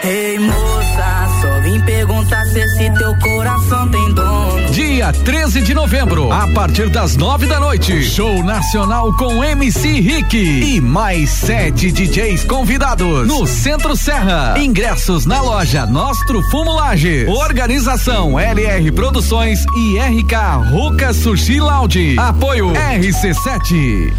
Ei 0.09 0.39
moça, 0.39 1.29
só 1.43 1.61
vim 1.61 1.79
perguntar 1.83 2.43
se 2.47 2.59
esse 2.59 2.91
teu 2.93 3.15
coração 3.19 3.87
tem 3.91 4.15
dono. 4.15 4.71
Dia 4.71 5.13
13 5.13 5.61
de 5.61 5.75
novembro, 5.75 6.33
a 6.33 6.49
partir 6.55 6.89
das 6.89 7.15
nove 7.15 7.47
da 7.47 7.61
noite, 7.61 8.03
show 8.03 8.43
nacional 8.43 9.15
com 9.19 9.45
MC 9.45 10.01
Rick 10.01 10.35
e 10.39 10.81
mais 10.81 11.29
sete 11.29 11.93
DJs 11.93 12.45
convidados 12.45 13.29
no 13.29 13.47
Centro 13.47 13.95
Serra. 13.95 14.55
Ingressos 14.59 15.27
na 15.27 15.43
loja 15.43 15.85
Nostro 15.85 16.41
Fumo 16.45 16.73
Lages. 16.73 17.29
Organização 17.29 18.41
LR 18.41 18.91
Produções 18.93 19.67
e 19.77 19.99
RK 19.99 20.71
Ruka 20.71 21.13
Sushi 21.13 21.61
Lounge. 21.61 22.17
Apoio 22.19 22.73
RC7. 22.73 24.11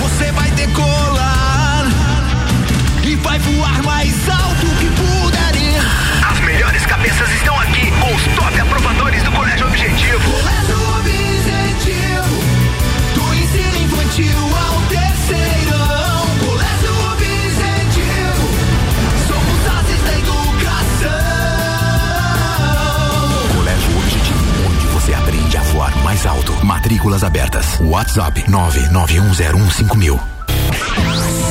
Você 0.00 0.32
vai 0.32 0.50
decolar 0.52 0.95
Matrículas 26.86 27.24
abertas. 27.24 27.80
WhatsApp 27.80 28.44
991015000. 28.48 30.20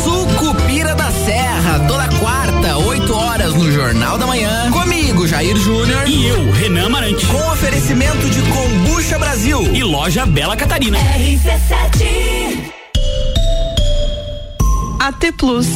Sucupira 0.02 0.96
da 0.96 1.12
Serra, 1.12 1.80
toda 1.90 2.08
quarta, 2.20 2.78
8 2.78 3.14
horas 3.14 3.54
no 3.54 3.70
Jornal 3.70 4.18
da 4.18 4.26
Manhã. 4.26 4.72
Comigo, 4.72 5.28
Jair 5.28 5.58
Júnior. 5.58 6.08
E 6.08 6.26
eu, 6.26 6.54
Renan 6.54 6.86
Amarante. 6.86 7.26
Com 7.26 7.52
oferecimento 7.52 8.30
de 8.30 8.42
Combucha 8.44 9.20
Brasil. 9.20 9.62
E 9.74 9.84
loja 9.84 10.26
Bela 10.26 10.56
Catarina. 10.56 10.98
RC7 10.98 12.72
AT 15.02 15.34
Plus. 15.38 15.68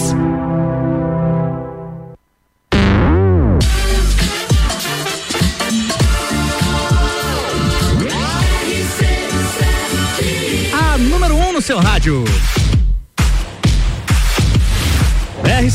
Seu 11.70 11.78
rádio. 11.78 12.24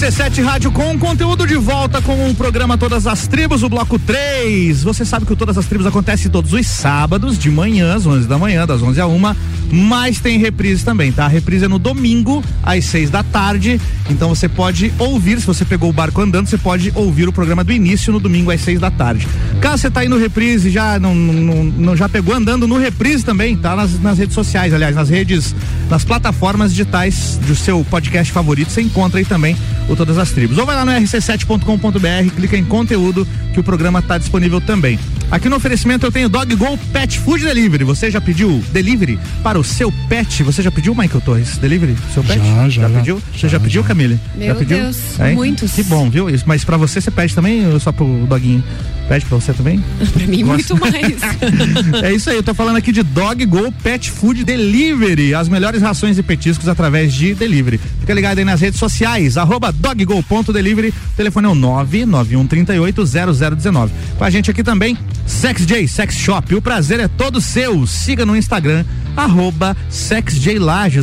RC7 0.04 0.44
Rádio 0.44 0.70
com 0.70 0.98
conteúdo 0.98 1.46
de 1.46 1.56
volta 1.56 2.02
com 2.02 2.28
o 2.28 2.34
programa 2.34 2.76
Todas 2.76 3.06
as 3.06 3.26
Tribos, 3.26 3.62
o 3.62 3.70
bloco 3.70 3.98
3. 3.98 4.82
Você 4.82 5.02
sabe 5.02 5.24
que 5.24 5.32
o 5.32 5.36
Todas 5.36 5.56
as 5.56 5.64
Tribos 5.64 5.86
acontece 5.86 6.28
todos 6.28 6.52
os 6.52 6.66
sábados, 6.66 7.38
de 7.38 7.50
manhã, 7.50 7.94
às 7.94 8.04
11 8.04 8.28
da 8.28 8.36
manhã, 8.36 8.66
das 8.66 8.82
11 8.82 9.00
a 9.00 9.06
1, 9.06 9.34
mas 9.72 10.20
tem 10.20 10.38
reprise 10.38 10.84
também, 10.84 11.10
tá? 11.10 11.24
A 11.24 11.28
reprise 11.28 11.64
é 11.64 11.68
no 11.68 11.78
domingo, 11.78 12.44
às 12.62 12.84
6 12.84 13.08
da 13.08 13.22
tarde. 13.22 13.80
Então 14.10 14.28
você 14.28 14.46
pode 14.46 14.92
ouvir, 14.98 15.40
se 15.40 15.46
você 15.46 15.64
pegou 15.64 15.88
o 15.88 15.92
barco 15.92 16.20
andando, 16.20 16.48
você 16.48 16.58
pode 16.58 16.92
ouvir 16.94 17.26
o 17.26 17.32
programa 17.32 17.64
do 17.64 17.72
início 17.72 18.12
no 18.12 18.20
domingo, 18.20 18.50
às 18.50 18.60
6 18.60 18.80
da 18.80 18.90
tarde. 18.90 19.26
Caso 19.58 19.78
você 19.78 19.90
tá 19.90 20.00
aí 20.00 20.08
no 20.08 20.18
reprise, 20.18 20.68
já 20.68 20.98
não, 20.98 21.14
não, 21.14 21.64
não 21.64 21.96
já 21.96 22.10
pegou 22.10 22.34
andando 22.34 22.68
no 22.68 22.76
reprise 22.76 23.24
também, 23.24 23.56
tá? 23.56 23.74
Nas, 23.74 23.98
nas 23.98 24.18
redes 24.18 24.34
sociais, 24.34 24.74
aliás, 24.74 24.94
nas 24.94 25.08
redes, 25.08 25.56
nas 25.88 26.04
plataformas 26.04 26.72
digitais 26.72 27.40
do 27.46 27.56
seu 27.56 27.82
podcast 27.88 28.30
favorito, 28.30 28.70
você 28.70 28.82
encontra 28.82 29.18
aí 29.18 29.24
também 29.24 29.56
o 29.88 29.96
Todas 29.96 30.18
as 30.18 30.30
Tribos. 30.30 30.58
Ou 30.58 30.66
vai 30.66 30.76
lá 30.76 30.84
no 30.84 30.92
rc7.com.br, 30.92 32.34
clica 32.34 32.56
em 32.56 32.64
conteúdo 32.64 33.26
que 33.52 33.60
o 33.60 33.64
programa 33.64 34.00
está 34.00 34.18
disponível 34.18 34.60
também. 34.60 34.98
Aqui 35.34 35.48
no 35.48 35.56
oferecimento 35.56 36.06
eu 36.06 36.12
tenho 36.12 36.28
Dog 36.28 36.54
Go 36.54 36.78
Pet 36.92 37.18
Food 37.18 37.42
Delivery. 37.42 37.82
Você 37.82 38.08
já 38.08 38.20
pediu 38.20 38.62
delivery 38.72 39.18
para 39.42 39.58
o 39.58 39.64
seu 39.64 39.90
pet? 40.08 40.44
Você 40.44 40.62
já 40.62 40.70
pediu, 40.70 40.94
Michael 40.94 41.20
Torres? 41.22 41.58
Delivery? 41.58 41.96
Seu 42.14 42.22
pet? 42.22 42.38
Já, 42.38 42.68
já, 42.68 42.88
já. 42.88 42.98
pediu? 43.00 43.20
Você 43.36 43.48
já, 43.48 43.58
pediu, 43.58 43.82
Camille? 43.82 44.16
Meu 44.36 44.46
já 44.46 44.54
pediu? 44.54 44.78
Deus, 44.78 44.96
Hein? 45.18 45.34
muitos. 45.34 45.72
Que 45.72 45.82
bom, 45.82 46.08
viu? 46.08 46.30
Isso, 46.30 46.44
Mas 46.46 46.64
para 46.64 46.76
você, 46.76 47.00
você 47.00 47.10
pede 47.10 47.34
também 47.34 47.66
ou 47.66 47.80
só 47.80 47.90
pro 47.90 48.06
doguinho? 48.28 48.62
Pede 49.08 49.26
pra 49.26 49.36
você 49.36 49.52
também? 49.52 49.82
Pra 50.14 50.26
mim, 50.26 50.44
muito 50.44 50.78
mais. 50.78 51.20
é 52.04 52.12
isso 52.12 52.30
aí, 52.30 52.36
eu 52.36 52.42
tô 52.42 52.54
falando 52.54 52.76
aqui 52.76 52.92
de 52.92 53.02
Dog 53.02 53.44
Go 53.44 53.72
Pet 53.82 54.10
Food 54.12 54.44
Delivery. 54.44 55.34
As 55.34 55.48
melhores 55.48 55.82
rações 55.82 56.16
e 56.16 56.22
petiscos 56.22 56.68
através 56.68 57.12
de 57.12 57.34
delivery. 57.34 57.80
Fica 58.00 58.14
ligado 58.14 58.38
aí 58.38 58.44
nas 58.44 58.60
redes 58.60 58.78
sociais, 58.78 59.36
arroba 59.36 59.72
doggo.delivery. 59.72 60.90
O 60.90 61.16
telefone 61.16 61.48
é 61.48 61.50
o 61.50 61.54
991380019. 61.56 63.90
Com 64.16 64.24
a 64.24 64.30
gente 64.30 64.48
aqui 64.50 64.62
também, 64.62 64.96
Sex 65.26 65.66
J 65.66 65.86
Sex 65.86 66.16
Shop. 66.16 66.54
O 66.54 66.62
prazer 66.62 67.00
é 67.00 67.08
todo 67.08 67.40
seu. 67.40 67.86
Siga 67.86 68.24
no 68.24 68.36
Instagram, 68.36 68.84
arroba. 69.16 69.76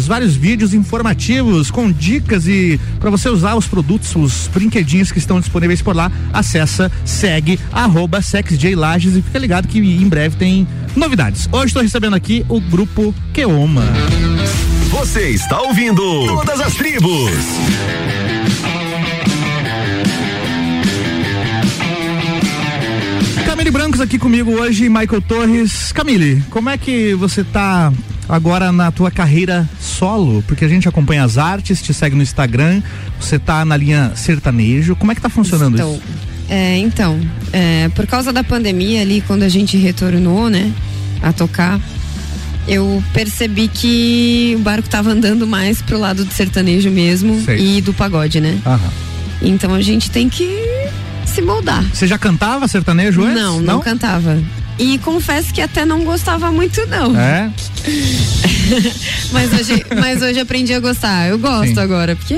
Vários 0.07 0.35
vídeos 0.35 0.73
informativos 0.73 1.71
com 1.71 1.91
dicas 1.91 2.47
e 2.47 2.79
para 2.99 3.09
você 3.09 3.29
usar 3.29 3.55
os 3.55 3.67
produtos, 3.67 4.15
os 4.15 4.49
brinquedinhos 4.53 5.11
que 5.11 5.19
estão 5.19 5.39
disponíveis 5.39 5.81
por 5.81 5.95
lá. 5.95 6.11
Acessa, 6.33 6.91
segue, 7.05 7.59
arroba 7.71 8.21
e 9.15 9.21
fica 9.21 9.39
ligado 9.39 9.67
que 9.67 9.79
em 9.79 10.07
breve 10.07 10.35
tem 10.35 10.67
novidades. 10.95 11.47
Hoje 11.51 11.67
estou 11.67 11.81
recebendo 11.81 12.15
aqui 12.15 12.45
o 12.49 12.59
grupo 12.59 13.13
Keoma. 13.33 13.83
Você 14.89 15.29
está 15.29 15.61
ouvindo 15.61 16.27
Todas 16.27 16.59
as 16.59 16.73
Tribos. 16.75 17.31
Camille 23.61 23.77
Brancos 23.77 24.01
aqui 24.01 24.17
comigo 24.17 24.53
hoje, 24.53 24.89
Michael 24.89 25.21
Torres. 25.21 25.91
Camille, 25.91 26.41
como 26.49 26.67
é 26.67 26.79
que 26.79 27.13
você 27.13 27.43
tá 27.43 27.93
agora 28.27 28.71
na 28.71 28.91
tua 28.91 29.11
carreira 29.11 29.69
solo? 29.79 30.43
Porque 30.47 30.65
a 30.65 30.67
gente 30.67 30.89
acompanha 30.89 31.23
as 31.23 31.37
artes, 31.37 31.79
te 31.79 31.93
segue 31.93 32.15
no 32.15 32.23
Instagram, 32.23 32.81
você 33.19 33.37
tá 33.37 33.63
na 33.63 33.77
linha 33.77 34.13
sertanejo. 34.15 34.95
Como 34.95 35.11
é 35.11 35.15
que 35.15 35.21
tá 35.21 35.29
funcionando 35.29 35.75
Então, 35.75 35.93
isso? 35.93 36.01
é, 36.49 36.77
então 36.79 37.19
é, 37.53 37.87
por 37.89 38.07
causa 38.07 38.33
da 38.33 38.43
pandemia 38.43 39.01
ali, 39.01 39.21
quando 39.27 39.43
a 39.43 39.49
gente 39.49 39.77
retornou, 39.77 40.49
né, 40.49 40.73
a 41.21 41.31
tocar, 41.31 41.79
eu 42.67 43.03
percebi 43.13 43.67
que 43.67 44.55
o 44.57 44.61
barco 44.63 44.89
tava 44.89 45.11
andando 45.11 45.45
mais 45.45 45.83
pro 45.83 45.99
lado 45.99 46.25
do 46.25 46.33
sertanejo 46.33 46.89
mesmo 46.89 47.39
Sei. 47.45 47.77
e 47.77 47.81
do 47.81 47.93
pagode, 47.93 48.41
né? 48.41 48.57
Aham. 48.65 48.89
Então 49.39 49.71
a 49.75 49.81
gente 49.83 50.09
tem 50.09 50.27
que 50.29 50.49
se 51.31 51.41
moldar. 51.41 51.83
Você 51.93 52.05
já 52.05 52.17
cantava 52.17 52.67
sertanejo 52.67 53.23
antes? 53.23 53.41
Não, 53.41 53.59
não, 53.61 53.79
cantava. 53.79 54.37
E 54.77 54.97
confesso 54.99 55.53
que 55.53 55.61
até 55.61 55.85
não 55.85 56.03
gostava 56.03 56.51
muito, 56.51 56.85
não. 56.87 57.17
É? 57.17 57.51
mas, 59.31 59.53
hoje, 59.53 59.85
mas 59.99 60.21
hoje 60.21 60.39
aprendi 60.39 60.73
a 60.73 60.79
gostar. 60.79 61.29
Eu 61.29 61.39
gosto 61.39 61.75
Sim. 61.75 61.79
agora, 61.79 62.15
porque 62.15 62.35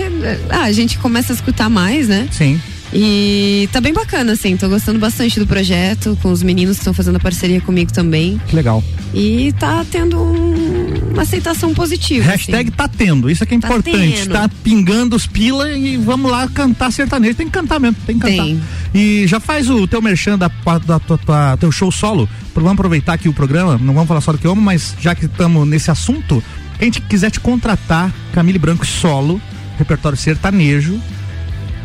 ah, 0.49 0.63
a 0.63 0.71
gente 0.71 0.97
começa 0.99 1.33
a 1.33 1.35
escutar 1.35 1.69
mais, 1.69 2.07
né? 2.07 2.27
Sim. 2.31 2.61
E 2.95 3.67
tá 3.71 3.81
bem 3.81 3.91
bacana, 3.93 4.33
assim. 4.33 4.55
Tô 4.55 4.69
gostando 4.69 4.99
bastante 4.99 5.39
do 5.39 5.47
projeto, 5.47 6.17
com 6.21 6.31
os 6.31 6.43
meninos 6.43 6.77
que 6.77 6.81
estão 6.81 6.93
fazendo 6.93 7.15
a 7.15 7.19
parceria 7.19 7.59
comigo 7.59 7.91
também. 7.91 8.39
Que 8.47 8.55
legal. 8.55 8.83
E 9.13 9.51
tá 9.59 9.83
tendo 9.89 10.19
um- 10.21 11.11
uma 11.11 11.23
aceitação 11.23 11.73
positiva. 11.73 12.25
Hashtag 12.25 12.69
tá 12.71 12.87
tendo, 12.87 13.29
isso 13.29 13.43
é 13.43 13.47
que 13.47 13.55
é 13.55 13.59
Tá 13.59 13.67
importante. 13.67 14.13
tendo. 14.21 14.31
Tá 14.33 14.49
pingando 14.63 15.15
os 15.15 15.25
pila 15.25 15.71
e 15.71 15.97
vamos 15.97 16.29
lá 16.31 16.47
cantar 16.47 16.91
sertanejo. 16.91 17.35
Tem 17.35 17.47
que 17.47 17.51
cantar 17.53 17.79
mesmo, 17.79 17.97
tem 18.05 18.15
que 18.19 18.21
cantar. 18.21 18.43
Tem. 18.43 18.61
E 18.93 19.25
já 19.27 19.39
faz 19.39 19.69
o 19.69 19.87
teu 19.87 20.01
merchan 20.01 20.37
da, 20.37 20.51
da, 20.85 20.99
tua- 20.99 21.17
tua- 21.17 21.57
teu 21.57 21.71
show 21.71 21.91
solo. 21.91 22.29
Vamos 22.53 22.71
aproveitar 22.73 23.13
aqui 23.13 23.27
o 23.27 23.33
programa, 23.33 23.77
não 23.79 23.93
vamos 23.95 24.07
falar 24.07 24.21
só 24.21 24.31
do 24.31 24.37
que 24.37 24.47
amo, 24.47 24.61
mas 24.61 24.93
já 25.01 25.15
que 25.15 25.25
estamos 25.25 25.67
nesse 25.67 25.89
assunto, 25.89 26.43
quem 26.77 26.91
te 26.91 27.01
quiser 27.01 27.31
te 27.31 27.39
contratar, 27.39 28.13
Camille 28.33 28.59
Branco 28.59 28.85
solo, 28.85 29.41
repertório 29.79 30.15
sertanejo, 30.17 30.99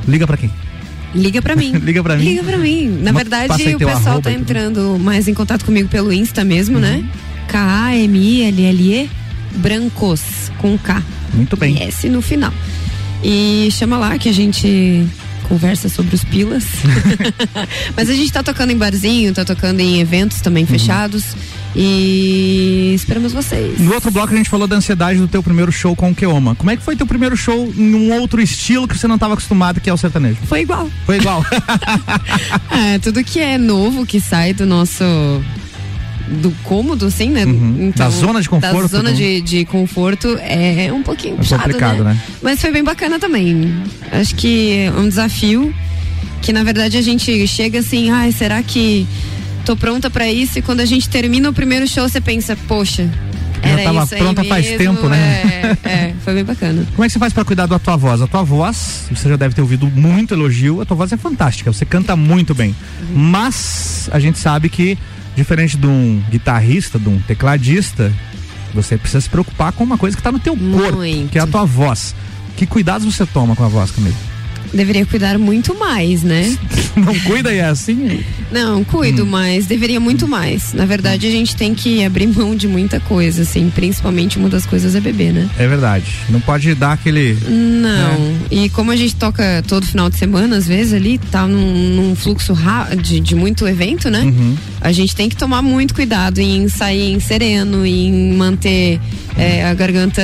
liga 0.07 0.27
pra 0.27 0.37
quem? 0.37 0.51
Liga 1.15 1.41
pra 1.41 1.57
mim. 1.57 1.73
Liga 1.83 2.03
pra 2.03 2.17
mim. 2.17 2.25
Liga 2.25 2.43
pra 2.43 2.59
mim. 2.59 2.99
Na 3.03 3.13
verdade, 3.13 3.75
o 3.75 3.79
pessoal 3.79 4.21
tá 4.21 4.33
entrando 4.33 4.99
mais 5.01 5.29
em 5.29 5.35
contato 5.35 5.65
comigo 5.65 5.89
pelo 5.89 6.13
Insta 6.13 6.45
mesmo, 6.45 6.79
né? 6.79 6.97
Uhum. 6.97 7.09
K-A-M-I-L-L-E 7.49 9.09
Brancos, 9.57 10.23
com 10.59 10.77
K. 10.79 11.03
Muito 11.33 11.57
bem. 11.57 11.77
E 11.77 11.83
S 11.83 12.09
no 12.09 12.21
final. 12.21 12.53
E 13.23 13.69
chama 13.73 13.99
lá 13.99 14.19
que 14.19 14.29
a 14.29 14.33
gente 14.33 15.07
conversa 15.49 15.89
sobre 15.89 16.15
os 16.15 16.23
pilas. 16.25 16.65
Mas 17.97 18.09
a 18.11 18.15
gente 18.15 18.31
tá 18.33 18.43
tocando 18.43 18.71
em 18.71 18.77
barzinho, 18.77 19.33
tá 19.33 19.45
tocando 19.45 19.81
em 19.81 20.01
eventos 20.01 20.41
também 20.41 20.65
Uhum. 20.65 20.69
fechados. 20.71 21.25
E 21.77 22.93
esperamos 22.95 23.33
vocês. 23.33 23.79
No 23.79 23.93
outro 23.95 24.11
bloco 24.11 24.33
a 24.33 24.37
gente 24.37 24.49
falou 24.51 24.67
da 24.67 24.77
ansiedade 24.77 25.19
do 25.21 25.29
teu 25.29 25.43
primeiro 25.43 25.71
show 25.71 25.95
com 25.95 26.11
o 26.11 26.15
Keoma. 26.15 26.55
Como 26.55 26.71
é 26.71 26.77
que 26.77 26.83
foi 26.83 26.97
teu 26.97 27.07
primeiro 27.07 27.37
show 27.37 27.73
em 27.77 27.95
um 27.95 28.13
outro 28.21 28.41
estilo 28.41 28.89
que 28.89 28.99
você 28.99 29.07
não 29.07 29.15
estava 29.17 29.35
acostumado, 29.35 29.81
que 29.81 29.89
é 29.89 29.93
o 29.93 29.97
sertanejo? 29.97 30.39
Foi 30.47 30.61
igual. 30.63 30.91
Foi 31.07 31.17
igual. 31.17 31.45
É, 32.71 32.99
tudo 32.99 33.23
que 33.25 33.41
é 33.41 33.59
novo 33.59 34.07
que 34.07 34.21
sai 34.21 34.53
do 34.55 34.65
nosso 34.65 35.03
do 36.43 36.51
cômodo, 36.65 37.07
assim, 37.07 37.31
né? 37.31 37.45
Uhum. 37.45 37.93
Da 37.97 38.09
zona 38.11 38.41
de 38.41 38.49
conforto, 38.49 38.83
Da 38.83 38.87
zona 38.87 39.11
do- 39.11 39.17
de, 39.17 39.41
de 39.41 39.65
conforto 39.65 40.39
é 40.41 40.91
um 40.93 41.03
pouquinho 41.03 41.35
É 41.35 41.37
puxado, 41.39 41.63
complicado, 41.63 42.05
né? 42.05 42.13
né? 42.15 42.21
Mas 42.43 42.61
foi 42.61 42.71
bem 42.71 42.85
bacana 42.85 43.19
também. 43.19 43.73
Acho 44.13 44.35
que 44.35 44.73
é 44.73 44.93
um 44.93 45.09
desafio 45.09 45.75
que 46.43 46.53
na 46.53 46.63
verdade 46.63 46.97
a 46.97 47.03
gente 47.03 47.47
chega 47.47 47.79
assim, 47.81 48.11
ai, 48.11 48.31
será 48.33 48.63
que 48.63 49.07
tô 49.65 49.75
pronta 49.77 50.09
pra 50.11 50.31
isso? 50.31 50.59
E 50.59 50.63
quando 50.63 50.81
a 50.81 50.85
gente 50.85 51.09
termina 51.09 51.49
o 51.49 51.53
primeiro 51.53 51.87
show, 51.89 52.09
você 52.09 52.21
pensa, 52.21 52.57
poxa, 52.69 53.09
Já 53.63 53.69
era 53.71 53.83
tava 53.83 54.05
isso 54.05 54.15
aí 54.15 54.21
pronta 54.21 54.45
faz 54.45 54.65
mesmo, 54.67 54.79
tempo, 54.79 55.09
né? 55.09 55.77
É, 55.85 55.89
é, 55.89 56.15
foi 56.25 56.35
bem 56.35 56.45
bacana. 56.45 56.87
Como 56.95 57.05
é 57.05 57.07
que 57.09 57.13
você 57.13 57.19
faz 57.19 57.33
pra 57.33 57.45
cuidar 57.45 57.67
da 57.67 57.79
tua 57.79 57.97
voz? 57.97 58.23
A 58.23 58.27
tua 58.27 58.43
voz, 58.45 59.07
você 59.11 59.29
já 59.29 59.37
deve 59.37 59.55
ter 59.55 59.61
ouvido 59.63 59.87
muito 59.89 60.33
elogio, 60.35 60.81
a 60.81 60.85
tua 60.85 60.97
voz 60.97 61.13
é 61.13 61.17
fantástica, 61.17 61.73
você 61.73 61.85
canta 61.85 62.15
muito 62.15 62.55
bem. 62.55 62.75
Mas 63.13 64.09
a 64.13 64.19
gente 64.21 64.39
sabe 64.39 64.69
que, 64.69 64.97
diferente 65.39 65.77
de 65.77 65.87
um 65.87 66.21
guitarrista, 66.29 66.99
de 66.99 67.09
um 67.09 67.21
tecladista, 67.21 68.13
você 68.75 68.99
precisa 68.99 69.21
se 69.21 69.31
preocupar 69.31 69.73
com 69.73 69.85
uma 69.85 69.97
coisa 69.97 70.17
que 70.17 70.23
tá 70.23 70.33
no 70.33 70.39
teu 70.39 70.57
corpo, 70.57 70.99
que 71.31 71.39
é 71.39 71.41
a 71.41 71.47
tua 71.47 71.65
voz. 71.65 72.15
Que 72.57 72.67
cuidados 72.67 73.07
você 73.07 73.25
toma 73.25 73.55
com 73.55 73.65
a 73.65 73.69
voz, 73.69 73.91
Camille? 73.93 74.17
Deveria 74.73 75.07
cuidar 75.07 75.39
muito 75.39 75.75
mais, 75.79 76.23
né? 76.23 76.57
Não 76.97 77.19
cuida 77.21 77.53
e 77.53 77.59
é 77.59 77.65
assim? 77.65 78.25
Não, 78.51 78.83
cuido, 78.83 79.25
mas 79.27 79.67
deveria 79.67 80.01
muito 80.01 80.27
mais. 80.27 80.73
Na 80.73 80.85
verdade, 80.85 81.27
a 81.27 81.31
gente 81.31 81.55
tem 81.55 81.75
que 81.75 82.05
abrir 82.05 82.27
mão 82.27 82.57
de 82.57 82.67
muita 82.67 82.99
coisa, 82.99 83.43
assim. 83.43 83.71
Principalmente 83.71 84.39
uma 84.39 84.49
das 84.49 84.67
coisas 84.67 84.95
é 84.95 85.01
beber, 85.01 85.33
né? 85.33 85.49
É 85.59 85.69
verdade. 85.69 86.07
Não 86.29 86.41
pode 86.41 86.75
dar 86.75 86.93
aquele. 86.93 87.39
Não. 87.49 88.37
E 88.51 88.69
como 88.71 88.91
a 88.91 88.97
gente 88.97 89.15
toca 89.17 89.63
todo 89.67 89.87
final 89.87 90.09
de 90.11 90.17
semana, 90.17 90.57
às 90.57 90.67
vezes 90.67 90.93
ali, 90.93 91.19
tá 91.19 91.47
num, 91.47 91.95
num 91.95 92.17
fluxo 92.17 92.55
de, 93.03 93.21
de 93.21 93.35
muito 93.35 93.67
evento, 93.67 94.11
né? 94.11 94.23
Uhum. 94.23 94.57
A 94.81 94.93
gente 94.93 95.15
tem 95.15 95.29
que 95.29 95.37
tomar 95.37 95.63
muito 95.63 95.95
cuidado 95.95 96.39
em 96.39 96.69
sair 96.69 97.13
em 97.13 97.21
sereno, 97.21 97.85
em 97.85 98.33
manter 98.33 99.01
é, 99.37 99.65
a 99.65 99.75
garganta 99.75 100.23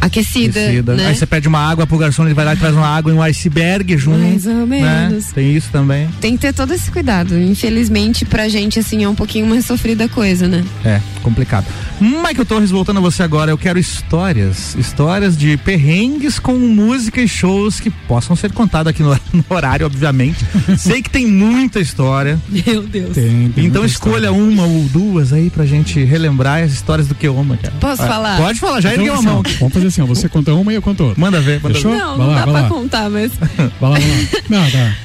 aquecida. 0.00 0.60
Aquecida. 0.60 0.94
Né? 0.94 1.06
Aí 1.08 1.14
você 1.14 1.26
pede 1.26 1.48
uma 1.48 1.58
água 1.58 1.86
pro 1.86 1.98
garçom, 1.98 2.24
ele 2.24 2.34
vai 2.34 2.44
lá 2.44 2.54
e 2.54 2.56
traz 2.56 2.74
uma 2.74 2.86
água 2.86 3.12
e 3.12 3.14
um 3.14 3.22
iceberg 3.22 3.96
junto. 3.96 4.18
Mais 4.18 4.46
ou 4.46 4.66
né? 4.66 5.08
menos. 5.08 5.26
Tem 5.32 5.54
isso 5.54 5.68
também. 5.70 6.08
Tem 6.20 6.36
que 6.36 6.42
ter 6.42 6.52
todo 6.52 6.72
esse 6.72 6.90
cuidado. 6.90 7.38
Infelizmente, 7.38 8.24
pra 8.24 8.48
gente, 8.48 8.78
assim, 8.78 9.04
é 9.04 9.08
um 9.08 9.14
pouquinho 9.14 9.46
mais 9.46 9.64
sofrida 9.66 10.04
a 10.04 10.08
coisa, 10.08 10.46
né? 10.48 10.64
É, 10.84 11.00
complicado. 11.22 11.66
Michael 12.00 12.44
Torres, 12.44 12.70
voltando 12.70 12.98
a 12.98 13.00
você 13.00 13.22
agora, 13.22 13.50
eu 13.50 13.58
quero 13.58 13.78
histórias. 13.78 14.74
Histórias 14.74 15.36
de 15.36 15.56
perrengues 15.56 16.38
com 16.38 16.54
música 16.54 17.20
e 17.20 17.28
shows 17.28 17.80
que 17.80 17.90
possam 17.90 18.36
ser 18.36 18.52
contadas 18.52 18.90
aqui 18.90 19.02
no, 19.02 19.10
no 19.32 19.44
horário, 19.48 19.86
obviamente. 19.86 20.44
Sei 20.76 21.02
que 21.02 21.10
tem 21.10 21.26
muita 21.26 21.80
história. 21.80 22.38
Meu 22.48 22.82
Deus. 22.82 23.14
Tem, 23.14 23.50
tem 23.50 23.66
Então 23.66 23.84
escolha 23.84 24.32
uma 24.32 24.64
ou 24.64 24.82
duas 24.84 25.32
aí 25.32 25.50
pra 25.50 25.64
gente 25.64 26.02
relembrar 26.04 26.62
as 26.62 26.72
histórias 26.72 27.08
do 27.08 27.14
Keoma, 27.14 27.56
cara. 27.56 27.74
Posso 27.80 27.98
Vai. 27.98 28.08
falar? 28.08 28.36
Pode 28.36 28.60
falar, 28.60 28.80
já 28.80 28.92
Então, 28.92 29.04
ergueu 29.04 29.18
a 29.18 29.22
mão. 29.22 29.42
Vamos 29.58 29.72
fazer 29.90 30.02
assim, 30.02 30.02
ó, 30.02 30.06
você 30.06 30.28
conta 30.28 30.52
uma 30.54 30.72
e 30.72 30.76
eu 30.76 30.82
conto 30.82 31.04
outra. 31.04 31.20
Manda 31.20 31.40
ver, 31.40 31.60
manda 31.62 31.74
Fechou? 31.74 31.92
ver. 31.92 31.98
Não, 31.98 32.16
vai 32.16 32.26
não 32.26 32.32
lá, 32.34 32.38
dá 32.38 32.42
pra 32.42 32.60
lá. 32.62 32.68
contar, 32.68 33.10
mas. 33.10 33.32
Vai 33.80 33.90
lá, 33.90 33.98
vai 33.98 34.00
lá. 34.00 34.26
Não, 34.48 34.70
tá. 34.70 34.96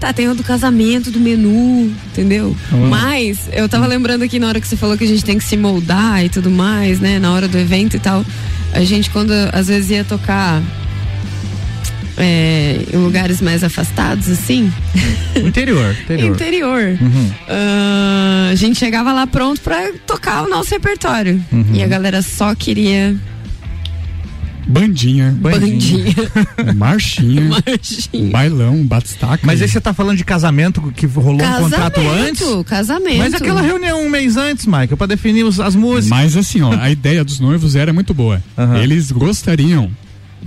Tá, 0.00 0.12
tem 0.12 0.28
o 0.28 0.34
do 0.34 0.42
casamento, 0.42 1.10
do 1.10 1.18
menu, 1.18 1.90
entendeu? 2.08 2.54
Vamos 2.70 2.90
lá. 2.90 2.96
Mas 2.98 3.48
eu 3.52 3.66
tava 3.68 3.86
lembrando 3.86 4.22
aqui 4.22 4.38
na 4.38 4.48
hora 4.48 4.60
que 4.60 4.66
você 4.68 4.76
falou 4.76 4.98
que 4.98 5.04
a 5.04 5.06
gente 5.06 5.24
tem 5.24 5.38
que 5.38 5.44
se 5.44 5.56
moldar 5.56 6.22
e 6.24 6.28
tudo 6.28 6.50
mais, 6.50 7.00
né? 7.00 7.18
Na 7.18 7.32
hora 7.32 7.48
do 7.48 7.56
evento 7.56 7.96
e 7.96 8.00
tal. 8.00 8.24
A 8.74 8.80
gente, 8.84 9.08
quando 9.10 9.32
às 9.52 9.68
vezes 9.68 9.90
ia 9.90 10.04
tocar 10.04 10.60
é, 12.16 12.80
em 12.92 12.96
lugares 12.98 13.40
mais 13.40 13.64
afastados, 13.64 14.28
assim, 14.28 14.70
Interior, 15.36 15.96
interior. 16.04 16.34
interior. 16.34 16.98
Uhum. 17.00 17.30
ah, 17.48 18.48
a 18.52 18.54
gente 18.54 18.78
chegava 18.78 19.12
lá 19.12 19.26
pronto 19.26 19.60
pra 19.60 19.90
tocar 20.06 20.42
o 20.44 20.50
nosso 20.50 20.70
repertório. 20.70 21.42
Uhum. 21.50 21.64
E 21.72 21.82
a 21.82 21.86
galera 21.86 22.20
só 22.20 22.54
queria 22.54 23.16
Bandinha. 24.66 25.30
bandinha. 25.38 26.14
Marchinha. 26.74 27.42
Marchinha. 27.48 28.30
Bailão, 28.30 28.84
batistaca. 28.84 29.40
Mas 29.46 29.60
aí 29.62 29.68
você 29.68 29.80
tá 29.80 29.92
falando 29.92 30.16
de 30.16 30.24
casamento 30.24 30.80
que 30.94 31.06
rolou 31.06 31.42
um 31.46 31.60
contrato 31.62 32.00
antes? 32.00 32.40
Casamento, 32.40 32.64
casamento. 32.64 33.18
Mas 33.18 33.34
aquela 33.34 33.60
reunião 33.60 34.02
um 34.04 34.08
mês 34.10 34.36
antes, 34.36 34.66
Michael, 34.66 34.96
pra 34.96 35.06
definir 35.06 35.44
os- 35.44 35.60
as 35.60 35.74
músicas. 35.74 36.08
Mas 36.08 36.36
assim, 36.36 36.62
ó, 36.62 36.74
a 36.78 36.90
ideia 36.90 37.24
dos 37.24 37.40
noivos 37.40 37.76
era 37.76 37.92
muito 37.92 38.12
boa. 38.14 38.42
Aham. 38.56 38.76
Eles 38.78 39.10
gostariam 39.10 39.90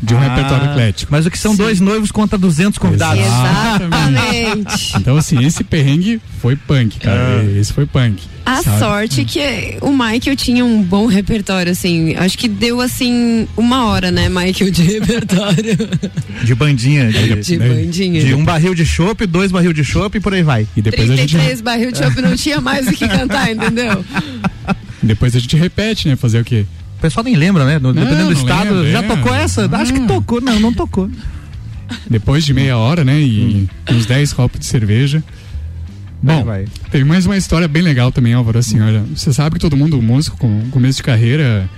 de 0.02 0.14
um 0.14 0.18
Ah, 0.18 0.22
repertório 0.22 0.72
eclético. 0.72 1.12
Mas 1.12 1.26
o 1.26 1.32
que 1.32 1.38
são 1.38 1.56
dois 1.56 1.80
noivos 1.80 2.12
contra 2.12 2.38
200 2.38 2.78
convidados. 2.78 3.24
Exatamente. 3.24 4.98
Então, 4.98 5.16
assim, 5.18 5.44
esse 5.46 5.64
perrengue 5.64 6.22
foi 6.42 6.56
punk, 6.56 7.00
cara. 7.00 7.44
Esse 7.58 7.72
foi 7.74 7.86
punk. 7.86 8.22
A 8.46 8.62
sabe? 8.64 8.80
sorte 8.80 9.26
que 9.26 9.78
o 9.82 9.92
Michael 9.92 10.36
tinha 10.36 10.64
um 10.66 10.82
bom 10.82 11.06
repertório, 11.08 11.72
assim. 11.72 12.16
Acho 12.16 12.38
que 12.38 12.48
deu, 12.48 12.80
assim, 12.82 13.48
uma 13.56 13.86
hora, 13.88 14.12
né, 14.12 14.28
Michael, 14.30 14.72
de 14.72 14.82
repertório. 15.00 15.78
De 16.44 16.56
bandinha. 16.56 17.12
De, 17.12 17.36
De 17.42 17.58
bandinha. 17.58 18.24
de 18.24 18.34
um 18.34 18.44
barril 18.44 18.74
de 18.74 18.86
chopp, 18.86 19.26
dois 19.26 19.52
barril 19.52 19.74
de 19.74 19.84
chopp 19.84 20.18
e 20.18 20.20
por 20.22 20.34
aí 20.34 20.44
vai. 20.44 20.68
E 20.76 20.82
depois 20.82 21.10
a 21.10 21.16
gente, 21.16 21.32
33 21.32 21.62
barril 21.62 21.92
de 21.92 21.98
chopp 22.00 22.22
não 22.22 22.36
tinha 22.36 22.60
mais 22.62 22.88
o 22.88 22.92
que 22.92 23.08
cantar, 23.08 23.52
entendeu? 23.52 24.04
depois 25.02 25.36
a 25.36 25.40
gente 25.40 25.56
repete, 25.56 26.08
né? 26.08 26.16
Fazer 26.16 26.40
o 26.40 26.44
quê? 26.46 26.66
O 26.98 27.00
pessoal 27.00 27.24
nem 27.24 27.36
lembra, 27.36 27.64
né? 27.66 27.80
No- 27.80 27.94
Não, 27.94 28.04
Dependendo 28.04 28.28
do 28.34 28.34
estado. 28.34 28.74
lembra, 28.74 28.92
já 28.92 29.00
é. 29.00 29.04
tocou 29.04 29.34
essa? 29.36 29.70
Acho 29.78 29.94
que 29.94 30.00
tocou. 30.08 30.42
Não, 30.42 30.60
não 30.60 30.74
tocou. 30.74 31.10
Depois 32.10 32.44
de 32.44 32.54
meia 32.54 32.78
hora, 32.78 33.04
né? 33.04 33.20
E 33.20 33.68
uns 33.90 34.06
10 34.06 34.34
copos 34.34 34.60
de 34.60 34.66
cerveja. 34.66 35.24
Bom, 36.22 36.44
vai. 36.44 36.66
teve 36.92 37.04
mais 37.06 37.26
uma 37.28 37.38
história 37.38 37.68
bem 37.68 37.84
legal 37.84 38.12
também, 38.12 38.34
Álvaro. 38.34 38.58
Assim, 38.58 38.80
olha, 38.82 39.04
você 39.16 39.32
sabe 39.32 39.56
que 39.56 39.60
todo 39.62 39.78
mundo, 39.78 40.02
músico 40.02 40.36
com 40.38 40.68
começo 40.72 40.98
de 40.98 41.04
carreira, 41.04 41.70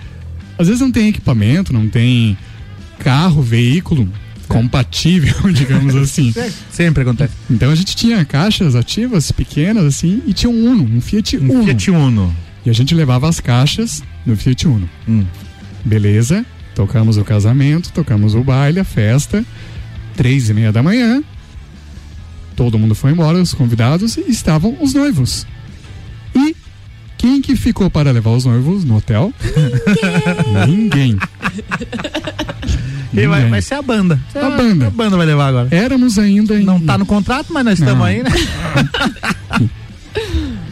às 0.58 0.68
vezes 0.68 0.82
não 0.82 0.92
tem 0.92 1.10
equipamento, 1.10 1.74
não 1.74 1.88
tem 1.90 2.38
carro, 3.00 3.42
veículo 3.42 4.08
compatível, 4.48 5.36
digamos 5.54 5.94
assim. 5.96 6.34
Sempre 6.72 7.04
acontece. 7.04 7.34
Então 7.52 7.70
a 7.70 7.76
gente 7.76 7.96
tinha 7.96 8.24
caixas 8.24 8.76
ativas 8.76 9.32
pequenas 9.32 9.84
assim 9.84 10.24
e 10.26 10.32
tinha 10.34 10.50
um 10.50 10.72
Uno, 10.72 10.84
um 10.86 11.02
Fiat 11.02 11.36
Uno. 11.38 11.66
Fiat 11.66 11.92
Uno. 11.92 12.36
E 12.70 12.72
a 12.72 12.76
gente 12.76 12.94
levava 12.94 13.28
as 13.28 13.40
caixas 13.40 14.04
no 14.24 14.38
Fiat 14.38 14.68
Uno. 14.68 14.88
Hum. 15.08 15.26
Beleza? 15.84 16.46
Tocamos 16.76 17.18
o 17.18 17.24
casamento, 17.24 17.92
tocamos 17.92 18.36
o 18.36 18.44
baile, 18.44 18.80
a 18.80 18.84
festa. 18.84 19.44
Três 20.16 20.52
e 20.52 20.54
meia 20.54 20.72
da 20.72 20.84
manhã. 20.84 21.24
Todo 22.56 22.78
mundo 22.78 22.94
foi 22.94 23.12
embora, 23.12 23.42
os 23.42 23.56
convidados, 23.56 24.18
e 24.18 24.30
estavam 24.30 24.78
os 24.80 24.94
noivos. 24.94 25.48
E 26.36 26.56
quem 27.18 27.42
que 27.42 27.56
ficou 27.56 27.90
para 27.90 28.12
levar 28.12 28.34
os 28.34 28.46
noivos 28.46 28.86
no 28.86 28.98
hotel? 28.98 29.34
Ninguém. 30.68 31.18
E 33.12 33.26
vai, 33.26 33.38
Ninguém. 33.38 33.50
vai 33.50 33.62
ser 33.64 33.74
a 33.74 33.82
banda. 33.82 34.20
A 34.36 34.50
banda. 34.52 34.86
A 34.86 34.92
banda 34.92 35.18
vai 35.18 35.26
levar 35.26 35.48
agora. 35.48 35.70
Éramos 35.72 36.20
ainda 36.20 36.56
em... 36.56 36.64
Não 36.64 36.80
tá 36.80 37.00
no 37.00 37.06
contrato, 37.08 37.52
mas 37.52 37.66
nós 37.66 37.80
estamos 37.80 38.06
aí, 38.06 38.22
né? 38.22 38.30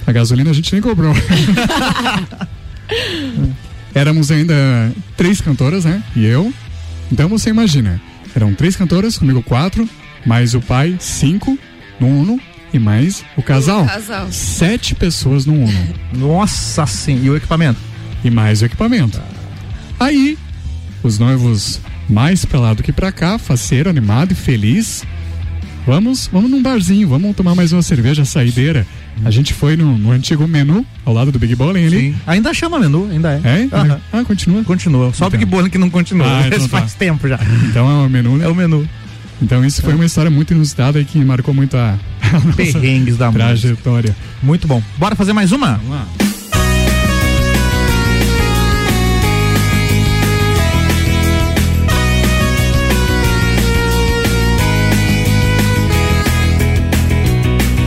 A 0.07 0.11
gasolina 0.13 0.49
a 0.49 0.53
gente 0.53 0.71
nem 0.71 0.81
cobrou. 0.81 1.13
Éramos 3.93 4.31
ainda 4.31 4.55
três 5.17 5.41
cantoras, 5.41 5.84
né? 5.84 6.01
E 6.15 6.25
eu. 6.25 6.53
Então 7.11 7.27
você 7.27 7.49
imagina, 7.49 8.01
eram 8.34 8.53
três 8.53 8.75
cantoras, 8.75 9.17
comigo 9.17 9.43
quatro, 9.43 9.88
mais 10.25 10.53
o 10.53 10.61
pai, 10.61 10.95
cinco 10.99 11.59
no 11.99 12.07
Uno 12.07 12.39
e 12.73 12.79
mais 12.79 13.25
o 13.35 13.43
casal. 13.43 13.85
Casal. 13.85 14.31
Sete 14.31 14.95
pessoas 14.95 15.45
no 15.45 15.53
Uno. 15.53 15.93
Nossa 16.15 16.85
sim. 16.85 17.21
E 17.23 17.29
o 17.29 17.35
equipamento? 17.35 17.79
E 18.23 18.29
mais 18.29 18.61
o 18.61 18.65
equipamento. 18.65 19.21
Aí, 19.99 20.38
os 21.03 21.19
noivos 21.19 21.81
mais 22.09 22.45
pra 22.45 22.59
lá 22.61 22.73
do 22.73 22.81
que 22.81 22.93
pra 22.93 23.11
cá, 23.11 23.38
faceiro, 23.38 23.89
animado 23.89 24.31
e 24.31 24.35
feliz. 24.35 25.03
Vamos, 25.85 26.27
vamos 26.31 26.49
num 26.49 26.61
barzinho, 26.61 27.09
vamos 27.09 27.35
tomar 27.35 27.55
mais 27.55 27.73
uma 27.73 27.81
cerveja 27.81 28.23
saideira. 28.23 28.85
A 29.26 29.31
gente 29.31 29.53
foi 29.53 29.76
no, 29.76 29.98
no 29.98 30.11
antigo 30.11 30.48
menu, 30.48 30.85
ao 31.06 31.14
lado 31.14 31.31
do 31.31 31.39
Big 31.39 31.56
Bowling 31.56 31.85
ali. 31.88 31.99
Sim. 31.99 32.15
Ainda 32.26 32.53
chama 32.53 32.80
menu, 32.80 33.10
ainda 33.11 33.34
é. 33.44 33.68
É? 33.72 33.76
Aham. 33.76 33.99
Ah, 34.14 34.23
continua? 34.23 34.64
Continua. 34.64 35.11
Só 35.14 35.27
o 35.27 35.30
Big 35.30 35.45
Bowling 35.45 35.69
que 35.69 35.77
não 35.77 35.89
continua. 35.89 36.27
Ah, 36.27 36.44
então 36.48 36.57
Esse 36.60 36.69
tá. 36.69 36.80
faz 36.80 36.94
tempo 36.94 37.27
já. 37.27 37.39
Então 37.69 37.89
é 37.89 38.06
o 38.06 38.10
menu, 38.10 38.38
né? 38.38 38.45
É 38.45 38.48
o 38.48 38.56
menu. 38.56 38.88
Então 39.41 39.64
isso 39.65 39.81
foi 39.81 39.94
uma 39.94 40.06
história 40.06 40.31
muito 40.31 40.53
inusitada 40.53 40.99
e 40.99 41.06
que 41.06 41.18
marcou 41.19 41.53
muito 41.53 41.76
a, 41.77 41.98
a 42.22 42.39
nossa 42.39 42.53
Perrengues 42.53 43.18
da 43.18 43.27
música. 43.27 43.45
trajetória. 43.45 44.15
Muito 44.41 44.68
bom. 44.68 44.81
Bora 44.98 45.15
fazer 45.15 45.34
mais 45.34 45.52
uma? 45.52 45.73
Vamos 45.76 45.89
lá. 45.91 46.07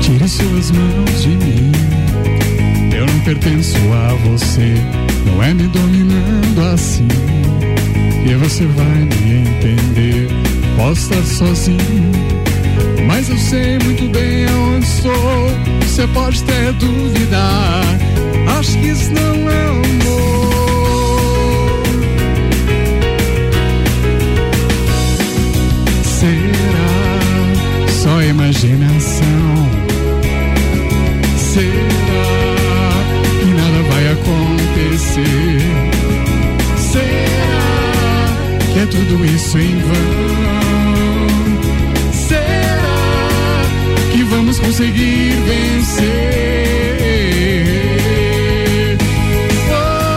Tire 0.01 0.29
suas 0.29 0.71
mãos 0.71 1.10
você. 4.41 4.75
Não 5.27 5.43
é 5.43 5.53
me 5.53 5.65
dominando 5.69 6.61
assim. 6.73 7.07
E 8.25 8.35
você 8.35 8.65
vai 8.67 8.87
me 8.87 9.49
entender. 9.49 10.29
Posso 10.77 11.13
estar 11.13 11.23
sozinho. 11.23 12.11
Mas 13.07 13.29
eu 13.29 13.39
sei 13.39 13.79
muito 13.85 14.09
bem 14.09 14.47
aonde 14.47 14.87
estou. 14.87 15.51
Você 15.83 16.07
pode 16.09 16.43
até 16.43 16.73
duvidar. 16.73 17.83
Acho 18.59 18.79
que 18.79 18.89
isso 18.89 19.11
não 19.13 19.51
é 19.51 19.67
amor. 19.69 20.50
Tudo 38.91 39.25
isso 39.25 39.59
em 39.59 39.79
vão? 39.79 39.95
Será 42.13 43.63
que 44.13 44.23
vamos 44.25 44.59
conseguir 44.59 45.33
vencer? 45.47 46.51
Oh, 49.73 50.11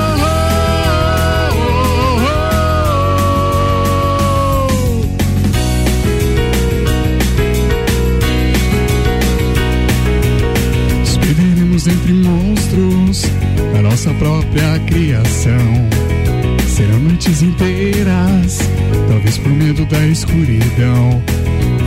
entre 11.88 12.14
monstros 12.14 13.24
da 13.74 13.82
nossa 13.82 14.14
própria 14.14 14.80
criação. 14.88 15.93
Noites 17.04 17.42
inteiras, 17.42 18.60
talvez 19.10 19.38
por 19.38 19.52
medo 19.52 19.86
da 19.86 20.08
escuridão. 20.08 21.22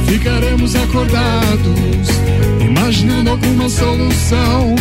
Ficaremos 0.07 0.77
acordados, 0.77 2.09
imaginando 2.61 3.31
alguma 3.31 3.67
solução 3.69 4.75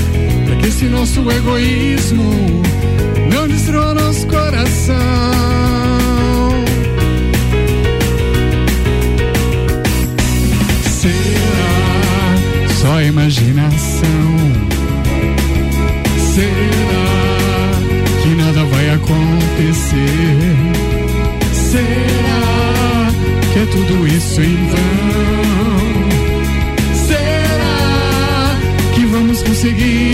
para 0.45 0.55
que 0.57 0.67
esse 0.67 0.85
nosso 0.85 1.21
egoísmo 1.31 2.61
não 3.31 3.47
destrua 3.47 3.93
nosso 3.93 4.27
coração. 4.27 4.95
Será 10.83 12.67
só 12.81 13.01
imaginação? 13.01 14.34
acontecer? 19.05 20.55
Será 21.53 23.11
que 23.53 23.59
é 23.59 23.65
tudo 23.67 24.07
isso 24.07 24.41
em 24.41 24.55
vão? 24.67 26.05
Será 27.07 28.57
que 28.95 29.05
vamos 29.05 29.43
conseguir? 29.43 30.04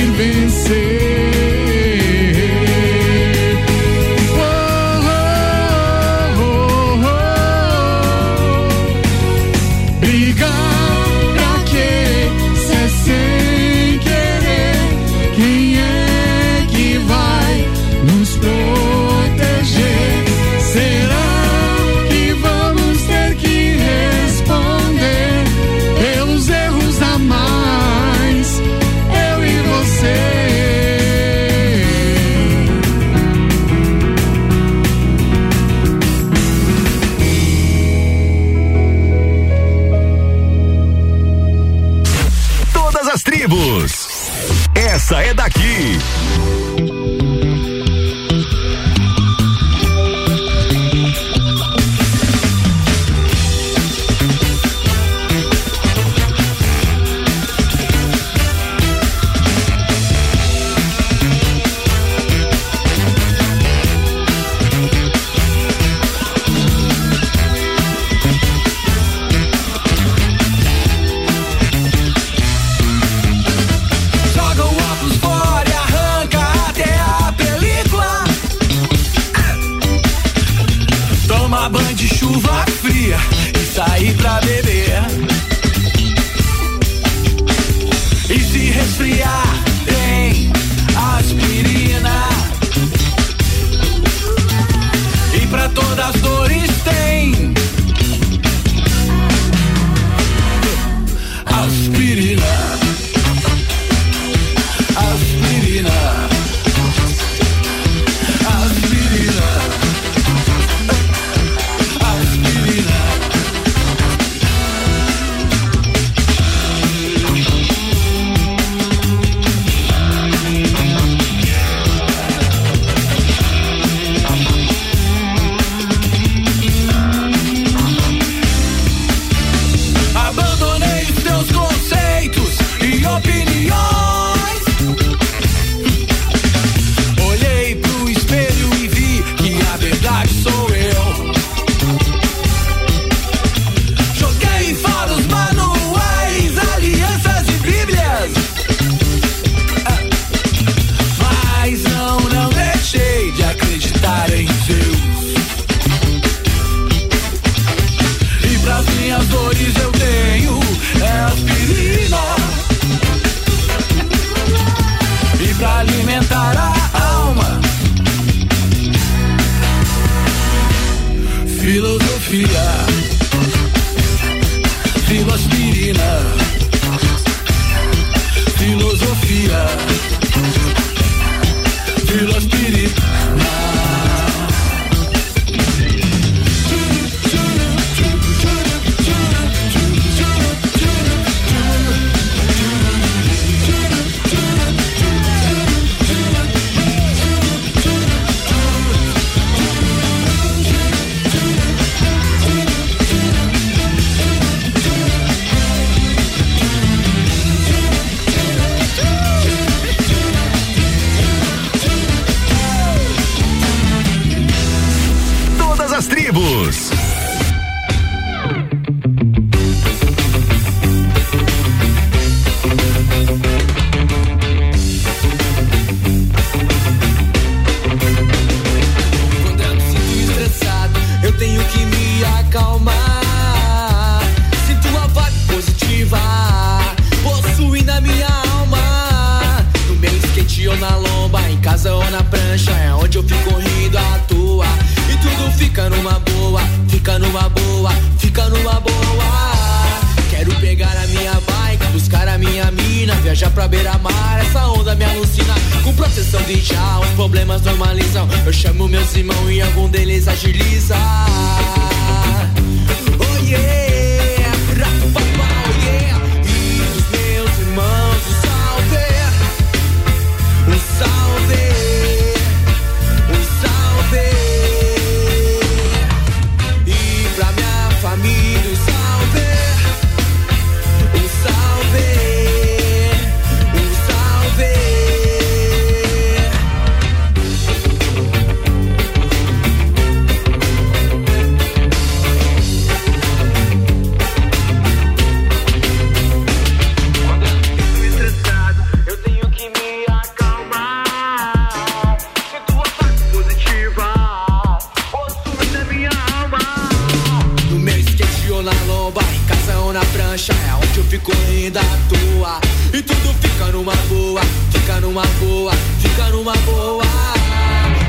linda 311.61 311.79
à 311.79 311.97
toa. 312.09 312.59
E 312.91 313.01
tudo 313.03 313.33
fica 313.39 313.65
numa 313.71 313.93
boa, 314.09 314.41
fica 314.71 314.99
numa 314.99 315.21
boa, 315.39 315.71
fica 315.99 316.29
numa 316.29 316.53
boa. 316.57 317.03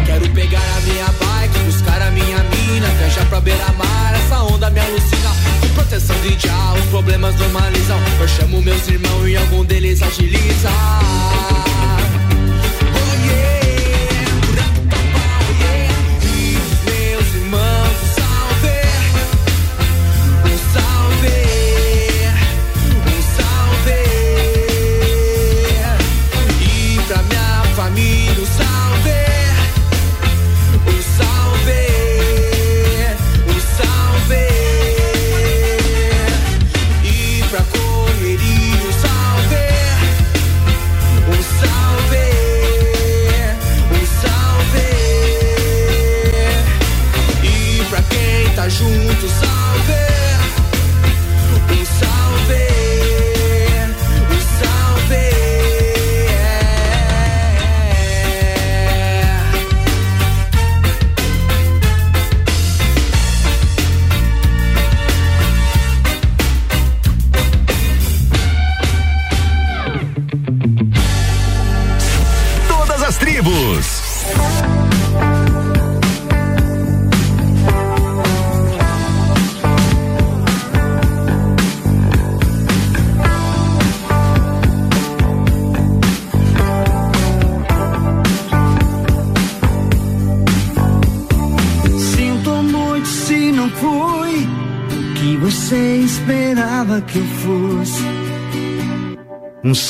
Quero 0.06 0.28
pegar 0.30 0.62
a 0.76 0.80
minha 0.80 1.04
bike, 1.04 1.58
buscar 1.66 2.00
a 2.00 2.10
minha 2.10 2.38
mina, 2.44 2.88
viajar 2.98 3.26
pra 3.26 3.40
beira-mar, 3.40 4.14
essa 4.14 4.42
onda 4.42 4.70
me 4.70 4.80
alucina. 4.80 5.30
Com 5.60 5.68
proteção 5.74 6.16
de 6.20 6.38
já, 6.38 6.72
os 6.72 6.84
problemas 6.86 7.34
normalizam. 7.38 7.98
Eu 8.20 8.28
chamo 8.28 8.62
meus 8.62 8.88
irmãos 8.88 9.28
e 9.28 9.36
algum 9.36 9.64
deles 9.64 10.02
agiliza. 10.02 10.70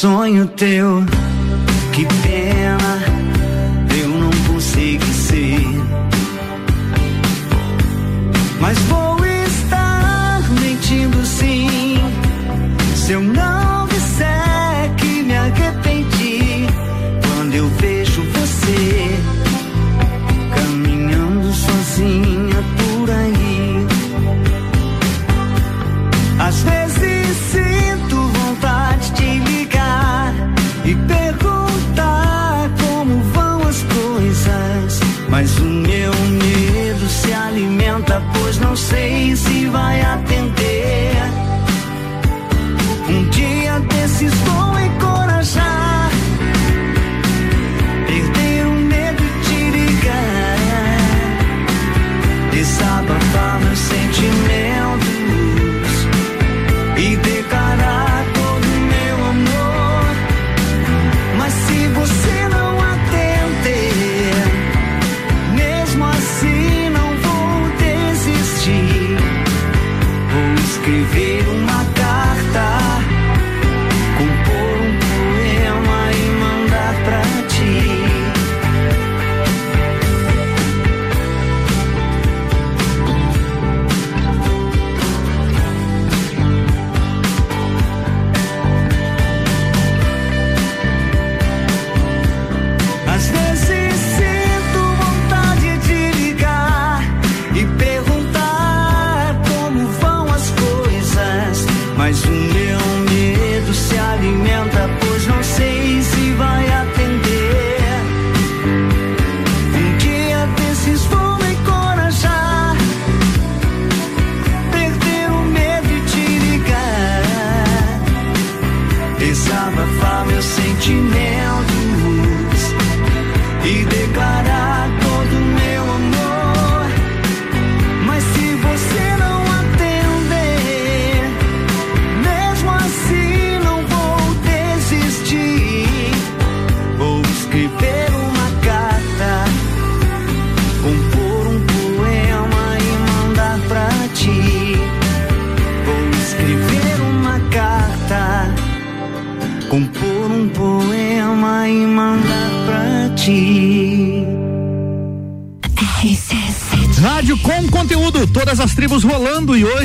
Sonho 0.03 0.49
teu, 0.49 1.05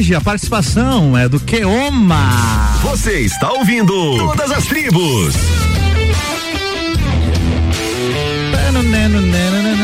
hoje 0.08 0.16
a 0.16 0.22
participação 0.22 1.18
é 1.18 1.28
do 1.28 1.38
Keoma. 1.38 2.80
Você 2.82 3.20
está 3.20 3.52
ouvindo 3.52 3.92
Todas 4.18 4.52
as 4.52 4.66
Tribos. 4.66 5.36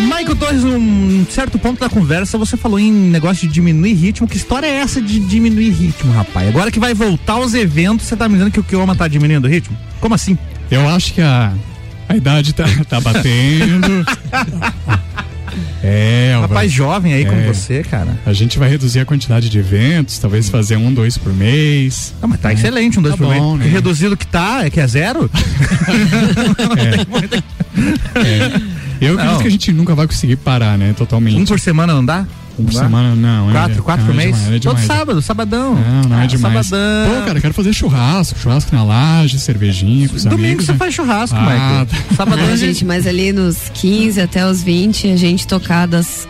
Michael 0.01 0.35
Torres, 0.37 0.63
num 0.63 1.25
certo 1.29 1.59
ponto 1.59 1.81
da 1.81 1.89
conversa, 1.89 2.37
você 2.37 2.55
falou 2.55 2.79
em 2.79 2.89
negócio 2.89 3.45
de 3.45 3.53
diminuir 3.53 3.95
ritmo. 3.95 4.25
Que 4.25 4.37
história 4.37 4.65
é 4.65 4.75
essa 4.75 5.01
de 5.01 5.19
diminuir 5.19 5.71
ritmo, 5.71 6.13
rapaz? 6.13 6.47
Agora 6.47 6.71
que 6.71 6.79
vai 6.79 6.93
voltar 6.93 7.33
aos 7.33 7.53
eventos, 7.53 8.07
você 8.07 8.15
tá 8.15 8.29
me 8.29 8.35
dizendo 8.35 8.51
que 8.51 8.61
o 8.61 8.63
Keoma 8.63 8.95
tá 8.95 9.09
diminuindo 9.09 9.45
o 9.45 9.49
ritmo? 9.49 9.77
Como 9.99 10.15
assim? 10.15 10.37
Eu 10.71 10.87
acho 10.87 11.13
que 11.13 11.21
a, 11.21 11.51
a 12.07 12.15
idade 12.15 12.53
tá, 12.53 12.63
tá 12.87 13.01
batendo. 13.01 14.05
É, 15.95 16.37
Rapaz 16.41 16.71
jovem 16.71 17.13
aí 17.13 17.25
como 17.25 17.39
é. 17.39 17.47
você, 17.47 17.83
cara. 17.83 18.17
A 18.25 18.33
gente 18.33 18.57
vai 18.57 18.67
reduzir 18.69 18.99
a 18.99 19.05
quantidade 19.05 19.49
de 19.49 19.59
eventos, 19.59 20.17
talvez 20.17 20.49
fazer 20.49 20.75
um, 20.75 20.91
dois 20.93 21.17
por 21.17 21.31
mês. 21.33 22.13
Ah, 22.21 22.27
mas 22.27 22.39
tá 22.39 22.51
excelente, 22.51 22.99
um, 22.99 23.01
dois 23.01 23.13
Tá 23.15 23.17
por 23.17 23.29
mês. 23.29 23.41
bom, 23.41 23.57
né? 23.57 23.65
E 23.67 23.69
reduzido 23.69 24.17
que 24.17 24.25
tá, 24.25 24.65
é 24.65 24.69
que 24.69 24.79
é 24.79 24.87
zero? 24.87 25.29
É. 28.15 28.83
Eu 29.01 29.15
Não. 29.15 29.21
acredito 29.23 29.41
que 29.41 29.47
a 29.47 29.51
gente 29.51 29.73
nunca 29.73 29.95
vai 29.95 30.07
conseguir 30.07 30.35
parar, 30.37 30.77
né? 30.77 30.93
Totalmente. 30.95 31.35
Um 31.37 31.45
por 31.45 31.59
semana 31.59 31.93
não 31.93 32.05
dá? 32.05 32.25
Um 32.57 32.65
por 32.65 32.73
Não 32.73 32.81
semana 32.81 33.15
não. 33.15 33.49
é- 33.49 33.53
Quatro, 33.53 33.83
quatro 33.83 34.05
não, 34.05 34.13
por 34.13 34.21
é 34.21 34.25
mês? 34.25 34.35
demais, 34.37 34.55
é 34.55 34.59
Todo 34.59 34.75
demais. 34.77 34.85
sábado, 34.85 35.21
sabadão. 35.23 35.73
Não, 35.75 36.01
não 36.09 36.19
é 36.19 36.23
Ah, 36.23 36.27
demais. 36.27 36.67
Sabadão. 36.67 37.15
Pô, 37.19 37.25
cara, 37.25 37.41
quero 37.41 37.53
fazer 37.53 37.73
churrasco, 37.73 38.37
churrasco 38.39 38.75
na 38.75 38.83
laje, 38.83 39.39
cervejinha 39.39 40.07
com 40.07 40.15
os 40.15 40.23
Domingo 40.23 40.43
amigos. 40.45 40.65
você 40.65 40.71
né? 40.73 40.77
faz 40.77 40.93
churrasco, 40.93 41.35
Ah, 41.35 41.41
Michael. 41.41 41.85
tá. 41.87 42.15
Sabadão 42.15 42.45
Ah, 42.53 42.55
gente, 42.55 42.85
mas 42.85 43.07
ali 43.07 43.33
nos 43.33 43.57
15 43.73 44.21
até 44.21 44.45
os 44.45 44.61
20, 44.61 45.07
a 45.09 45.15
gente 45.15 45.47
tocar 45.47 45.87
das, 45.87 46.27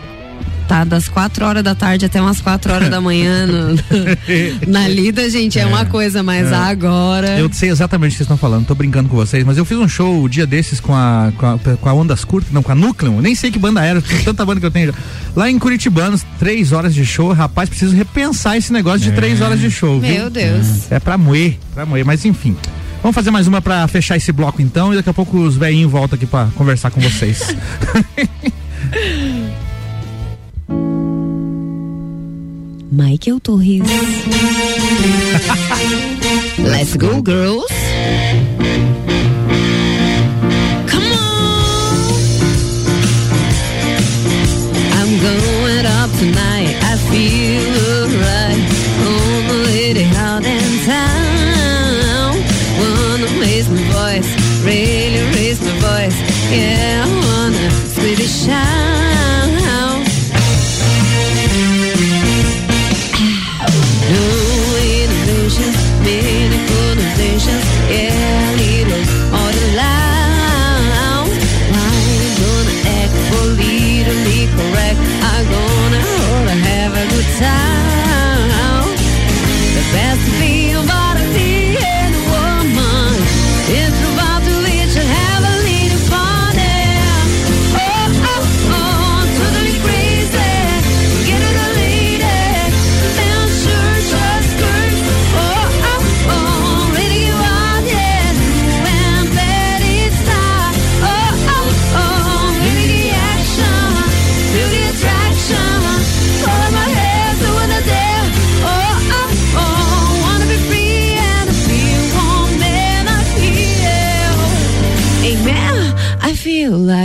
tá, 0.66 0.84
das 0.84 1.08
4 1.08 1.44
horas 1.44 1.62
da 1.62 1.74
tarde 1.74 2.06
até 2.06 2.20
umas 2.20 2.40
4 2.40 2.72
horas 2.72 2.88
da 2.88 3.00
manhã 3.00 3.46
no- 3.46 3.74
na 4.66 4.88
lida, 4.88 5.28
gente, 5.30 5.58
é, 5.58 5.66
uma 5.66 5.84
coisa, 5.84 6.22
mas 6.22 6.50
É. 6.50 6.54
agora. 6.54 7.38
Eu 7.38 7.50
sei 7.52 7.70
exatamente 7.70 8.10
o 8.10 8.12
que 8.12 8.16
vocês 8.18 8.26
estão 8.26 8.36
falando, 8.36 8.66
tô 8.66 8.74
brincando 8.74 9.08
com 9.08 9.16
vocês, 9.16 9.44
mas 9.44 9.58
eu 9.58 9.64
fiz 9.64 9.78
um 9.78 9.88
show 9.88 10.22
o 10.22 10.28
dia 10.28 10.46
desses 10.46 10.80
com 10.80 10.94
a, 10.94 11.32
com 11.36 11.46
a, 11.46 11.58
com 11.76 11.88
a 11.88 11.94
Ondas 11.94 12.24
Curtas, 12.24 12.52
não, 12.52 12.62
com 12.62 12.72
a 12.72 12.74
Núcleo, 12.74 13.20
nem 13.20 13.34
sei 13.34 13.50
que 13.50 13.58
banda 13.58 13.84
era, 13.84 14.02
tanta 14.24 14.44
banda 14.44 14.60
que 14.60 14.66
eu 14.66 14.70
tenho. 14.70 14.88
já. 14.88 14.94
Lá 15.36 15.50
em 15.50 15.58
Curitibanos, 15.58 16.24
três 16.38 16.72
horas 16.72 16.94
de 16.94 17.04
show, 17.04 17.32
rapaz, 17.32 17.68
preciso 17.68 17.94
repensar 17.94 18.56
esse 18.56 18.72
negócio 18.72 19.00
de 19.00 19.10
É. 19.10 19.12
três 19.12 19.40
horas 19.40 19.60
de 19.60 19.70
show, 19.70 20.00
viu? 20.00 20.14
Meu 20.14 20.30
Deus. 20.30 20.90
É 20.90 20.98
pra 21.00 21.18
moer, 21.18 21.58
pra 21.74 21.84
moer, 21.84 22.04
mas 22.04 22.24
enfim. 22.24 22.56
Vamos 23.02 23.14
fazer 23.14 23.30
mais 23.30 23.46
uma 23.46 23.60
pra 23.60 23.86
fechar 23.86 24.16
esse 24.16 24.32
bloco 24.32 24.62
então 24.62 24.92
e 24.92 24.96
daqui 24.96 25.10
a 25.10 25.14
pouco 25.14 25.36
os 25.38 25.56
velhinhos 25.58 25.90
voltam 25.92 26.16
aqui 26.16 26.24
pra 26.26 26.46
conversar 26.54 26.90
com 26.90 27.00
vocês. 27.02 27.42
Michael 32.96 33.40
Torres. 33.40 33.80
Let's 36.58 36.96
go, 36.96 37.20
girls. 37.22 37.66
Come 40.86 41.02
on. 41.02 42.14
I'm 44.94 45.10
going 45.26 45.86
up 45.86 46.10
tonight. 46.20 46.78
I 46.82 46.94
feel 47.10 47.66
alright. 47.98 48.62
On 49.10 49.48
the 49.48 49.58
lady 49.66 50.04
out 50.14 50.44
in 50.44 50.70
town. 50.86 52.38
Wanna 52.78 53.26
raise 53.40 53.68
my 53.68 53.82
voice. 53.90 54.30
Really 54.64 55.22
raise 55.34 55.60
my 55.60 55.74
voice. 55.80 56.16
Yeah, 56.52 57.04
I 57.04 57.08
wanna 57.26 57.70
really 58.00 58.28
shout. 58.28 59.03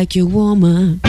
Like 0.09 0.15
your 0.15 0.25
woman. 0.25 1.08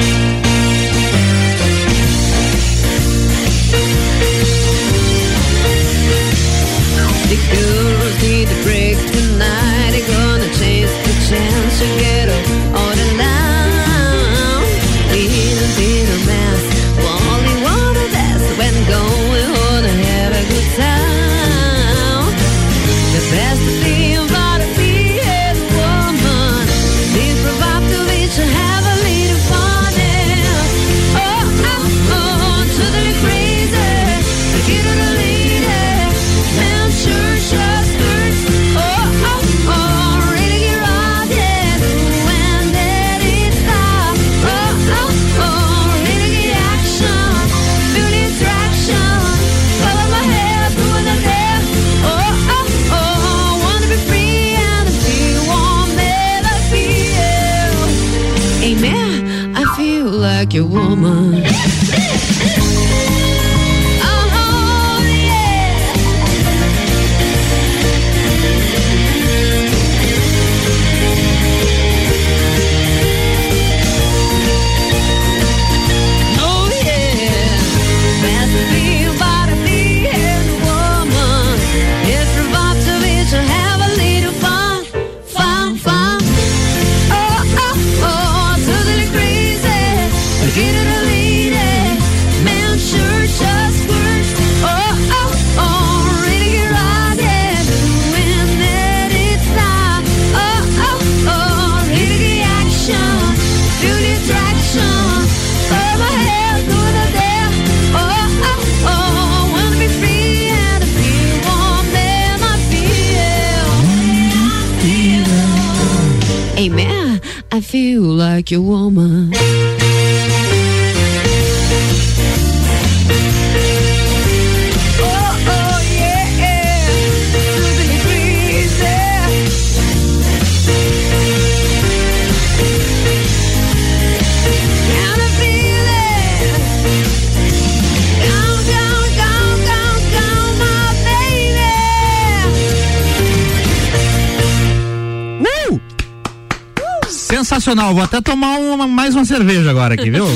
Sensacional, 147.71 147.95
vou 147.95 148.03
até 148.03 148.21
tomar 148.21 148.59
uma, 148.59 148.87
mais 148.87 149.15
uma 149.15 149.25
cerveja 149.25 149.71
agora 149.71 149.95
aqui, 149.95 150.11
viu? 150.11 150.27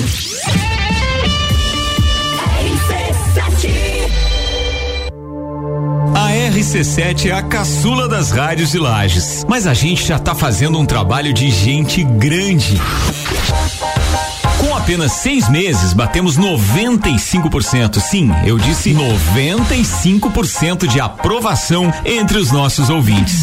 A 6.15 6.31
RC7 6.31 7.31
é 7.31 7.33
a 7.33 7.43
caçula 7.43 8.09
das 8.09 8.31
rádios 8.31 8.71
de 8.71 8.79
Lages, 8.79 9.45
mas 9.49 9.67
a 9.67 9.75
gente 9.75 10.07
já 10.07 10.17
tá 10.19 10.33
fazendo 10.35 10.79
um 10.79 10.87
trabalho 10.87 11.33
de 11.33 11.51
gente 11.51 12.05
grande. 12.05 12.81
Com 14.61 14.77
apenas 14.77 15.13
seis 15.13 15.49
meses, 15.49 15.93
batemos 15.93 16.39
95%. 16.39 17.99
Sim, 17.99 18.31
eu 18.47 18.59
disse 18.59 18.95
95% 18.95 20.87
de 20.87 21.01
aprovação 21.01 21.93
entre 22.05 22.39
os 22.39 22.53
nossos 22.53 22.91
ouvintes. 22.91 23.43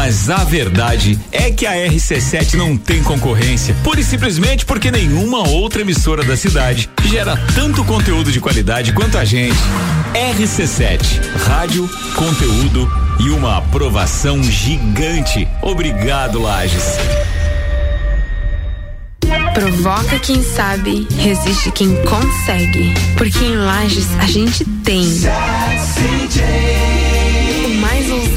Mas 0.00 0.30
a 0.30 0.44
verdade 0.44 1.18
é 1.32 1.50
que 1.50 1.66
a 1.66 1.72
RC7 1.72 2.54
não 2.54 2.76
tem 2.76 3.02
concorrência, 3.02 3.74
pura 3.82 3.98
e 3.98 4.04
simplesmente 4.04 4.64
porque 4.64 4.92
nenhuma 4.92 5.48
outra 5.48 5.80
emissora 5.80 6.22
da 6.22 6.36
cidade 6.36 6.88
gera 7.04 7.36
tanto 7.52 7.84
conteúdo 7.84 8.30
de 8.30 8.40
qualidade 8.40 8.92
quanto 8.92 9.18
a 9.18 9.24
gente. 9.24 9.58
RC7, 10.14 11.20
rádio, 11.44 11.90
conteúdo 12.14 12.88
e 13.18 13.30
uma 13.30 13.58
aprovação 13.58 14.40
gigante. 14.40 15.48
Obrigado, 15.60 16.40
Lages. 16.40 16.96
Provoca 19.52 20.16
quem 20.20 20.44
sabe, 20.44 21.08
resiste 21.18 21.72
quem 21.72 21.92
consegue. 22.04 22.94
Porque 23.16 23.44
em 23.44 23.56
Lages 23.56 24.06
a 24.20 24.26
gente 24.26 24.64
tem. 24.64 25.02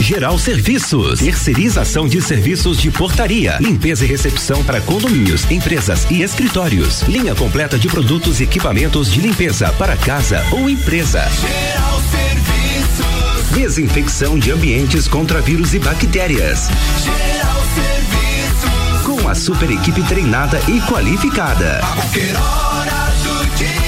Geral 0.00 0.38
Serviços, 0.38 1.18
terceirização 1.20 2.08
de 2.08 2.22
serviços 2.22 2.80
de 2.80 2.90
portaria, 2.90 3.58
limpeza 3.60 4.04
e 4.04 4.08
recepção 4.08 4.64
para 4.64 4.80
condomínios, 4.80 5.50
empresas 5.50 6.06
e 6.10 6.22
escritórios. 6.22 7.02
Linha 7.02 7.34
completa 7.34 7.78
de 7.78 7.88
produtos 7.88 8.40
e 8.40 8.44
equipamentos 8.44 9.12
de 9.12 9.20
limpeza 9.20 9.70
para 9.72 9.96
casa 9.96 10.42
ou 10.52 10.70
empresa. 10.70 11.28
Geral 11.28 12.00
Serviços. 12.10 13.50
Desinfecção 13.54 14.38
de 14.38 14.50
ambientes 14.50 15.08
contra 15.08 15.40
vírus 15.42 15.74
e 15.74 15.78
bactérias. 15.78 16.68
Geral 17.04 17.62
Serviços. 17.74 19.02
Com 19.04 19.28
a 19.28 19.34
super 19.34 19.70
equipe 19.70 20.02
treinada 20.04 20.60
e 20.68 20.80
qualificada. 20.82 21.80
A 21.82 21.86
qualquer 21.86 22.36
hora 22.36 23.14
do 23.22 23.56
dia 23.56 23.87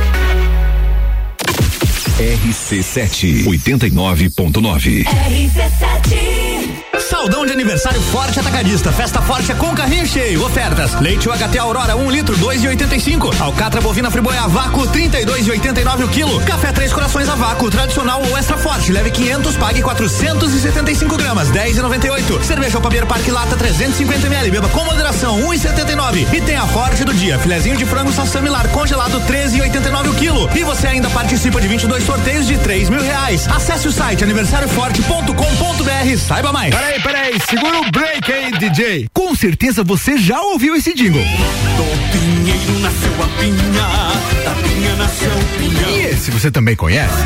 RC7 2.21 3.45
89.9. 3.45 5.07
Saudão 6.99 7.45
de 7.45 7.51
aniversário 7.51 7.99
Forte 7.99 8.39
Atacadista. 8.39 8.91
Festa 8.91 9.21
Forte 9.21 9.51
é 9.51 9.55
com 9.55 9.73
carrinho 9.73 10.05
cheio. 10.05 10.43
Ofertas: 10.45 10.99
leite 11.01 11.27
UHT 11.27 11.57
Aurora 11.57 11.95
1 11.95 12.05
um 12.05 12.11
litro 12.11 12.37
2,85. 12.37 13.41
Alcatra 13.41 13.81
bovina 13.81 14.11
friboia 14.11 14.41
a 14.41 14.47
vácuo 14.47 14.87
32,89 14.87 16.05
o 16.05 16.07
quilo. 16.07 16.39
Café 16.41 16.71
Três 16.71 16.93
Corações 16.93 17.27
a 17.27 17.35
vácuo 17.35 17.71
tradicional 17.71 18.21
ou 18.23 18.37
extra 18.37 18.57
forte. 18.57 18.91
Leve 18.91 19.09
500, 19.09 19.57
pague 19.57 19.81
475 19.81 21.17
gramas 21.17 21.51
10,98. 21.51 22.43
Cerveja 22.43 22.77
Alpabeiro 22.77 23.07
Parque 23.07 23.31
Lata 23.31 23.55
350 23.55 24.27
ml. 24.27 24.51
Beba 24.51 24.69
com 24.69 24.85
moderação 24.85 25.41
1,79. 25.49 26.33
E 26.33 26.41
tem 26.41 26.55
a 26.55 26.67
Forte 26.67 27.03
do 27.03 27.13
dia. 27.13 27.37
Filezinho 27.39 27.77
de 27.77 27.85
frango 27.85 28.13
Sassamilar 28.13 28.69
congelado 28.69 29.19
13,89 29.21 30.09
o 30.09 30.13
quilo. 30.13 30.49
E 30.55 30.63
você 30.63 30.87
ainda 30.87 31.09
participa 31.09 31.59
de 31.59 31.67
22 31.67 32.03
sorteios 32.11 32.45
de 32.45 32.57
3 32.57 32.89
mil 32.89 33.01
reais. 33.01 33.47
Acesse 33.47 33.87
o 33.87 33.91
site 33.91 34.23
aniversarioforte.com.br. 34.23 36.17
Saiba 36.17 36.51
mais. 36.51 36.75
Peraí, 36.75 37.01
peraí, 37.01 37.39
segura 37.49 37.79
o 37.79 37.89
break 37.89 38.31
aí, 38.31 38.51
DJ. 38.51 39.07
Com 39.13 39.33
certeza 39.33 39.81
você 39.83 40.17
já 40.17 40.41
ouviu 40.41 40.75
esse 40.75 40.93
jingle. 40.93 41.21
Do 41.21 41.83
pinheiro 42.11 42.79
nasceu 42.79 43.13
a 43.23 43.27
pinha, 43.39 44.43
da 44.43 44.51
pinha 44.61 44.95
nasceu 44.95 45.31
o 45.31 45.45
pinhão. 45.57 45.89
E 45.89 46.01
esse 46.07 46.31
você 46.31 46.51
também 46.51 46.75
conhece? 46.75 47.23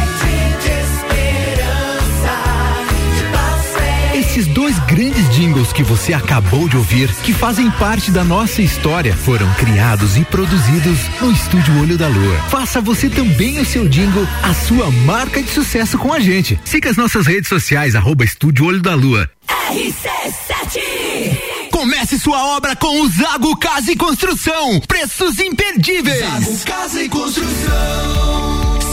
Jingles 5.36 5.74
que 5.74 5.84
você 5.84 6.14
acabou 6.14 6.70
de 6.70 6.78
ouvir, 6.78 7.14
que 7.16 7.34
fazem 7.34 7.70
parte 7.72 8.10
da 8.10 8.24
nossa 8.24 8.62
história, 8.62 9.14
foram 9.14 9.54
criados 9.56 10.16
e 10.16 10.24
produzidos 10.24 10.98
no 11.20 11.30
Estúdio 11.30 11.78
Olho 11.82 11.98
da 11.98 12.08
Lua. 12.08 12.38
Faça 12.50 12.80
você 12.80 13.10
também 13.10 13.60
o 13.60 13.66
seu 13.66 13.86
jingle, 13.90 14.26
a 14.42 14.54
sua 14.54 14.90
marca 14.90 15.44
de 15.44 15.50
sucesso 15.50 15.98
com 15.98 16.14
a 16.14 16.22
gente. 16.22 16.58
Siga 16.64 16.90
as 16.90 16.96
nossas 16.96 17.28
redes 17.28 17.50
sociais, 17.50 17.96
arroba 17.96 18.24
Estúdio 18.24 18.66
Olho 18.66 18.82
da 18.82 18.96
Lua. 18.96 19.30
RC7 19.74 21.70
Comece 21.70 22.18
sua 22.18 22.56
obra 22.56 22.74
com 22.74 23.02
o 23.02 23.10
Zago 23.10 23.58
Casa 23.58 23.92
e 23.92 23.98
Construção. 23.98 24.80
Preços 24.88 25.38
imperdíveis. 25.40 26.20
Zago 26.20 26.60
Casa 26.66 27.04
e 27.04 27.10
Construção. 27.10 28.55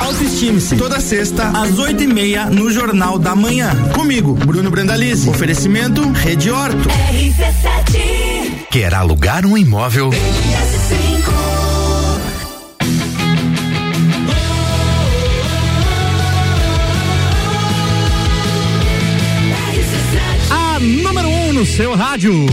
Autoestime-se. 0.00 0.76
Toda 0.76 1.00
sexta, 1.00 1.48
às 1.48 1.78
oito 1.78 2.02
e 2.02 2.06
meia, 2.06 2.46
no 2.46 2.70
Jornal 2.70 3.18
da 3.18 3.34
Manhã. 3.34 3.70
Comigo, 3.94 4.34
Bruno 4.34 4.70
Brandalize. 4.70 5.28
Oferecimento, 5.28 6.08
Rede 6.12 6.50
Horto. 6.50 6.88
RC7 6.88 8.66
Quer 8.70 8.92
alugar 8.94 9.46
um 9.46 9.56
imóvel? 9.56 10.10
A 20.50 20.80
número 20.80 21.28
1 21.28 21.48
um 21.48 21.52
no 21.52 21.64
seu 21.64 21.94
rádio. 21.94 22.46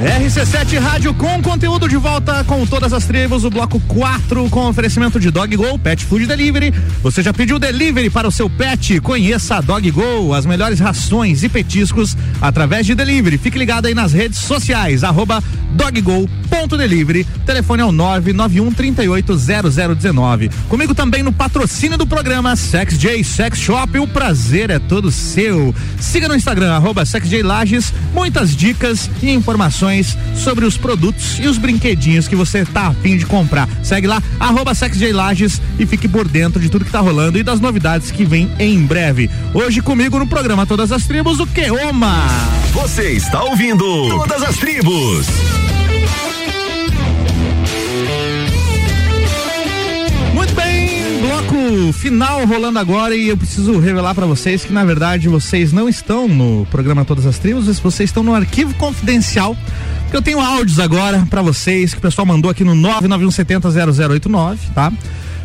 RC7 0.00 0.78
Rádio 0.78 1.12
com 1.12 1.42
conteúdo 1.42 1.86
de 1.86 1.96
volta 1.98 2.42
com 2.44 2.64
todas 2.64 2.90
as 2.90 3.04
tribos, 3.04 3.44
o 3.44 3.50
bloco 3.50 3.78
4 3.80 4.48
com 4.48 4.66
oferecimento 4.66 5.20
de 5.20 5.30
Dog 5.30 5.54
Go, 5.54 5.78
Pet 5.78 6.02
Food 6.06 6.24
Delivery. 6.24 6.72
Você 7.02 7.22
já 7.22 7.34
pediu 7.34 7.58
delivery 7.58 8.08
para 8.08 8.26
o 8.26 8.30
seu 8.30 8.48
pet? 8.48 8.98
Conheça 9.00 9.56
a 9.56 9.60
Dog 9.60 9.90
Go, 9.90 10.32
as 10.32 10.46
melhores 10.46 10.80
rações 10.80 11.42
e 11.42 11.50
petiscos 11.50 12.16
através 12.40 12.86
de 12.86 12.94
delivery. 12.94 13.36
Fique 13.36 13.58
ligado 13.58 13.86
aí 13.86 13.94
nas 13.94 14.14
redes 14.14 14.38
sociais, 14.38 15.04
arroba 15.04 15.44
doggo.delivery. 15.72 17.24
Telefone 17.44 17.82
é 17.82 17.84
o 17.84 17.92
991 17.92 18.72
380019. 18.72 20.50
Comigo 20.70 20.94
também 20.94 21.22
no 21.22 21.30
patrocínio 21.30 21.98
do 21.98 22.06
programa 22.06 22.56
Sex 22.56 22.98
J 22.98 23.22
Sex 23.22 23.58
Shop. 23.58 23.98
O 23.98 24.08
prazer 24.08 24.70
é 24.70 24.78
todo 24.78 25.10
seu. 25.10 25.74
Siga 26.00 26.26
no 26.26 26.34
Instagram, 26.34 26.72
arroba 26.72 27.04
Sex 27.04 27.30
Lages, 27.42 27.92
muitas 28.14 28.56
dicas 28.56 29.10
e 29.22 29.30
informações 29.30 29.89
sobre 30.34 30.64
os 30.64 30.76
produtos 30.76 31.38
e 31.38 31.46
os 31.46 31.58
brinquedinhos 31.58 32.28
que 32.28 32.36
você 32.36 32.64
tá 32.64 32.88
afim 32.88 33.16
de 33.16 33.26
comprar. 33.26 33.68
Segue 33.82 34.06
lá, 34.06 34.22
arroba 34.38 34.72
e 35.78 35.86
fique 35.86 36.08
por 36.08 36.26
dentro 36.26 36.60
de 36.60 36.68
tudo 36.68 36.84
que 36.84 36.90
tá 36.90 37.00
rolando 37.00 37.38
e 37.38 37.42
das 37.42 37.60
novidades 37.60 38.10
que 38.10 38.24
vem 38.24 38.50
em 38.58 38.84
breve. 38.84 39.30
Hoje 39.52 39.80
comigo 39.80 40.18
no 40.18 40.26
programa 40.26 40.66
Todas 40.66 40.92
as 40.92 41.06
Tribos, 41.06 41.40
o 41.40 41.46
Keoma. 41.46 42.28
Você 42.72 43.12
está 43.12 43.42
ouvindo 43.42 43.84
Todas 44.08 44.42
as 44.42 44.56
Tribos. 44.56 45.26
Bloco 51.60 51.92
final 51.92 52.46
rolando 52.46 52.78
agora 52.78 53.14
e 53.14 53.28
eu 53.28 53.36
preciso 53.36 53.78
revelar 53.78 54.14
pra 54.14 54.24
vocês 54.26 54.64
que 54.64 54.72
na 54.72 54.84
verdade 54.84 55.28
vocês 55.28 55.72
não 55.72 55.88
estão 55.88 56.26
no 56.26 56.66
programa 56.70 57.04
Todas 57.04 57.26
as 57.26 57.38
Tribos, 57.38 57.78
vocês 57.78 58.08
estão 58.08 58.22
no 58.22 58.34
arquivo 58.34 58.74
confidencial. 58.74 59.56
Porque 60.02 60.16
eu 60.16 60.22
tenho 60.22 60.40
áudios 60.40 60.78
agora 60.80 61.26
pra 61.28 61.42
vocês 61.42 61.92
que 61.92 61.98
o 61.98 62.02
pessoal 62.02 62.26
mandou 62.26 62.50
aqui 62.50 62.64
no 62.64 62.74
991700089, 62.74 64.56
tá? 64.74 64.92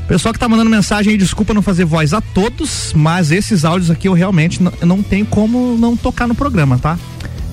Pessoal 0.08 0.34
que 0.34 0.40
tá 0.40 0.48
mandando 0.48 0.70
mensagem 0.70 1.12
aí, 1.12 1.18
desculpa 1.18 1.54
não 1.54 1.62
fazer 1.62 1.84
voz 1.86 2.14
a 2.14 2.22
todos, 2.22 2.94
mas 2.96 3.32
esses 3.32 3.66
áudios 3.66 3.92
aqui 3.92 4.08
eu 4.08 4.14
realmente 4.14 4.62
não, 4.62 4.72
não 4.82 5.04
tenho 5.04 5.26
como 5.26 5.78
não 5.78 5.98
tocar 5.98 6.28
no 6.28 6.36
programa, 6.36 6.78
tá? 6.78 6.98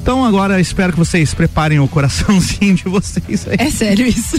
Então 0.01 0.25
agora 0.25 0.61
espero 0.61 0.93
que 0.93 0.99
vocês 0.99 1.33
preparem 1.35 1.79
o 1.81 1.89
coraçãozinho 1.89 2.75
de 2.75 2.85
vocês 2.85 3.47
aí. 3.49 3.57
É 3.59 3.71
sério 3.71 4.07
isso? 4.07 4.37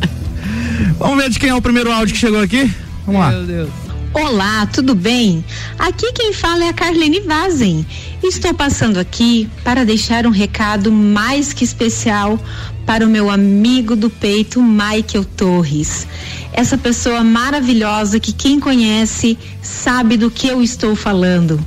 Vamos 0.98 1.22
ver 1.22 1.30
de 1.30 1.38
quem 1.38 1.50
é 1.50 1.54
o 1.54 1.62
primeiro 1.62 1.92
áudio 1.92 2.14
que 2.14 2.20
chegou 2.20 2.40
aqui? 2.40 2.70
Vamos 3.06 3.20
lá. 3.20 3.30
Meu 3.30 3.46
Deus. 3.46 3.70
Olá, 4.14 4.66
tudo 4.66 4.94
bem? 4.94 5.42
Aqui 5.78 6.12
quem 6.12 6.34
fala 6.34 6.64
é 6.64 6.68
a 6.68 6.72
Carlene 6.72 7.20
Vazen. 7.20 7.86
Estou 8.22 8.52
passando 8.52 8.98
aqui 8.98 9.48
para 9.64 9.84
deixar 9.86 10.26
um 10.26 10.30
recado 10.30 10.92
mais 10.92 11.52
que 11.54 11.64
especial 11.64 12.38
para 12.84 13.06
o 13.06 13.08
meu 13.08 13.30
amigo 13.30 13.96
do 13.96 14.10
peito, 14.10 14.62
Michael 14.62 15.24
Torres. 15.36 16.06
Essa 16.52 16.76
pessoa 16.76 17.24
maravilhosa 17.24 18.20
que 18.20 18.32
quem 18.32 18.60
conhece 18.60 19.38
sabe 19.62 20.18
do 20.18 20.30
que 20.30 20.46
eu 20.46 20.62
estou 20.62 20.94
falando. 20.94 21.58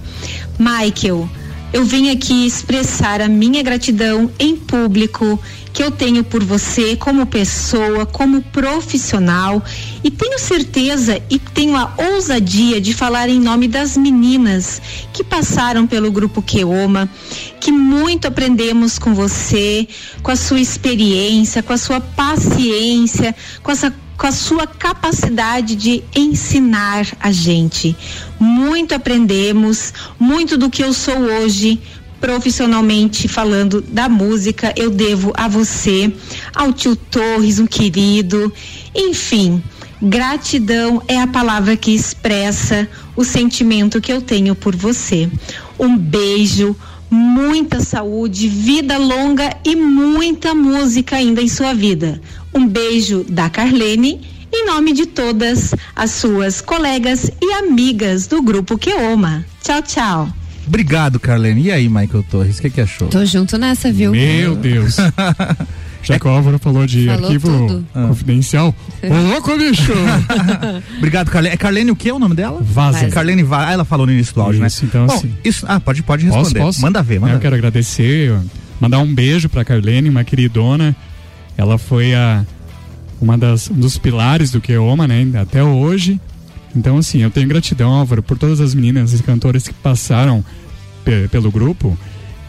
Michael, 0.60 1.28
eu 1.74 1.84
vim 1.84 2.12
aqui 2.12 2.46
expressar 2.46 3.22
a 3.22 3.28
minha 3.28 3.64
gratidão 3.64 4.32
em 4.38 4.56
público 4.56 5.40
que 5.76 5.84
eu 5.84 5.92
tenho 5.92 6.24
por 6.24 6.42
você 6.42 6.96
como 6.96 7.26
pessoa, 7.26 8.06
como 8.06 8.42
profissional 8.42 9.62
e 10.02 10.10
tenho 10.10 10.40
certeza 10.40 11.22
e 11.30 11.38
tenho 11.38 11.76
a 11.76 11.94
ousadia 11.98 12.80
de 12.80 12.94
falar 12.94 13.28
em 13.28 13.42
nome 13.42 13.68
das 13.68 13.98
meninas 13.98 14.82
que 15.12 15.22
passaram 15.22 15.86
pelo 15.86 16.10
grupo 16.10 16.42
Queoma, 16.42 17.10
que 17.60 17.74
muito 17.74 18.26
aprendemos 18.26 18.98
com 18.98 19.14
você, 19.14 19.86
com 20.24 20.32
a 20.32 20.38
sua 20.38 20.62
experiência, 20.62 21.62
com 21.62 21.74
a 21.74 21.78
sua 21.78 22.00
paciência, 22.00 23.36
com 23.62 23.70
essa 23.70 23.94
com 24.18 24.28
a 24.28 24.32
sua 24.32 24.66
capacidade 24.66 25.76
de 25.76 26.02
ensinar 26.16 27.06
a 27.20 27.34
gente. 27.34 27.94
Muito 28.40 28.96
aprendemos, 28.96 29.94
muito 30.18 30.58
do 30.58 30.70
que 30.70 30.82
eu 30.82 30.94
sou 30.94 31.18
hoje 31.18 31.82
profissionalmente 32.26 33.28
falando 33.28 33.82
da 33.82 34.10
música, 34.10 34.74
eu 34.76 34.90
devo 34.90 35.32
a 35.36 35.48
você, 35.48 36.12
ao 36.56 36.74
tio 36.74 36.96
Torres, 36.96 37.60
um 37.60 37.68
querido, 37.68 38.52
enfim. 38.96 39.62
Gratidão 40.02 41.04
é 41.08 41.22
a 41.22 41.28
palavra 41.28 41.78
que 41.78 41.94
expressa 41.94 42.90
o 43.16 43.24
sentimento 43.24 44.02
que 44.02 44.12
eu 44.12 44.24
tenho 44.24 44.56
por 44.56 44.76
você. 44.76 45.30
Um 45.78 45.96
beijo, 45.96 46.76
muita 47.12 47.80
saúde, 47.80 48.48
vida 48.48 48.98
longa 48.98 49.56
e 49.64 49.76
muita 49.76 50.56
música 50.56 51.18
ainda 51.18 51.44
em 51.44 51.48
sua 51.48 51.76
vida. 51.76 52.20
Um 52.52 52.68
beijo 52.68 53.24
da 53.30 53.52
Carlene, 53.52 54.20
em 54.52 54.66
nome 54.66 54.94
de 54.94 55.06
todas 55.06 55.76
as 55.96 56.10
suas 56.10 56.60
colegas 56.60 57.30
e 57.40 57.54
amigas 57.54 58.26
do 58.26 58.42
grupo 58.42 58.80
Queoma. 58.80 59.46
Tchau, 59.62 59.84
tchau. 59.84 60.45
Obrigado, 60.68 61.20
Carlene. 61.20 61.64
E 61.64 61.72
aí, 61.72 61.88
Michael 61.88 62.24
Torres, 62.30 62.58
o 62.58 62.62
que, 62.62 62.70
que 62.70 62.82
achou? 62.82 63.08
Tô 63.08 63.24
junto 63.26 63.58
nessa, 63.58 63.92
viu? 63.92 64.12
Meu 64.12 64.56
Deus. 64.56 64.98
Já 66.04 66.20
que 66.20 66.28
o 66.28 66.30
Álvaro 66.30 66.60
falou 66.60 66.86
de 66.86 67.08
Falou 67.08 67.24
arquivo 67.26 67.48
tudo. 67.68 67.86
confidencial. 67.94 68.76
Ô, 69.02 69.30
louco, 69.32 69.58
bicho! 69.58 69.92
Obrigado, 70.98 71.32
Carlene. 71.32 71.56
É 71.56 71.58
Carlene 71.58 71.90
o 71.92 71.96
que 71.96 72.10
é 72.10 72.14
o 72.14 72.20
nome 72.20 72.36
dela? 72.36 72.60
Vaza. 72.62 73.10
Carlene 73.10 73.42
Vaza. 73.42 73.70
Ah, 73.70 73.74
ela 73.74 73.86
falou 73.86 74.06
no 74.06 74.12
início 74.12 74.34
do 74.36 74.42
áudio, 74.42 74.64
Isso, 74.66 74.84
né? 74.84 74.90
então, 74.90 75.08
Bom, 75.08 75.14
assim. 75.16 75.34
Isso, 75.44 75.66
ah, 75.68 75.80
pode, 75.80 76.04
pode 76.04 76.26
Posso, 76.28 76.38
responder. 76.40 76.60
posso? 76.60 76.82
Manda 76.82 77.02
ver, 77.02 77.20
manda 77.20 77.34
Eu 77.34 77.38
ver. 77.38 77.42
quero 77.42 77.56
agradecer, 77.56 78.36
mandar 78.80 79.00
um 79.00 79.12
beijo 79.12 79.50
pra 79.50 79.66
Carlene, 79.66 80.08
uma 80.10 80.24
queridona. 80.24 80.96
Ela 81.58 81.80
foi 81.80 82.14
a 82.14 82.46
uma 83.20 83.36
das 83.36 83.70
um 83.72 83.74
dos 83.76 83.98
pilares 83.98 84.52
do 84.52 84.62
Keoma, 84.62 85.08
né, 85.08 85.26
até 85.42 85.64
hoje. 85.64 86.20
Então 86.76 86.98
assim, 86.98 87.20
eu 87.22 87.32
tenho 87.32 87.48
gratidão, 87.48 87.92
Álvaro, 87.92 88.22
por 88.22 88.38
todas 88.38 88.60
as 88.60 88.74
meninas 88.76 89.14
e 89.18 89.24
cantoras 89.24 89.68
que 89.68 89.74
passaram 89.74 90.44
pe- 91.04 91.28
pelo 91.30 91.50
grupo 91.52 91.98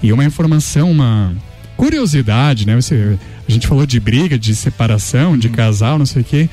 e 0.02 0.12
uma 0.12 0.24
informação, 0.24 0.90
uma 0.90 1.32
curiosidade, 1.76 2.66
né? 2.66 2.74
Você, 2.76 3.18
a 3.48 3.52
gente 3.52 3.66
falou 3.66 3.86
de 3.86 4.00
briga, 4.00 4.38
de 4.38 4.54
separação, 4.54 5.36
de 5.38 5.48
casal, 5.48 5.98
não 5.98 6.06
sei 6.06 6.22
o 6.22 6.24
quê. 6.24 6.48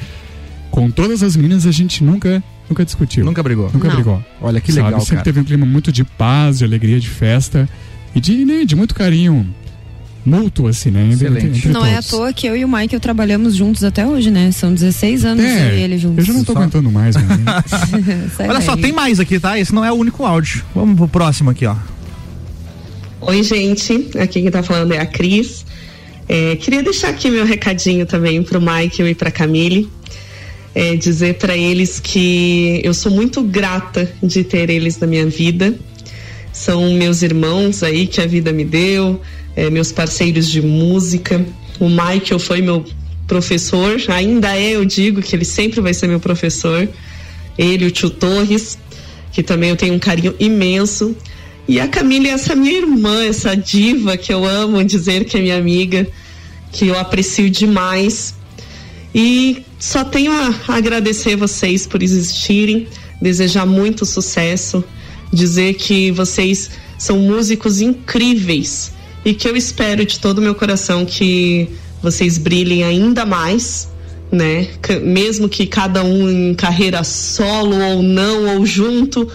Com 0.69 0.89
todas 0.91 1.23
as 1.23 1.35
meninas 1.35 1.65
a 1.65 1.71
gente 1.71 2.03
nunca 2.03 2.43
nunca 2.69 2.85
discutiu. 2.85 3.25
Nunca 3.25 3.43
brigou. 3.43 3.69
Nunca 3.73 3.87
Não. 3.87 3.95
brigou. 3.95 4.23
Olha 4.41 4.59
que 4.61 4.71
Sabe? 4.71 4.85
legal, 4.85 4.99
Sempre 5.01 5.15
cara. 5.15 5.23
teve 5.25 5.39
um 5.39 5.43
clima 5.43 5.65
muito 5.65 5.91
de 5.91 6.03
paz, 6.03 6.59
de 6.59 6.63
alegria, 6.65 6.99
de 6.99 7.09
festa 7.09 7.67
e 8.15 8.19
de, 8.19 8.45
né, 8.45 8.65
de 8.65 8.75
muito 8.75 8.95
carinho 8.95 9.53
mútuo, 10.25 10.67
assim, 10.67 10.89
né? 10.91 11.03
entre- 11.11 11.27
Excelente. 11.27 11.57
entre 11.57 11.69
Não 11.69 11.85
é 11.85 11.91
à 11.93 11.95
todos. 11.95 12.09
toa 12.09 12.33
que 12.33 12.47
eu 12.47 12.55
e 12.55 12.63
o 12.63 12.67
Michael 12.67 12.99
trabalhamos 12.99 13.55
juntos 13.55 13.83
até 13.83 14.05
hoje, 14.07 14.31
né? 14.31 14.51
São 14.51 14.73
16 14.73 15.25
anos 15.25 15.43
É, 15.43 15.71
eu 15.73 15.77
e 15.77 15.81
ele 15.81 15.97
juntos. 15.97 16.19
Eu 16.19 16.25
já 16.25 16.33
não 16.33 16.43
tô 16.43 16.51
aguentando 16.53 16.89
mais. 16.91 17.15
Sai 18.37 18.47
Olha 18.49 18.61
só, 18.61 18.75
tem 18.77 18.91
mais 18.91 19.19
aqui, 19.19 19.39
tá? 19.39 19.59
Esse 19.59 19.73
não 19.73 19.83
é 19.83 19.91
o 19.91 19.95
único 19.95 20.23
áudio. 20.25 20.63
Vamos 20.73 20.95
pro 20.97 21.07
próximo 21.07 21.49
aqui, 21.49 21.65
ó. 21.65 21.75
Oi, 23.21 23.43
gente. 23.43 24.09
Aqui 24.19 24.41
quem 24.41 24.51
tá 24.51 24.61
falando 24.63 24.93
é 24.93 24.99
a 24.99 25.05
Cris. 25.05 25.65
É, 26.27 26.55
queria 26.55 26.81
deixar 26.83 27.09
aqui 27.09 27.29
meu 27.29 27.45
recadinho 27.45 28.05
também 28.05 28.41
pro 28.43 28.59
Michael 28.59 29.09
e 29.09 29.15
pra 29.15 29.29
Camille. 29.31 29.89
É, 30.75 30.95
dizer 30.95 31.35
para 31.35 31.55
eles 31.55 31.99
que 31.99 32.81
eu 32.83 32.93
sou 32.95 33.11
muito 33.11 33.43
grata 33.43 34.11
de 34.23 34.43
ter 34.43 34.69
eles 34.69 34.97
na 34.99 35.05
minha 35.05 35.25
vida. 35.27 35.75
São 36.51 36.93
meus 36.93 37.21
irmãos 37.21 37.83
aí 37.83 38.07
que 38.07 38.19
a 38.21 38.25
vida 38.27 38.51
me 38.51 38.63
deu, 38.65 39.21
é, 39.55 39.69
meus 39.69 39.91
parceiros 39.91 40.49
de 40.49 40.61
música. 40.61 41.45
O 41.80 41.89
Michael 41.89 42.39
foi 42.39 42.61
meu 42.61 42.85
professor, 43.27 44.01
ainda 44.09 44.55
é, 44.57 44.71
eu 44.71 44.85
digo 44.85 45.21
que 45.21 45.35
ele 45.35 45.45
sempre 45.45 45.81
vai 45.81 45.93
ser 45.93 46.07
meu 46.07 46.19
professor. 46.19 46.88
Ele, 47.57 47.85
o 47.85 47.91
tio 47.91 48.09
Torres, 48.09 48.77
que 49.31 49.43
também 49.43 49.69
eu 49.69 49.75
tenho 49.75 49.93
um 49.93 49.99
carinho 49.99 50.35
imenso. 50.39 51.15
E 51.67 51.80
a 51.80 51.88
Camila 51.88 52.27
é 52.27 52.31
essa 52.31 52.55
minha 52.55 52.77
irmã, 52.80 53.23
essa 53.23 53.55
diva 53.55 54.17
que 54.17 54.34
eu 54.34 54.45
amo 54.45 54.84
dizer 54.84 55.25
que 55.25 55.38
é 55.38 55.41
minha 55.41 55.57
amiga, 55.57 56.07
que 56.71 56.88
eu 56.88 56.97
aprecio 56.97 57.49
demais. 57.49 58.35
E 59.15 59.63
só 59.80 60.03
tenho 60.03 60.31
a 60.31 60.53
agradecer 60.67 61.35
vocês 61.35 61.85
por 61.88 62.01
existirem, 62.01 62.88
desejar 63.21 63.65
muito 63.65 64.05
sucesso, 64.05 64.84
dizer 65.31 65.75
que 65.75 66.11
vocês 66.11 66.71
são 66.97 67.19
músicos 67.19 67.80
incríveis 67.81 68.91
e 69.25 69.33
que 69.33 69.47
eu 69.47 69.55
espero 69.55 70.05
de 70.05 70.19
todo 70.19 70.39
o 70.39 70.41
meu 70.41 70.55
coração 70.55 71.05
que 71.05 71.69
vocês 72.01 72.37
brilhem 72.37 72.83
ainda 72.83 73.25
mais, 73.25 73.89
né? 74.31 74.67
Mesmo 75.01 75.47
que 75.47 75.65
cada 75.65 76.03
um 76.03 76.29
em 76.29 76.53
carreira 76.53 77.03
solo 77.03 77.77
ou 77.79 78.03
não 78.03 78.57
ou 78.57 78.65
junto 78.65 79.29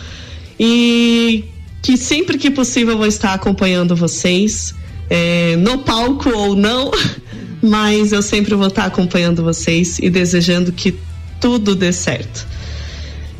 e 0.59 1.44
que 1.81 1.97
sempre 1.97 2.36
que 2.36 2.51
possível 2.51 2.94
eu 2.94 2.98
vou 2.98 3.06
estar 3.06 3.32
acompanhando 3.32 3.94
vocês 3.94 4.74
é, 5.09 5.56
no 5.56 5.78
palco 5.78 6.28
ou 6.31 6.55
não, 6.55 6.90
mas 7.62 8.12
eu 8.12 8.20
sempre 8.20 8.55
vou 8.55 8.69
estar 8.69 8.85
acompanhando 8.85 9.43
vocês 9.43 9.98
e 9.98 10.10
desejando 10.10 10.73
que 10.73 10.94
tudo 11.40 11.74
dê 11.74 11.93
certo. 11.93 12.47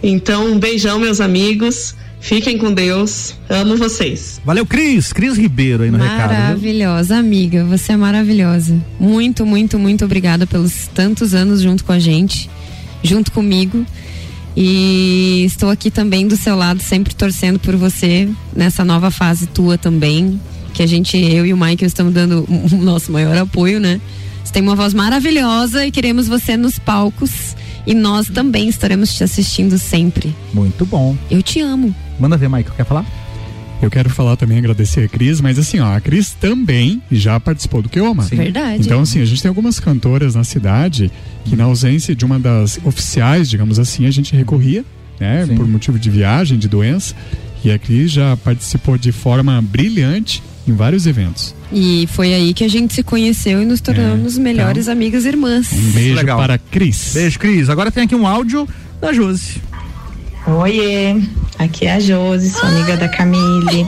Então, 0.03 0.47
um 0.47 0.59
beijão, 0.59 0.99
meus 0.99 1.21
amigos. 1.21 1.95
Fiquem 2.21 2.59
com 2.59 2.73
Deus. 2.73 3.35
Amo 3.49 3.77
vocês. 3.77 4.41
Valeu, 4.45 4.67
Cris. 4.67 5.13
Cris 5.13 5.37
Ribeiro 5.37 5.85
aí 5.85 5.91
no 5.91 5.99
recado. 5.99 6.31
viu? 6.31 6.39
Maravilhosa, 6.39 7.17
amiga. 7.17 7.65
Você 7.65 7.93
é 7.93 7.97
maravilhosa. 7.97 8.77
Muito, 8.99 9.47
muito, 9.47 9.79
muito 9.79 10.05
obrigada 10.05 10.47
pelos 10.47 10.89
tantos 10.95 11.35
anos 11.35 11.61
junto 11.63 11.85
com 11.85 11.93
a 11.93 11.99
gente, 11.99 12.51
junto 13.03 13.31
comigo. 13.33 13.85
E 14.57 15.45
estou 15.47 15.71
aqui 15.71 15.91
também 15.91 16.27
do 16.27 16.37
seu 16.37 16.57
lado, 16.57 16.83
sempre 16.83 17.15
torcendo 17.15 17.61
por 17.61 17.77
você 17.77 18.29
nessa 18.55 18.85
nova 18.85 19.11
fase 19.11 19.47
tua 19.47 19.79
também. 19.79 20.41
Que 20.75 20.83
a 20.83 20.87
gente, 20.87 21.17
eu 21.17 21.47
e 21.47 21.53
o 21.53 21.57
Michael, 21.57 21.87
estamos 21.87 22.13
dando 22.13 22.45
o 22.51 22.77
nosso 22.77 23.13
maior 23.13 23.37
apoio, 23.37 23.79
né? 23.79 24.01
Você 24.45 24.53
tem 24.53 24.63
uma 24.63 24.75
voz 24.75 24.93
maravilhosa 24.93 25.87
e 25.87 25.91
queremos 25.91 26.27
você 26.27 26.57
nos 26.57 26.79
palcos. 26.79 27.57
E 27.87 27.95
nós 27.95 28.27
também 28.29 28.69
estaremos 28.69 29.15
te 29.15 29.23
assistindo 29.25 29.79
sempre. 29.79 30.35
Muito 30.53 30.85
bom. 30.85 31.17
Eu 31.31 31.43
te 31.43 31.61
amo. 31.61 31.95
Manda 32.19 32.37
ver, 32.37 32.49
Michael. 32.49 32.75
Quer 32.77 32.85
falar? 32.85 33.07
Eu 33.81 33.91
quero 33.91 34.11
falar 34.11 34.37
também, 34.37 34.59
agradecer 34.59 35.05
a 35.05 35.09
Cris, 35.09 35.41
mas 35.41 35.57
assim, 35.57 35.79
ó, 35.79 35.95
a 35.97 36.01
Cris 36.01 36.31
também 36.33 37.01
já 37.13 37.39
participou 37.39 37.81
do 37.81 37.89
Keoma. 37.89 38.25
Sim. 38.25 38.37
Verdade. 38.37 38.83
Então, 38.85 39.03
assim, 39.03 39.21
a 39.21 39.25
gente 39.25 39.41
tem 39.41 39.49
algumas 39.49 39.79
cantoras 39.79 40.35
na 40.35 40.43
cidade 40.43 41.13
que, 41.45 41.55
na 41.55 41.65
ausência 41.65 42.15
de 42.15 42.25
uma 42.25 42.41
das 42.41 42.81
oficiais, 42.85 43.49
digamos 43.49 43.79
assim, 43.79 44.07
a 44.07 44.11
gente 44.11 44.35
recorria, 44.35 44.85
né, 45.21 45.47
por 45.57 45.67
motivo 45.67 45.97
de 45.97 46.11
viagem, 46.11 46.59
de 46.59 46.67
doença. 46.67 47.15
E 47.65 47.71
a 47.71 47.79
Cris 47.79 48.11
já 48.11 48.37
participou 48.37 48.99
de 48.99 49.13
forma 49.13 49.61
brilhante 49.63 50.43
em 50.67 50.73
vários 50.73 51.07
eventos. 51.07 51.55
E 51.73 52.09
foi 52.11 52.35
aí 52.35 52.53
que 52.53 52.65
a 52.65 52.69
gente 52.69 52.95
se 52.95 53.03
conheceu 53.03 53.63
e 53.63 53.65
nos 53.65 53.81
tornamos 53.81 54.39
melhores 54.39 54.89
amigas 54.89 55.25
e 55.25 55.29
irmãs. 55.29 55.73
Um 55.73 55.91
beijo 55.93 56.15
Legal. 56.15 56.39
para 56.39 56.55
a 56.55 56.59
Cris. 56.59 57.13
Beijo, 57.15 57.39
Cris. 57.39 57.69
Agora 57.69 57.91
tem 57.91 58.05
aqui 58.05 58.15
um 58.15 58.27
áudio 58.27 58.69
da 59.01 59.13
Josi. 59.13 59.61
Oiê, 60.57 61.21
aqui 61.59 61.87
é 61.87 61.93
a 61.93 62.01
Josi, 62.01 62.49
sou 62.49 62.67
amiga 62.67 62.97
da 62.97 63.07
Camille. 63.07 63.87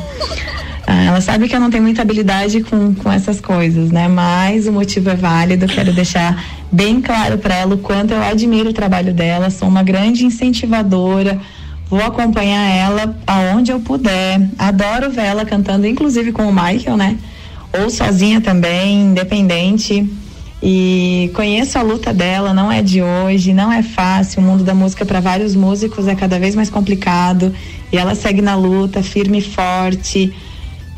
Ah, 0.86 1.04
ela 1.04 1.20
sabe 1.22 1.48
que 1.48 1.56
eu 1.56 1.60
não 1.60 1.70
tenho 1.70 1.82
muita 1.82 2.02
habilidade 2.02 2.60
com, 2.62 2.94
com 2.94 3.10
essas 3.10 3.40
coisas, 3.40 3.90
né? 3.90 4.08
Mas 4.08 4.66
o 4.66 4.72
motivo 4.72 5.08
é 5.08 5.14
válido, 5.14 5.66
quero 5.66 5.90
deixar 5.90 6.44
bem 6.70 7.00
claro 7.00 7.38
para 7.38 7.54
ela 7.54 7.74
o 7.74 7.78
quanto 7.78 8.12
eu 8.12 8.22
admiro 8.22 8.70
o 8.70 8.72
trabalho 8.74 9.14
dela, 9.14 9.48
sou 9.48 9.68
uma 9.68 9.82
grande 9.82 10.26
incentivadora, 10.26 11.40
vou 11.88 12.02
acompanhar 12.02 12.68
ela 12.68 13.16
aonde 13.26 13.72
eu 13.72 13.80
puder. 13.80 14.46
Adoro 14.58 15.10
ver 15.10 15.24
ela 15.24 15.46
cantando, 15.46 15.86
inclusive 15.86 16.30
com 16.30 16.42
o 16.46 16.52
Michael, 16.52 16.96
né? 16.98 17.16
Ou 17.72 17.88
sozinha 17.88 18.40
também, 18.40 19.00
independente. 19.06 20.06
E 20.62 21.30
conheço 21.34 21.78
a 21.78 21.82
luta 21.82 22.12
dela, 22.12 22.52
não 22.52 22.70
é 22.70 22.82
de 22.82 23.02
hoje, 23.02 23.54
não 23.54 23.72
é 23.72 23.82
fácil. 23.82 24.42
O 24.42 24.44
mundo 24.44 24.62
da 24.62 24.74
música 24.74 25.06
para 25.06 25.18
vários 25.18 25.54
músicos 25.54 26.06
é 26.06 26.14
cada 26.14 26.38
vez 26.38 26.54
mais 26.54 26.68
complicado. 26.68 27.54
E 27.90 27.96
ela 27.96 28.14
segue 28.14 28.42
na 28.42 28.54
luta, 28.54 29.02
firme 29.02 29.38
e 29.38 29.42
forte. 29.42 30.32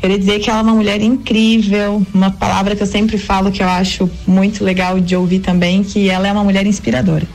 Queria 0.01 0.19
dizer 0.19 0.39
que 0.39 0.49
ela 0.49 0.59
é 0.59 0.63
uma 0.63 0.73
mulher 0.73 1.01
incrível, 1.01 2.05
uma 2.13 2.29
palavra 2.29 2.75
que 2.75 2.83
eu 2.83 2.87
sempre 2.87 3.17
falo 3.17 3.53
que 3.53 3.63
eu 3.63 3.69
acho 3.69 4.09
muito 4.27 4.61
legal 4.61 4.99
de 4.99 5.15
ouvir 5.15 5.39
também, 5.39 5.81
que 5.81 6.09
ela 6.09 6.27
é 6.27 6.31
uma 6.33 6.43
mulher 6.43 6.67
inspiradora. 6.67 7.25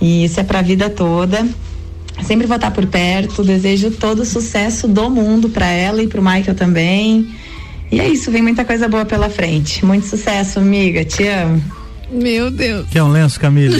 E 0.00 0.24
isso 0.24 0.40
é 0.40 0.42
para 0.42 0.58
a 0.58 0.62
vida 0.62 0.90
toda. 0.90 1.46
Sempre 2.24 2.48
vou 2.48 2.56
estar 2.56 2.72
por 2.72 2.86
perto, 2.86 3.44
desejo 3.44 3.92
todo 3.92 4.22
o 4.22 4.24
sucesso 4.24 4.88
do 4.88 5.08
mundo 5.08 5.48
para 5.48 5.66
ela 5.66 6.02
e 6.02 6.08
para 6.08 6.20
o 6.20 6.24
Michael 6.24 6.56
também. 6.56 7.28
E 7.92 8.00
é 8.00 8.08
isso, 8.08 8.30
vem 8.30 8.40
muita 8.40 8.64
coisa 8.64 8.88
boa 8.88 9.04
pela 9.04 9.28
frente. 9.28 9.84
Muito 9.84 10.06
sucesso, 10.06 10.58
amiga. 10.58 11.04
Te 11.04 11.28
amo. 11.28 11.62
Meu 12.10 12.50
Deus. 12.50 12.88
Quer 12.90 13.02
um 13.02 13.08
lenço, 13.08 13.38
Camila? 13.38 13.76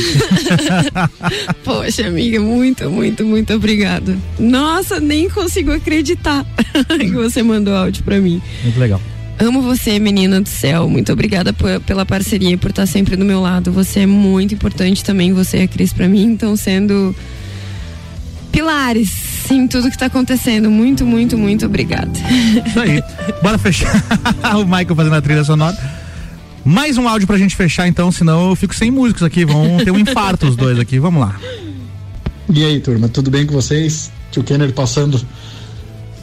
Poxa, 1.64 2.06
amiga, 2.06 2.38
muito, 2.38 2.90
muito, 2.90 3.24
muito 3.24 3.54
obrigada. 3.54 4.14
Nossa, 4.38 5.00
nem 5.00 5.30
consigo 5.30 5.72
acreditar 5.72 6.44
que 7.00 7.10
você 7.10 7.42
mandou 7.42 7.74
áudio 7.74 8.04
pra 8.04 8.20
mim. 8.20 8.40
Muito 8.62 8.78
legal. 8.78 9.00
Amo 9.38 9.62
você, 9.62 9.98
menina 9.98 10.42
do 10.42 10.48
céu. 10.48 10.90
Muito 10.90 11.10
obrigada 11.10 11.54
pela 11.86 12.04
parceria 12.04 12.50
e 12.50 12.56
por 12.58 12.68
estar 12.68 12.84
sempre 12.84 13.16
do 13.16 13.24
meu 13.24 13.40
lado. 13.40 13.72
Você 13.72 14.00
é 14.00 14.06
muito 14.06 14.52
importante 14.52 15.02
também, 15.02 15.32
você 15.32 15.58
e 15.58 15.62
a 15.62 15.68
Cris, 15.68 15.90
pra 15.90 16.06
mim. 16.06 16.34
Estão 16.34 16.54
sendo 16.54 17.16
pilares 18.52 19.31
em 19.54 19.68
tudo 19.68 19.90
que 19.90 19.98
tá 19.98 20.06
acontecendo. 20.06 20.70
Muito, 20.70 21.04
muito, 21.04 21.36
muito 21.36 21.66
obrigada. 21.66 22.10
Isso 22.66 22.80
aí. 22.80 23.02
Bora 23.42 23.58
fechar. 23.58 23.92
o 24.56 24.64
Michael 24.64 24.96
fazendo 24.96 25.14
a 25.14 25.22
trilha 25.22 25.44
sonora. 25.44 25.76
Mais 26.64 26.96
um 26.96 27.08
áudio 27.08 27.26
pra 27.26 27.36
gente 27.36 27.56
fechar, 27.56 27.88
então, 27.88 28.12
senão 28.12 28.50
eu 28.50 28.56
fico 28.56 28.74
sem 28.74 28.90
músicos 28.90 29.22
aqui. 29.22 29.44
Vão 29.44 29.78
ter 29.84 29.90
um 29.90 29.98
infarto 29.98 30.46
os 30.46 30.56
dois 30.56 30.78
aqui. 30.78 30.98
Vamos 30.98 31.20
lá. 31.20 31.36
E 32.48 32.64
aí, 32.64 32.80
turma, 32.80 33.08
tudo 33.08 33.30
bem 33.30 33.46
com 33.46 33.52
vocês? 33.52 34.12
Tio 34.30 34.42
Kenner 34.42 34.72
passando 34.72 35.20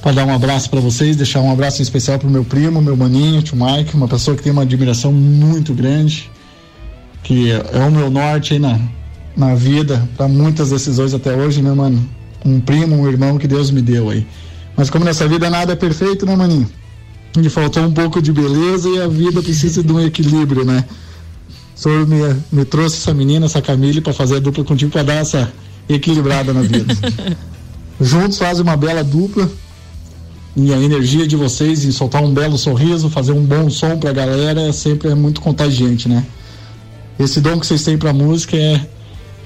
para 0.01 0.13
dar 0.13 0.25
um 0.25 0.33
abraço 0.33 0.69
para 0.69 0.79
vocês, 0.79 1.17
deixar 1.17 1.41
um 1.41 1.51
abraço 1.51 1.81
em 1.81 1.83
especial 1.83 2.17
pro 2.17 2.29
meu 2.29 2.45
primo, 2.45 2.81
meu 2.81 2.95
maninho, 2.95 3.41
tio 3.41 3.57
Mike, 3.57 3.95
uma 3.95 4.07
pessoa 4.07 4.35
que 4.35 4.43
tem 4.43 4.51
uma 4.51 4.61
admiração 4.61 5.11
muito 5.11 5.73
grande, 5.73 6.31
que 7.21 7.51
é 7.51 7.85
o 7.85 7.91
meu 7.91 8.09
norte 8.09 8.53
aí 8.53 8.59
na, 8.59 8.79
na 9.35 9.55
vida, 9.55 10.07
para 10.15 10.27
muitas 10.27 10.69
decisões 10.69 11.13
até 11.13 11.35
hoje, 11.35 11.61
né, 11.61 11.71
mano? 11.73 12.07
Um 12.45 12.59
primo, 12.59 12.95
um 12.95 13.07
irmão 13.07 13.37
que 13.37 13.47
Deus 13.47 13.71
me 13.71 13.81
deu 13.81 14.09
aí. 14.09 14.25
Mas 14.75 14.89
como 14.89 15.03
nessa 15.03 15.27
vida 15.27 15.49
nada 15.49 15.73
é 15.73 15.75
perfeito, 15.75 16.25
né, 16.25 16.35
maninho? 16.35 16.69
Me 17.35 17.49
faltou 17.49 17.83
um 17.83 17.91
pouco 17.91 18.21
de 18.21 18.31
beleza 18.31 18.89
e 18.89 19.01
a 19.01 19.07
vida 19.07 19.41
precisa 19.41 19.83
de 19.83 19.91
um 19.91 19.99
equilíbrio, 19.99 20.65
né? 20.65 20.85
O 21.75 21.79
senhor 21.79 22.07
me, 22.07 22.35
me 22.51 22.65
trouxe 22.65 22.97
essa 22.97 23.13
menina, 23.13 23.45
essa 23.45 23.61
Camille, 23.61 24.01
para 24.01 24.13
fazer 24.13 24.37
a 24.37 24.39
dupla 24.39 24.63
contigo, 24.63 24.91
para 24.91 25.03
dar 25.03 25.15
essa 25.15 25.51
equilibrada 25.87 26.53
na 26.53 26.61
vida. 26.61 26.93
Juntos 28.01 28.37
fazem 28.37 28.63
uma 28.63 28.77
bela 28.77 29.03
dupla. 29.03 29.49
E 30.55 30.73
a 30.73 30.77
energia 30.81 31.27
de 31.27 31.35
vocês 31.35 31.85
em 31.85 31.91
soltar 31.91 32.23
um 32.23 32.33
belo 32.33 32.57
sorriso, 32.57 33.09
fazer 33.09 33.31
um 33.31 33.45
bom 33.45 33.69
som 33.69 33.97
pra 33.97 34.11
galera, 34.11 34.73
sempre 34.73 35.09
é 35.09 35.15
muito 35.15 35.39
contagiante, 35.39 36.09
né? 36.09 36.25
Esse 37.19 37.39
dom 37.39 37.59
que 37.59 37.67
vocês 37.67 37.83
têm 37.83 37.97
pra 37.97 38.11
música 38.11 38.57
é 38.57 38.85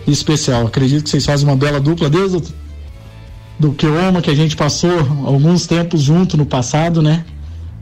especial. 0.07 0.67
Acredito 0.67 1.03
que 1.03 1.09
vocês 1.09 1.25
fazem 1.25 1.47
uma 1.47 1.55
bela 1.55 1.79
dupla 1.79 2.09
desde 2.09 2.41
do 3.59 3.71
que 3.71 3.85
uma 3.85 4.21
que 4.21 4.29
a 4.29 4.35
gente 4.35 4.55
passou 4.55 4.99
alguns 5.25 5.65
tempos 5.67 6.01
junto 6.01 6.35
no 6.37 6.45
passado, 6.45 7.01
né? 7.01 7.23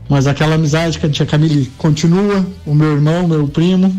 Mas 0.08 0.26
aquela 0.26 0.56
amizade 0.56 0.98
que 0.98 1.06
a 1.06 1.08
tia 1.08 1.24
Camille 1.24 1.70
continua, 1.78 2.46
o 2.66 2.74
meu 2.74 2.92
irmão, 2.92 3.26
meu 3.26 3.48
primo, 3.48 3.94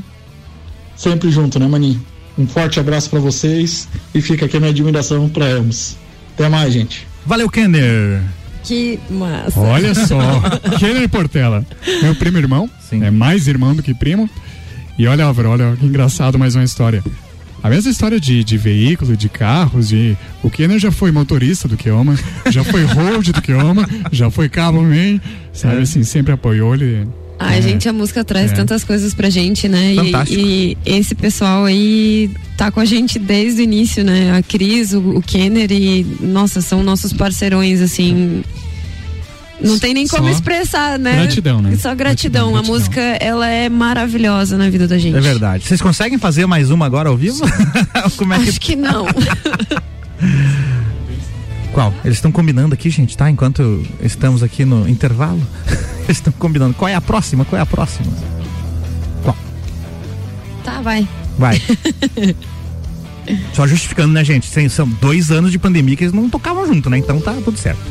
sempre 0.96 1.32
junto, 1.32 1.60
né, 1.60 1.68
maninho? 1.68 2.02
Um 2.38 2.48
forte 2.48 2.80
abraço 2.80 3.10
pra 3.10 3.20
vocês 3.20 3.88
e 4.14 4.22
fica 4.22 4.46
aqui 4.46 4.58
a 4.58 4.60
minha 4.60 4.72
admiração 4.72 5.30
pra 5.30 5.46
ambos. 5.46 5.98
Até 6.34 6.50
mais, 6.50 6.74
gente. 6.74 7.08
Valeu, 7.26 7.50
Kenner. 7.50 8.22
Que 8.64 9.00
massa. 9.10 9.60
Olha 9.60 9.94
só, 9.94 10.20
Kenner 10.80 11.08
Portela, 11.10 11.66
meu 12.02 12.16
primo 12.16 12.38
irmão, 12.38 12.70
é 12.92 13.12
mais 13.12 13.48
irmão 13.48 13.76
do 13.76 13.84
que 13.84 13.94
primo. 13.94 14.30
E 14.98 15.08
olha, 15.08 15.26
Álvaro, 15.26 15.50
olha 15.50 15.76
que 15.76 15.86
engraçado 15.86 16.38
mais 16.38 16.56
uma 16.56 16.64
história. 16.64 17.04
A 17.64 17.70
mesma 17.70 17.90
história 17.90 18.20
de, 18.20 18.44
de 18.44 18.58
veículo, 18.58 19.16
de 19.16 19.30
carros, 19.30 19.88
de. 19.88 20.18
O 20.44 20.50
Kenner 20.50 20.78
já 20.78 20.92
foi 20.92 21.12
motorista 21.14 21.66
do 21.68 21.78
Keoma, 21.78 22.20
já 22.52 22.62
foi 22.64 22.84
hold 22.84 23.30
do 23.30 23.42
Keoma, 23.42 23.88
já 24.12 24.30
foi 24.30 24.50
cabo 24.50 24.82
man, 24.84 25.20
sabe 25.54 25.82
assim, 25.82 26.04
sempre 26.04 26.34
apoiou 26.34 26.74
ele. 26.76 27.08
Ai, 27.40 27.60
É. 27.60 27.62
gente, 27.62 27.88
a 27.90 27.94
música 27.94 28.24
traz 28.24 28.52
É. 28.52 28.56
tantas 28.56 28.84
coisas 28.84 29.14
pra 29.14 29.30
gente, 29.30 29.68
né? 29.70 29.94
E- 29.94 29.96
Fantástico. 29.96 30.40
E, 30.40 30.78
esse 30.86 31.16
pessoal 31.16 31.66
aí 31.66 32.30
tá 32.58 32.70
com 32.70 32.80
a 32.80 32.86
gente 32.86 33.18
desde 33.18 33.62
o 33.62 33.64
início, 33.64 34.04
né? 34.04 34.36
A 34.38 34.42
Cris, 34.44 34.94
o, 34.94 35.00
o 35.00 35.22
Kenner 35.22 35.72
e, 35.72 36.06
nossa, 36.22 36.62
são 36.62 36.84
nossos 36.84 37.12
parceirões, 37.14 37.80
assim. 37.82 38.44
Não 39.62 39.78
tem 39.80 39.94
nem 39.94 40.08
como 40.08 40.26
Só 40.26 40.32
expressar, 40.32 40.98
né? 41.00 41.14
gratidão, 41.14 41.62
né? 41.62 41.76
Só 41.78 41.94
gratidão. 41.96 42.56
A 42.56 42.64
música, 42.64 43.00
ela 43.02 43.48
é 43.48 43.70
maravilhosa 43.70 44.58
na 44.58 44.70
vida 44.70 44.88
da 44.88 44.98
gente. 44.98 45.16
É 45.16 45.22
verdade. 45.22 45.66
Vocês 45.66 45.82
conseguem 45.82 46.18
fazer 46.18 46.46
mais 46.46 46.70
uma 46.72 46.86
agora 46.86 47.10
ao 47.10 47.18
vivo? 47.18 47.40
Como 48.18 48.34
é 48.34 48.40
que... 48.40 48.50
Acho 48.50 48.60
que 48.60 48.76
não. 48.76 49.06
Qual? 51.72 51.94
Eles 52.04 52.18
estão 52.18 52.32
combinando 52.32 52.74
aqui, 52.74 52.90
gente, 52.90 53.18
tá? 53.18 53.30
Enquanto 53.30 53.84
estamos 54.02 54.44
aqui 54.44 54.66
no 54.66 54.88
intervalo. 54.88 55.42
Eles 56.06 56.18
estão 56.18 56.34
combinando. 56.34 56.74
Qual 56.74 56.90
é 56.90 56.96
a 56.96 57.02
próxima? 57.02 57.46
Qual 57.46 57.58
é 57.58 57.62
a 57.62 57.66
próxima? 57.66 58.12
Qual? 59.24 59.36
tá, 60.64 60.82
vai. 60.82 61.08
Vai. 61.38 61.62
Só 63.54 63.66
justificando, 63.66 64.14
né, 64.14 64.24
gente? 64.24 64.48
São 64.70 64.88
dois 64.88 65.32
anos 65.32 65.52
de 65.52 65.58
pandemia 65.58 65.96
que 65.96 66.04
eles 66.04 66.14
não 66.14 66.30
tocavam 66.30 66.68
junto, 66.68 66.90
né? 66.90 66.98
Então 66.98 67.20
tá 67.20 67.34
tudo 67.44 67.58
certo. 67.58 67.82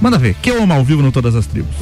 Manda 0.00 0.18
ver. 0.18 0.34
Que 0.34 0.50
eu 0.50 0.62
amo 0.62 0.72
ao 0.72 0.84
vivo 0.84 1.02
no 1.02 1.12
Todas 1.12 1.34
as 1.34 1.46
Tribos. 1.46 1.74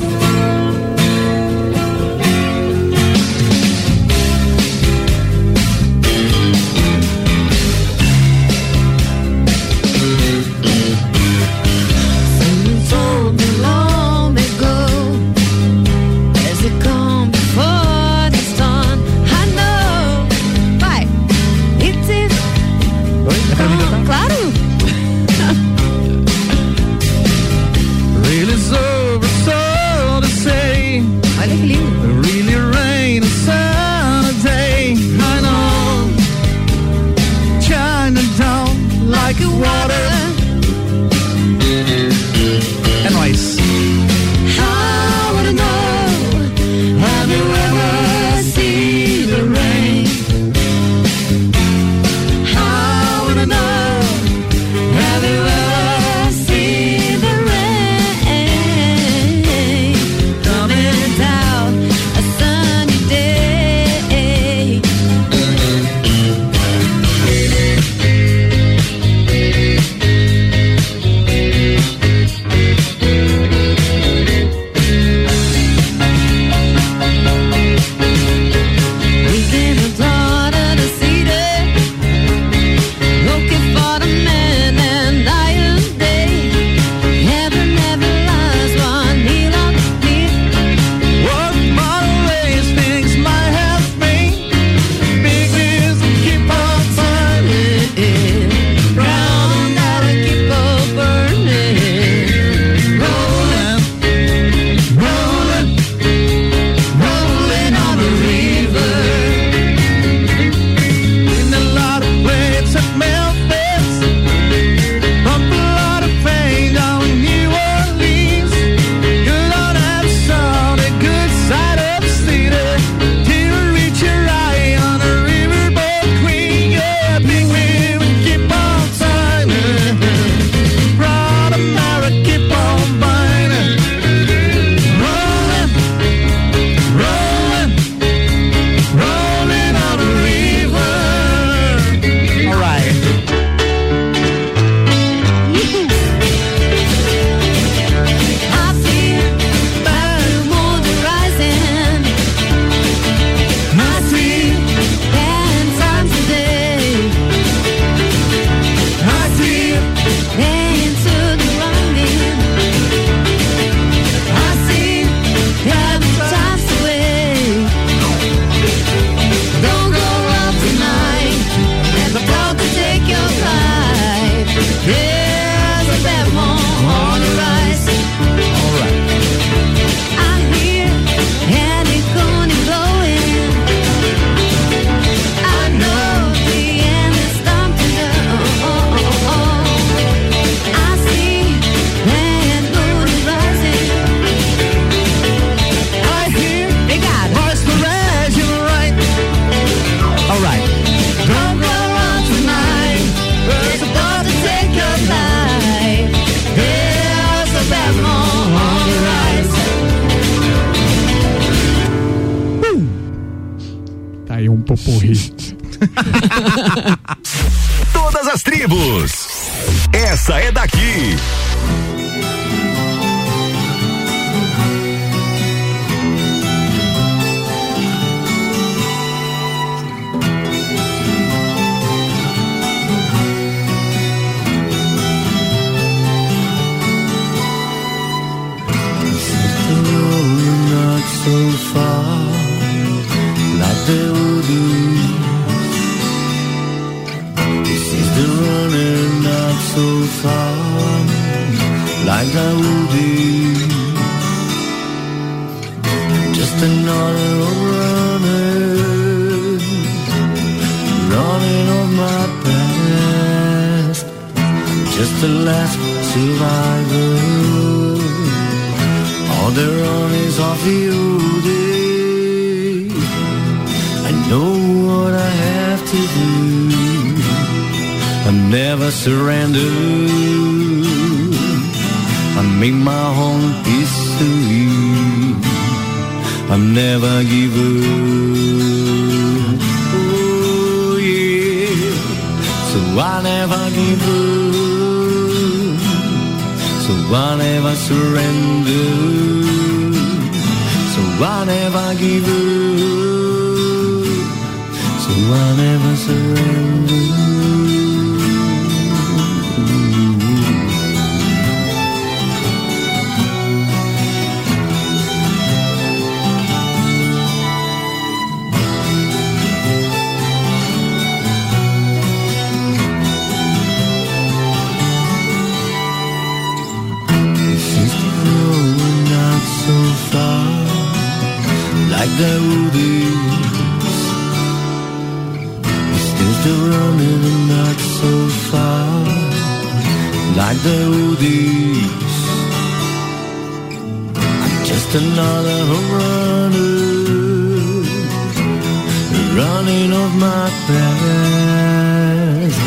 Of 350.06 350.14
my 350.14 350.48
past. 350.68 352.58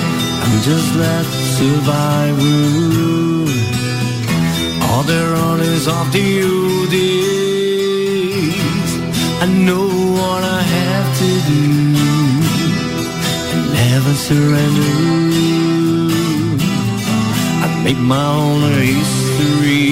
I'm 0.43 0.55
just 0.69 0.89
that 1.01 1.25
survivor. 1.57 2.61
All 4.87 5.03
the 5.03 5.21
runners 5.35 5.85
of 5.87 6.05
the 6.15 6.27
old. 6.51 6.93
I 9.43 9.45
know 9.67 9.87
what 10.19 10.41
I 10.59 10.61
have 10.77 11.09
to 11.21 11.31
do. 11.51 11.65
I 13.53 13.57
never 13.79 14.13
surrender. 14.27 14.95
I 17.65 17.67
make 17.85 18.01
my 18.15 18.27
own 18.43 18.61
history. 18.93 19.87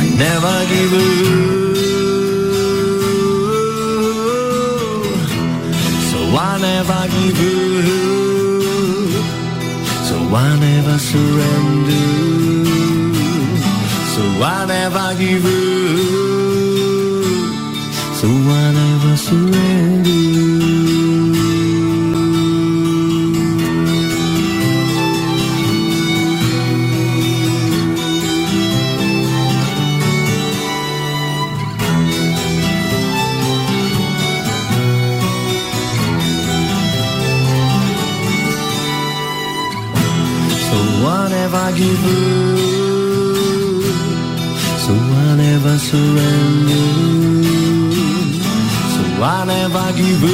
I 0.00 0.02
never 0.24 0.54
give 0.72 0.94
up. 1.02 1.53
I 6.36 6.58
never 6.58 7.02
give 7.14 7.40
up. 7.88 8.24
So 10.08 10.16
I 10.34 10.58
never 10.58 10.98
surrender. 10.98 12.06
So 14.14 14.22
I 14.42 14.66
never 14.66 15.14
give 15.18 15.46
up. 15.46 15.52
So 18.18 18.28
I 18.28 18.72
never 18.72 19.16
surrender. 19.16 19.93
Give 41.76 42.04
up. 42.04 42.14
So 44.84 44.92
I 44.92 45.36
never 45.36 45.76
surrender. 45.78 46.86
So 48.94 49.02
I 49.22 49.44
never 49.44 49.86
give 49.98 50.24
up. 50.24 50.32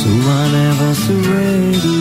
So 0.00 0.10
I 0.10 0.42
never 0.58 0.90
surrender. 1.04 1.98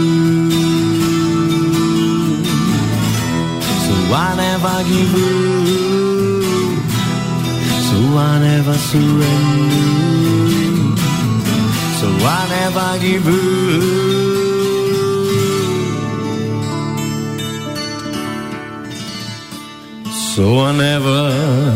So 3.86 3.94
I 4.14 4.30
never 4.44 4.78
give 4.90 5.16
up. 5.28 5.68
So 7.88 7.98
I 8.18 8.40
never 8.48 8.78
surrender. 8.90 10.18
So 12.00 12.08
I 12.08 12.40
never 12.56 12.90
give 13.00 13.28
up. 13.28 14.07
So 20.38 20.60
I 20.60 20.72
never 20.72 21.67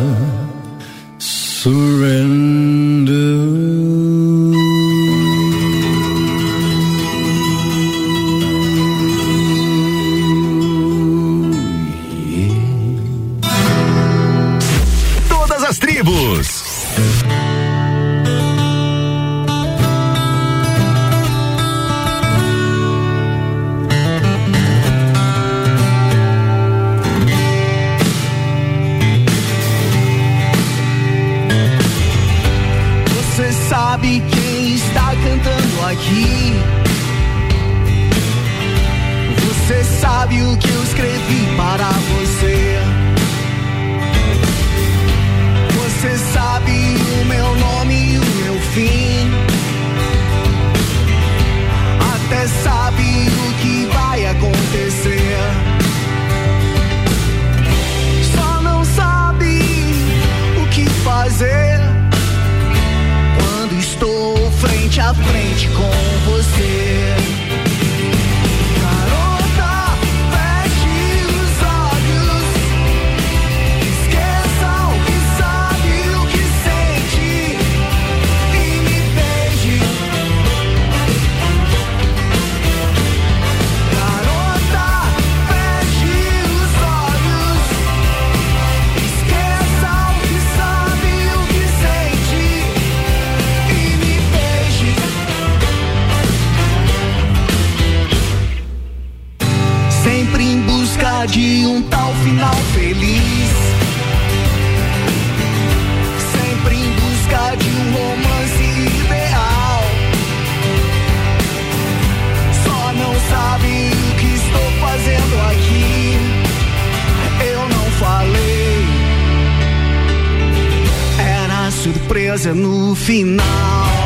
final. 123.11 124.00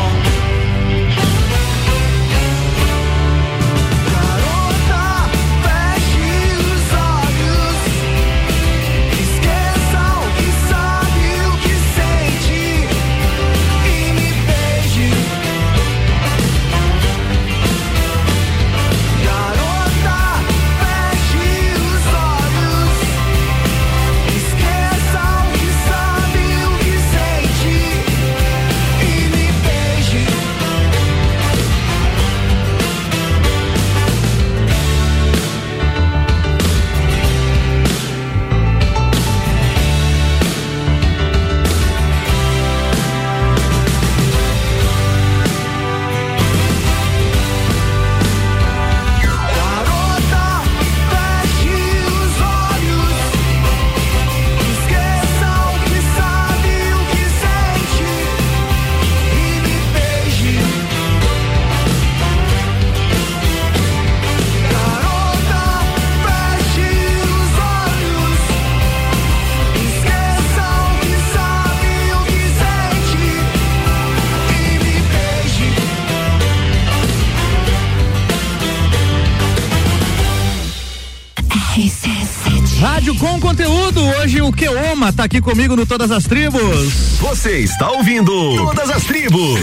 Keoma 85.06 85.14
tá 85.14 85.23
aqui 85.26 85.40
comigo 85.40 85.76
no 85.76 85.86
Todas 85.86 86.10
as 86.10 86.23
Tribos. 86.23 87.19
Você 87.19 87.60
está 87.60 87.91
ouvindo 87.91 88.32
Todas 88.56 88.90
as 88.90 89.03
Tribos. 89.03 89.60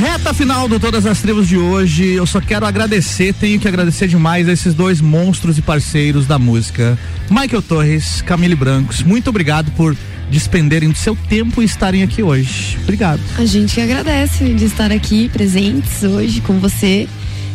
Reta 0.00 0.34
final 0.34 0.66
do 0.66 0.80
Todas 0.80 1.06
as 1.06 1.20
Tribos 1.20 1.46
de 1.46 1.56
hoje. 1.56 2.04
Eu 2.12 2.26
só 2.26 2.40
quero 2.40 2.66
agradecer, 2.66 3.32
tenho 3.34 3.60
que 3.60 3.68
agradecer 3.68 4.08
demais 4.08 4.48
a 4.48 4.52
esses 4.52 4.74
dois 4.74 5.00
monstros 5.00 5.56
e 5.56 5.62
parceiros 5.62 6.26
da 6.26 6.38
música. 6.38 6.98
Michael 7.30 7.62
Torres, 7.62 8.22
Camille 8.22 8.56
Brancos, 8.56 9.02
muito 9.02 9.30
obrigado 9.30 9.70
por 9.72 9.96
despenderem 10.30 10.90
do 10.90 10.98
seu 10.98 11.14
tempo 11.28 11.62
e 11.62 11.64
estarem 11.64 12.02
aqui 12.02 12.22
hoje. 12.22 12.76
Obrigado. 12.82 13.20
A 13.38 13.44
gente 13.44 13.74
que 13.74 13.80
agradece 13.80 14.52
de 14.52 14.64
estar 14.64 14.90
aqui 14.90 15.28
presentes 15.28 16.02
hoje 16.02 16.40
com 16.40 16.58
você, 16.58 17.06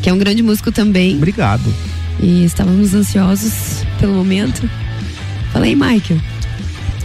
que 0.02 0.10
é 0.10 0.14
um 0.14 0.18
grande 0.18 0.41
músico 0.44 0.72
também. 0.72 1.15
Obrigado. 1.18 1.74
E 2.19 2.45
estávamos 2.45 2.94
ansiosos 2.94 3.84
pelo 3.99 4.14
momento. 4.14 4.69
Fala 5.52 5.65
aí, 5.65 5.76
Michael. 5.76 6.19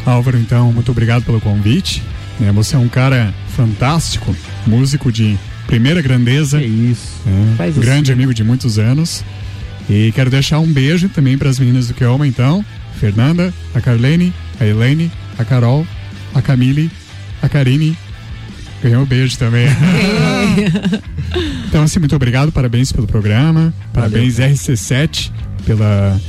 Álvaro, 0.05 0.39
então, 0.39 0.73
muito 0.73 0.91
obrigado 0.91 1.23
pelo 1.25 1.41
convite. 1.41 2.03
É, 2.41 2.51
você 2.51 2.75
é 2.75 2.79
um 2.79 2.89
cara 2.89 3.33
fantástico, 3.57 4.35
músico 4.67 5.13
de 5.13 5.39
primeira 5.67 6.01
grandeza. 6.03 6.59
Que 6.59 6.67
isso. 6.67 7.21
É, 7.27 7.57
Faz 7.57 7.77
grande 7.77 8.11
assim. 8.11 8.21
amigo 8.21 8.35
de 8.35 8.43
muitos 8.43 8.79
anos. 8.79 9.25
E 9.89 10.13
quero 10.13 10.31
deixar 10.31 10.59
um 10.61 10.67
beijo 10.67 11.09
também 11.09 11.37
para 11.37 11.51
as 11.51 11.59
meninas 11.59 11.89
do 11.89 11.95
Keoma, 11.95 12.27
então. 12.27 12.65
Fernanda, 12.99 13.53
a 13.75 13.81
Carlene, 13.81 14.33
a 14.61 14.67
Elaine, 14.67 15.11
a 15.39 15.45
Carol, 15.45 15.87
a 16.35 16.41
Camille, 16.41 16.91
a 17.43 17.49
Karine. 17.49 17.97
Ganhou 18.83 19.03
um 19.03 19.07
beijo 19.07 19.37
também. 19.39 19.67
então, 21.67 21.83
assim, 21.83 21.99
muito 21.99 22.15
obrigado, 22.15 22.53
parabéns 22.53 22.93
pelo 22.93 23.07
programa, 23.07 23.73
parabéns 23.93 24.37
RC7 24.37 25.31
pela, 25.65 26.21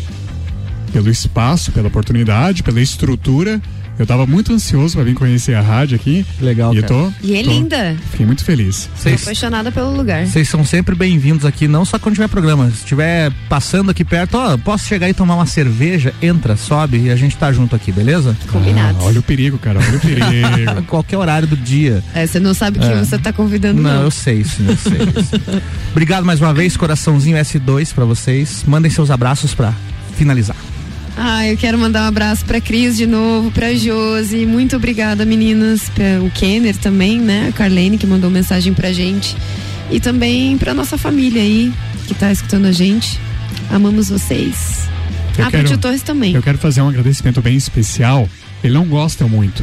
pelo 0.92 1.10
espaço, 1.10 1.72
pela 1.72 1.88
oportunidade, 1.88 2.64
pela 2.64 2.82
estrutura. 2.82 3.62
Eu 4.00 4.08
tava 4.08 4.26
muito 4.26 4.52
ansioso 4.52 4.96
para 4.96 5.04
vir 5.04 5.14
conhecer 5.14 5.54
a 5.54 5.62
rádio 5.62 5.96
aqui. 5.96 6.26
Legal, 6.42 6.74
E 6.74 6.78
eu 6.78 6.82
cara. 6.84 6.94
tô. 6.96 7.12
E 7.22 7.36
é 7.36 7.44
tô- 7.44 7.50
linda. 7.52 7.96
Fiquei 8.10 8.26
muito 8.26 8.44
feliz. 8.44 8.90
Tô 9.02 9.10
apaixonada 9.10 9.72
pelo 9.72 9.96
lugar. 9.96 10.26
Vocês 10.26 10.50
são 10.50 10.66
sempre 10.66 10.96
bem-vindos 10.96 11.46
aqui, 11.46 11.68
não 11.68 11.86
só 11.86 12.00
quando 12.00 12.16
tiver 12.16 12.28
programa. 12.28 12.66
Se 12.72 12.78
estiver 12.80 13.32
passando 13.48 13.92
aqui 13.92 14.04
perto, 14.04 14.36
ó, 14.36 14.58
posso 14.58 14.88
chegar 14.88 15.08
e 15.10 15.14
tomar 15.14 15.36
uma 15.36 15.46
cerveja? 15.46 16.12
Entra, 16.24 16.58
sobe 16.58 16.98
e 17.04 17.12
a 17.12 17.16
gente 17.16 17.38
tá 17.38 17.52
junto 17.52 17.76
aqui, 17.76 17.92
beleza? 17.92 18.36
Combinado. 18.52 18.98
Ah, 19.00 19.04
olha 19.06 19.20
o 19.20 19.24
perigo, 19.24 19.60
cara, 19.60 19.80
olha 19.80 19.98
o 19.98 20.00
perigo. 20.00 20.82
Qualquer 20.90 21.18
horário 21.18 21.48
do 21.48 21.56
dia. 21.56 22.04
É, 22.16 22.26
você 22.26 22.40
não 22.40 22.56
sabe 22.56 22.80
quem 22.80 22.90
É. 22.92 22.96
você 23.04 23.20
tá 23.20 23.32
convidando, 23.32 23.80
Não, 23.80 23.94
não. 23.94 24.02
eu 24.02 24.12
sei, 24.12 24.44
sim, 24.44 24.66
eu 24.68 24.76
sei. 24.76 25.02
eu 25.02 25.24
sei. 25.24 25.62
Obrigado 25.92 26.26
mais 26.26 26.42
uma 26.42 26.54
vez, 26.54 26.76
coraçãozinho 26.76 27.38
S2 27.38 27.94
pra 27.94 28.06
vocês. 28.06 28.64
Mandem 28.68 28.90
seus 28.90 29.12
abraços 29.12 29.54
pra 29.54 29.72
finalizar. 30.18 30.58
Ah, 31.16 31.48
eu 31.48 31.56
quero 31.58 31.78
mandar 31.78 32.04
um 32.04 32.08
abraço 32.08 32.44
pra 32.44 32.60
Cris 32.60 32.98
de 32.98 33.06
novo, 33.06 33.52
pra 33.52 33.74
Josi. 33.74 34.46
Muito 34.46 34.76
obrigada, 34.76 35.26
meninas. 35.26 35.90
Pra 35.90 36.22
o 36.22 36.30
Kenner 36.32 36.76
também, 36.78 37.20
né? 37.20 37.48
A 37.50 37.52
Carlene 37.52 37.98
que 37.98 38.08
mandou 38.08 38.30
mensagem 38.30 38.74
pra 38.74 38.92
gente. 38.92 39.36
E 39.92 40.00
também 40.00 40.58
pra 40.58 40.74
nossa 40.74 40.98
família 40.98 41.42
aí, 41.42 41.72
que 42.08 42.16
tá 42.16 42.32
escutando 42.32 42.66
a 42.66 42.72
gente. 42.72 43.20
Amamos 43.70 44.10
vocês. 44.10 44.88
Eu 45.38 45.46
ah, 45.46 45.52
quero- 45.52 45.64
pro 45.64 45.74
tio 45.74 45.78
Torres 45.78 46.02
também. 46.02 46.34
Eu 46.34 46.42
quero 46.42 46.58
fazer 46.58 46.82
um 46.82 46.90
agradecimento 46.90 47.42
bem 47.42 47.56
especial. 47.56 48.28
Ele 48.64 48.74
não 48.74 48.86
gosta 48.86 49.28
muito, 49.28 49.62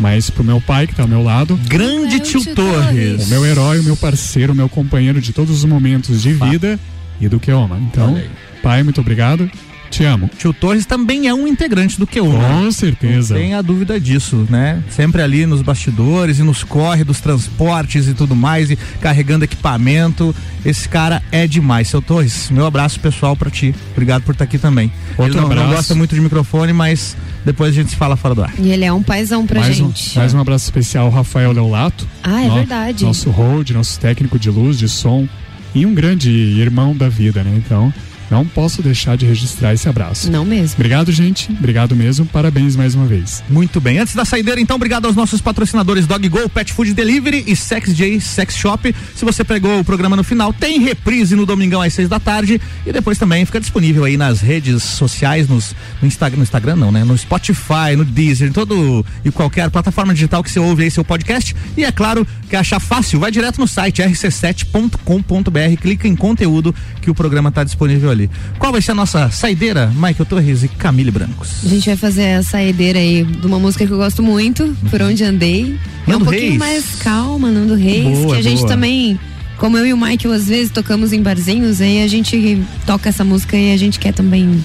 mas 0.00 0.30
pro 0.30 0.42
meu 0.42 0.58
pai 0.58 0.86
que 0.86 0.94
tá 0.94 1.02
ao 1.02 1.08
meu 1.08 1.22
lado. 1.22 1.58
Grande 1.68 2.14
É, 2.14 2.18
o 2.18 2.20
tio 2.20 2.40
tio 2.40 2.54
Torres. 2.54 3.26
O 3.26 3.28
meu 3.28 3.44
herói, 3.44 3.78
o 3.78 3.84
meu 3.84 3.96
parceiro, 3.96 4.54
o 4.54 4.56
meu 4.56 4.70
companheiro 4.70 5.20
de 5.20 5.32
todos 5.34 5.58
os 5.58 5.64
momentos 5.66 6.22
de 6.22 6.32
vida 6.32 6.80
e 7.20 7.28
do 7.28 7.38
Keoma. 7.38 7.78
Então, 7.78 8.18
pai, 8.62 8.82
muito 8.82 9.00
obrigado. 9.02 9.50
Te 9.90 10.04
amo. 10.04 10.30
Tio 10.38 10.52
Torres 10.52 10.84
também 10.86 11.28
é 11.28 11.34
um 11.34 11.46
integrante 11.48 11.98
do 11.98 12.06
Q1. 12.06 12.32
né? 12.38 12.48
Com 12.62 12.70
certeza. 12.72 13.34
Não 13.34 13.40
tem 13.40 13.54
a 13.54 13.62
dúvida 13.62 13.98
disso, 13.98 14.46
né? 14.50 14.82
Sempre 14.90 15.22
ali 15.22 15.46
nos 15.46 15.62
bastidores 15.62 16.38
e 16.38 16.42
nos 16.42 16.62
corre 16.62 17.04
dos 17.04 17.20
transportes 17.20 18.06
e 18.06 18.14
tudo 18.14 18.36
mais, 18.36 18.70
e 18.70 18.76
carregando 19.00 19.44
equipamento. 19.44 20.34
Esse 20.64 20.88
cara 20.88 21.22
é 21.32 21.46
demais. 21.46 21.88
Seu 21.88 22.02
Torres, 22.02 22.50
meu 22.50 22.66
abraço 22.66 23.00
pessoal 23.00 23.34
pra 23.36 23.50
ti. 23.50 23.74
Obrigado 23.92 24.22
por 24.22 24.32
estar 24.32 24.44
aqui 24.44 24.58
também. 24.58 24.92
Outro 25.16 25.24
Ele 25.34 25.40
não, 25.40 25.48
não 25.48 25.52
abraço. 25.52 25.72
gosta 25.76 25.94
muito 25.94 26.14
de 26.14 26.20
microfone, 26.20 26.72
mas 26.72 27.16
depois 27.44 27.70
a 27.70 27.74
gente 27.74 27.90
se 27.90 27.96
fala 27.96 28.16
fora 28.16 28.34
do 28.34 28.42
ar. 28.42 28.52
E 28.58 28.70
ele 28.70 28.84
é 28.84 28.92
um 28.92 29.02
paizão 29.02 29.46
pra 29.46 29.60
mais, 29.60 29.80
um, 29.80 29.86
gente. 29.86 30.18
mais 30.18 30.34
um 30.34 30.40
abraço 30.40 30.64
especial 30.64 31.06
ao 31.06 31.12
Rafael 31.12 31.50
Leolato. 31.52 32.06
Ah, 32.22 32.42
é 32.42 32.48
no- 32.48 32.54
verdade. 32.56 33.04
Nosso 33.04 33.30
hold, 33.30 33.70
nosso 33.70 33.98
técnico 33.98 34.38
de 34.38 34.50
luz, 34.50 34.78
de 34.78 34.88
som 34.88 35.26
e 35.74 35.86
um 35.86 35.94
grande 35.94 36.30
irmão 36.30 36.94
da 36.96 37.08
vida, 37.08 37.42
né? 37.42 37.52
Então, 37.56 37.92
Não 38.30 38.46
posso 38.46 38.82
deixar 38.82 39.16
de 39.16 39.26
registrar 39.26 39.72
esse 39.72 39.88
abraço. 39.88 40.30
Não 40.30 40.44
mesmo. 40.44 40.74
Obrigado, 40.74 41.10
gente. 41.12 41.50
Obrigado 41.50 41.96
mesmo. 41.96 42.26
Parabéns 42.26 42.76
mais 42.76 42.94
uma 42.94 43.06
vez. 43.06 43.42
Muito 43.48 43.80
bem. 43.80 43.98
Antes 43.98 44.14
da 44.14 44.24
saideira, 44.24 44.60
então, 44.60 44.76
obrigado 44.76 45.06
aos 45.06 45.16
nossos 45.16 45.40
patrocinadores 45.40 46.06
Dog 46.06 46.28
Go, 46.28 46.48
Pet 46.48 46.72
Food 46.72 46.94
Delivery 46.94 47.44
e 47.46 47.56
Sex 47.56 47.94
J 47.94 48.20
Sex 48.20 48.56
Shop. 48.56 48.94
Se 49.14 49.24
você 49.24 49.42
pegou 49.42 49.80
o 49.80 49.84
programa 49.84 50.16
no 50.16 50.24
final, 50.24 50.52
tem 50.52 50.80
reprise 50.80 51.34
no 51.34 51.46
domingão 51.46 51.80
às 51.80 51.94
seis 51.94 52.08
da 52.08 52.20
tarde 52.20 52.60
e 52.86 52.92
depois 52.92 53.18
também 53.18 53.44
fica 53.44 53.60
disponível 53.60 54.04
aí 54.04 54.16
nas 54.16 54.40
redes 54.40 54.82
sociais, 54.82 55.48
nos, 55.48 55.74
no 56.00 56.08
Instagram, 56.08 56.38
no 56.38 56.42
Instagram 56.42 56.76
não, 56.76 56.92
né? 56.92 57.04
No 57.04 57.16
Spotify, 57.16 57.96
no 57.96 58.04
Deezer, 58.04 58.48
em 58.48 58.52
todo 58.52 59.04
e 59.24 59.30
qualquer 59.30 59.70
plataforma 59.70 60.12
digital 60.12 60.42
que 60.42 60.50
você 60.50 60.58
ouve 60.58 60.84
aí 60.84 60.90
seu 60.90 61.04
podcast. 61.04 61.54
E 61.76 61.84
é 61.84 61.92
claro, 61.92 62.26
que 62.48 62.56
achar 62.56 62.80
fácil, 62.80 63.20
vai 63.20 63.30
direto 63.30 63.58
no 63.58 63.66
site 63.68 64.02
rc7.com.br, 64.02 65.80
clica 65.80 66.08
em 66.08 66.16
conteúdo 66.16 66.74
que 67.00 67.10
o 67.10 67.14
programa 67.14 67.48
está 67.48 67.62
disponível 67.64 68.10
ali. 68.10 68.30
Qual 68.58 68.72
vai 68.72 68.80
ser 68.82 68.92
a 68.92 68.94
nossa 68.94 69.30
saideira, 69.30 69.88
Michael 69.94 70.24
Torres 70.26 70.62
e 70.62 70.68
Camille 70.68 71.10
Brancos? 71.10 71.64
A 71.64 71.68
gente 71.68 71.86
vai 71.86 71.96
fazer 71.96 72.34
a 72.34 72.42
saideira 72.42 72.98
aí 72.98 73.24
de 73.24 73.46
uma 73.46 73.58
música 73.58 73.86
que 73.86 73.92
eu 73.92 73.98
gosto 73.98 74.22
muito, 74.22 74.76
Por 74.90 75.02
Onde 75.02 75.24
Andei. 75.24 75.78
é 76.06 76.10
um 76.10 76.12
Nando 76.12 76.24
pouquinho 76.26 76.48
Reis. 76.50 76.58
mais 76.58 76.84
calma, 77.00 77.50
Nando 77.50 77.74
Reis, 77.74 78.18
Boa, 78.18 78.34
que 78.34 78.40
a 78.40 78.42
gente 78.42 78.58
boa. 78.58 78.68
também, 78.68 79.18
como 79.58 79.76
eu 79.76 79.86
e 79.86 79.92
o 79.92 79.96
Michael 79.96 80.32
às 80.34 80.46
vezes 80.46 80.70
tocamos 80.70 81.12
em 81.12 81.22
barzinhos, 81.22 81.80
aí 81.80 82.02
a 82.02 82.06
gente 82.08 82.62
toca 82.86 83.08
essa 83.08 83.24
música 83.24 83.56
e 83.56 83.72
a 83.72 83.76
gente 83.76 83.98
quer 83.98 84.12
também 84.12 84.64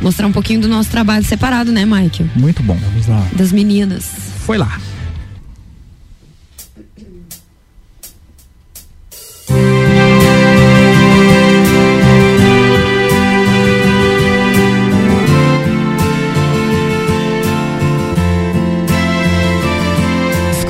mostrar 0.00 0.26
um 0.26 0.32
pouquinho 0.32 0.60
do 0.60 0.68
nosso 0.68 0.90
trabalho 0.90 1.24
separado, 1.24 1.72
né, 1.72 1.84
Michael? 1.84 2.28
Muito 2.36 2.62
bom. 2.62 2.76
Vamos 2.76 3.06
lá. 3.08 3.26
Das 3.34 3.50
meninas. 3.52 4.06
Foi 4.46 4.56
lá. 4.56 4.78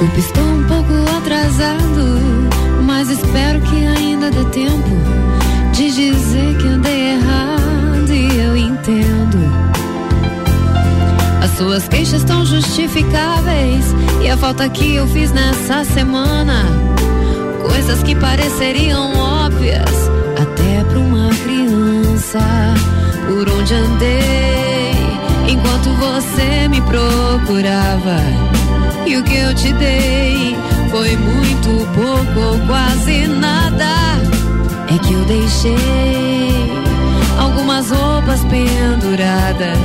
Desculpe, 0.09 0.21
estou 0.21 0.45
um 0.45 0.65
pouco 0.65 1.17
atrasado, 1.17 2.21
mas 2.85 3.11
espero 3.11 3.61
que 3.61 3.87
ainda 3.87 4.31
dê 4.31 4.45
tempo 4.47 4.89
de 5.73 5.91
dizer 5.91 6.57
que 6.57 6.67
andei 6.67 7.15
errado 7.15 8.11
e 8.11 8.41
eu 8.41 8.57
entendo. 8.57 9.39
As 11.43 11.51
suas 11.57 11.89
queixas 11.89 12.21
estão 12.21 12.45
justificáveis 12.47 13.85
e 14.23 14.31
a 14.31 14.37
falta 14.37 14.69
que 14.69 14.95
eu 14.95 15.07
fiz 15.09 15.33
nessa 15.33 15.85
semana, 15.85 16.65
coisas 17.69 18.03
que 18.03 18.15
pareceriam 18.15 19.13
óbvias 19.15 20.11
até 20.41 20.85
para 20.85 20.99
uma 20.99 21.29
criança. 21.31 22.39
Por 23.27 23.49
onde 23.51 23.75
andei 23.75 24.93
enquanto 25.49 25.91
você 25.99 26.67
me 26.69 26.81
procurava. 26.81 28.48
E 29.09 29.17
o 29.17 29.23
que 29.23 29.37
eu 29.37 29.55
te 29.55 29.73
dei 29.73 30.55
foi 30.91 31.17
muito 31.17 31.89
pouco 31.95 32.41
ou 32.41 32.59
quase 32.67 33.27
nada. 33.27 33.87
É 34.87 34.99
que 34.99 35.15
eu 35.15 35.25
deixei 35.25 36.71
algumas 37.39 37.91
roupas 37.91 38.41
penduradas. 38.45 39.79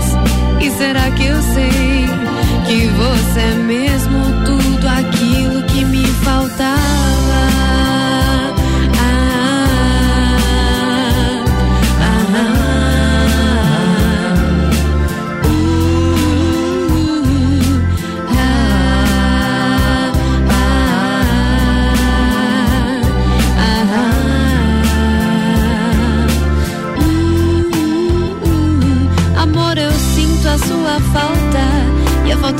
E 0.59 0.69
será 0.71 1.09
que 1.11 1.25
eu 1.25 1.41
sei 1.41 2.05
que 2.67 2.87
você 2.87 3.39
é 3.39 3.55
mesmo 3.55 4.19
tudo 4.45 4.87
aquilo 4.89 5.63
que 5.67 5.85
me 5.85 6.05
faltava? 6.25 6.82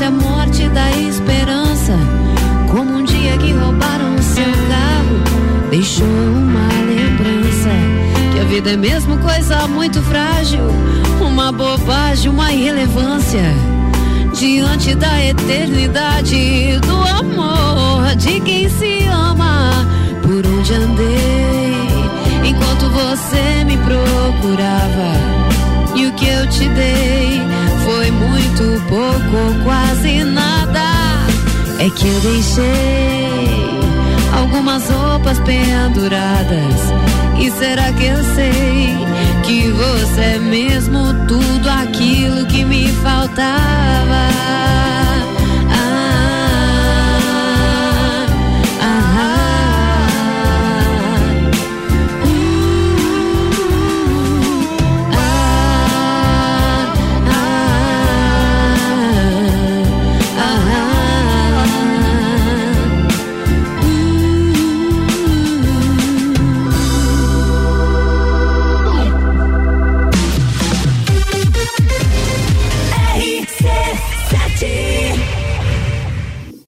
A 0.04 0.10
morte 0.10 0.68
da 0.68 0.90
esperança. 0.90 1.98
Como 2.70 2.98
um 2.98 3.04
dia 3.04 3.38
que 3.38 3.52
roubaram 3.52 4.16
o 4.16 4.22
seu 4.22 4.44
carro, 4.44 5.70
deixou 5.70 6.06
uma 6.06 6.68
lembrança. 6.86 7.70
Que 8.32 8.40
a 8.40 8.44
vida 8.44 8.72
é 8.72 8.76
mesmo 8.76 9.16
coisa 9.18 9.66
muito 9.66 10.02
frágil. 10.02 10.60
Uma 11.20 11.50
bobagem, 11.50 12.30
uma 12.30 12.52
irrelevância. 12.52 13.54
Diante 14.34 14.94
da 14.94 15.24
eternidade 15.24 16.78
do 16.80 16.96
amor 17.18 18.14
de 18.16 18.40
quem 18.40 18.68
se 18.68 19.06
ama. 19.06 19.70
Por 20.22 20.46
onde 20.46 20.74
andei 20.74 21.74
enquanto 22.44 22.90
você 22.90 23.64
me 23.64 23.78
procurava. 23.78 25.14
E 25.94 26.06
o 26.06 26.12
que 26.12 26.28
eu 26.28 26.46
te 26.48 26.68
dei 26.68 27.53
muito 28.14 28.82
pouco 28.88 29.36
ou 29.36 29.64
quase 29.64 30.24
nada. 30.24 30.80
É 31.78 31.90
que 31.90 32.06
eu 32.06 32.20
deixei 32.20 33.54
algumas 34.36 34.88
roupas 34.88 35.38
penduradas. 35.40 36.94
E 37.38 37.50
será 37.50 37.92
que 37.92 38.04
eu 38.04 38.24
sei 38.34 38.96
que 39.42 39.70
você 39.70 40.20
é 40.20 40.38
mesmo 40.38 41.26
tudo 41.26 41.68
aquilo 41.68 42.46
que 42.46 42.64
me 42.64 42.88
faltava? 43.02 44.24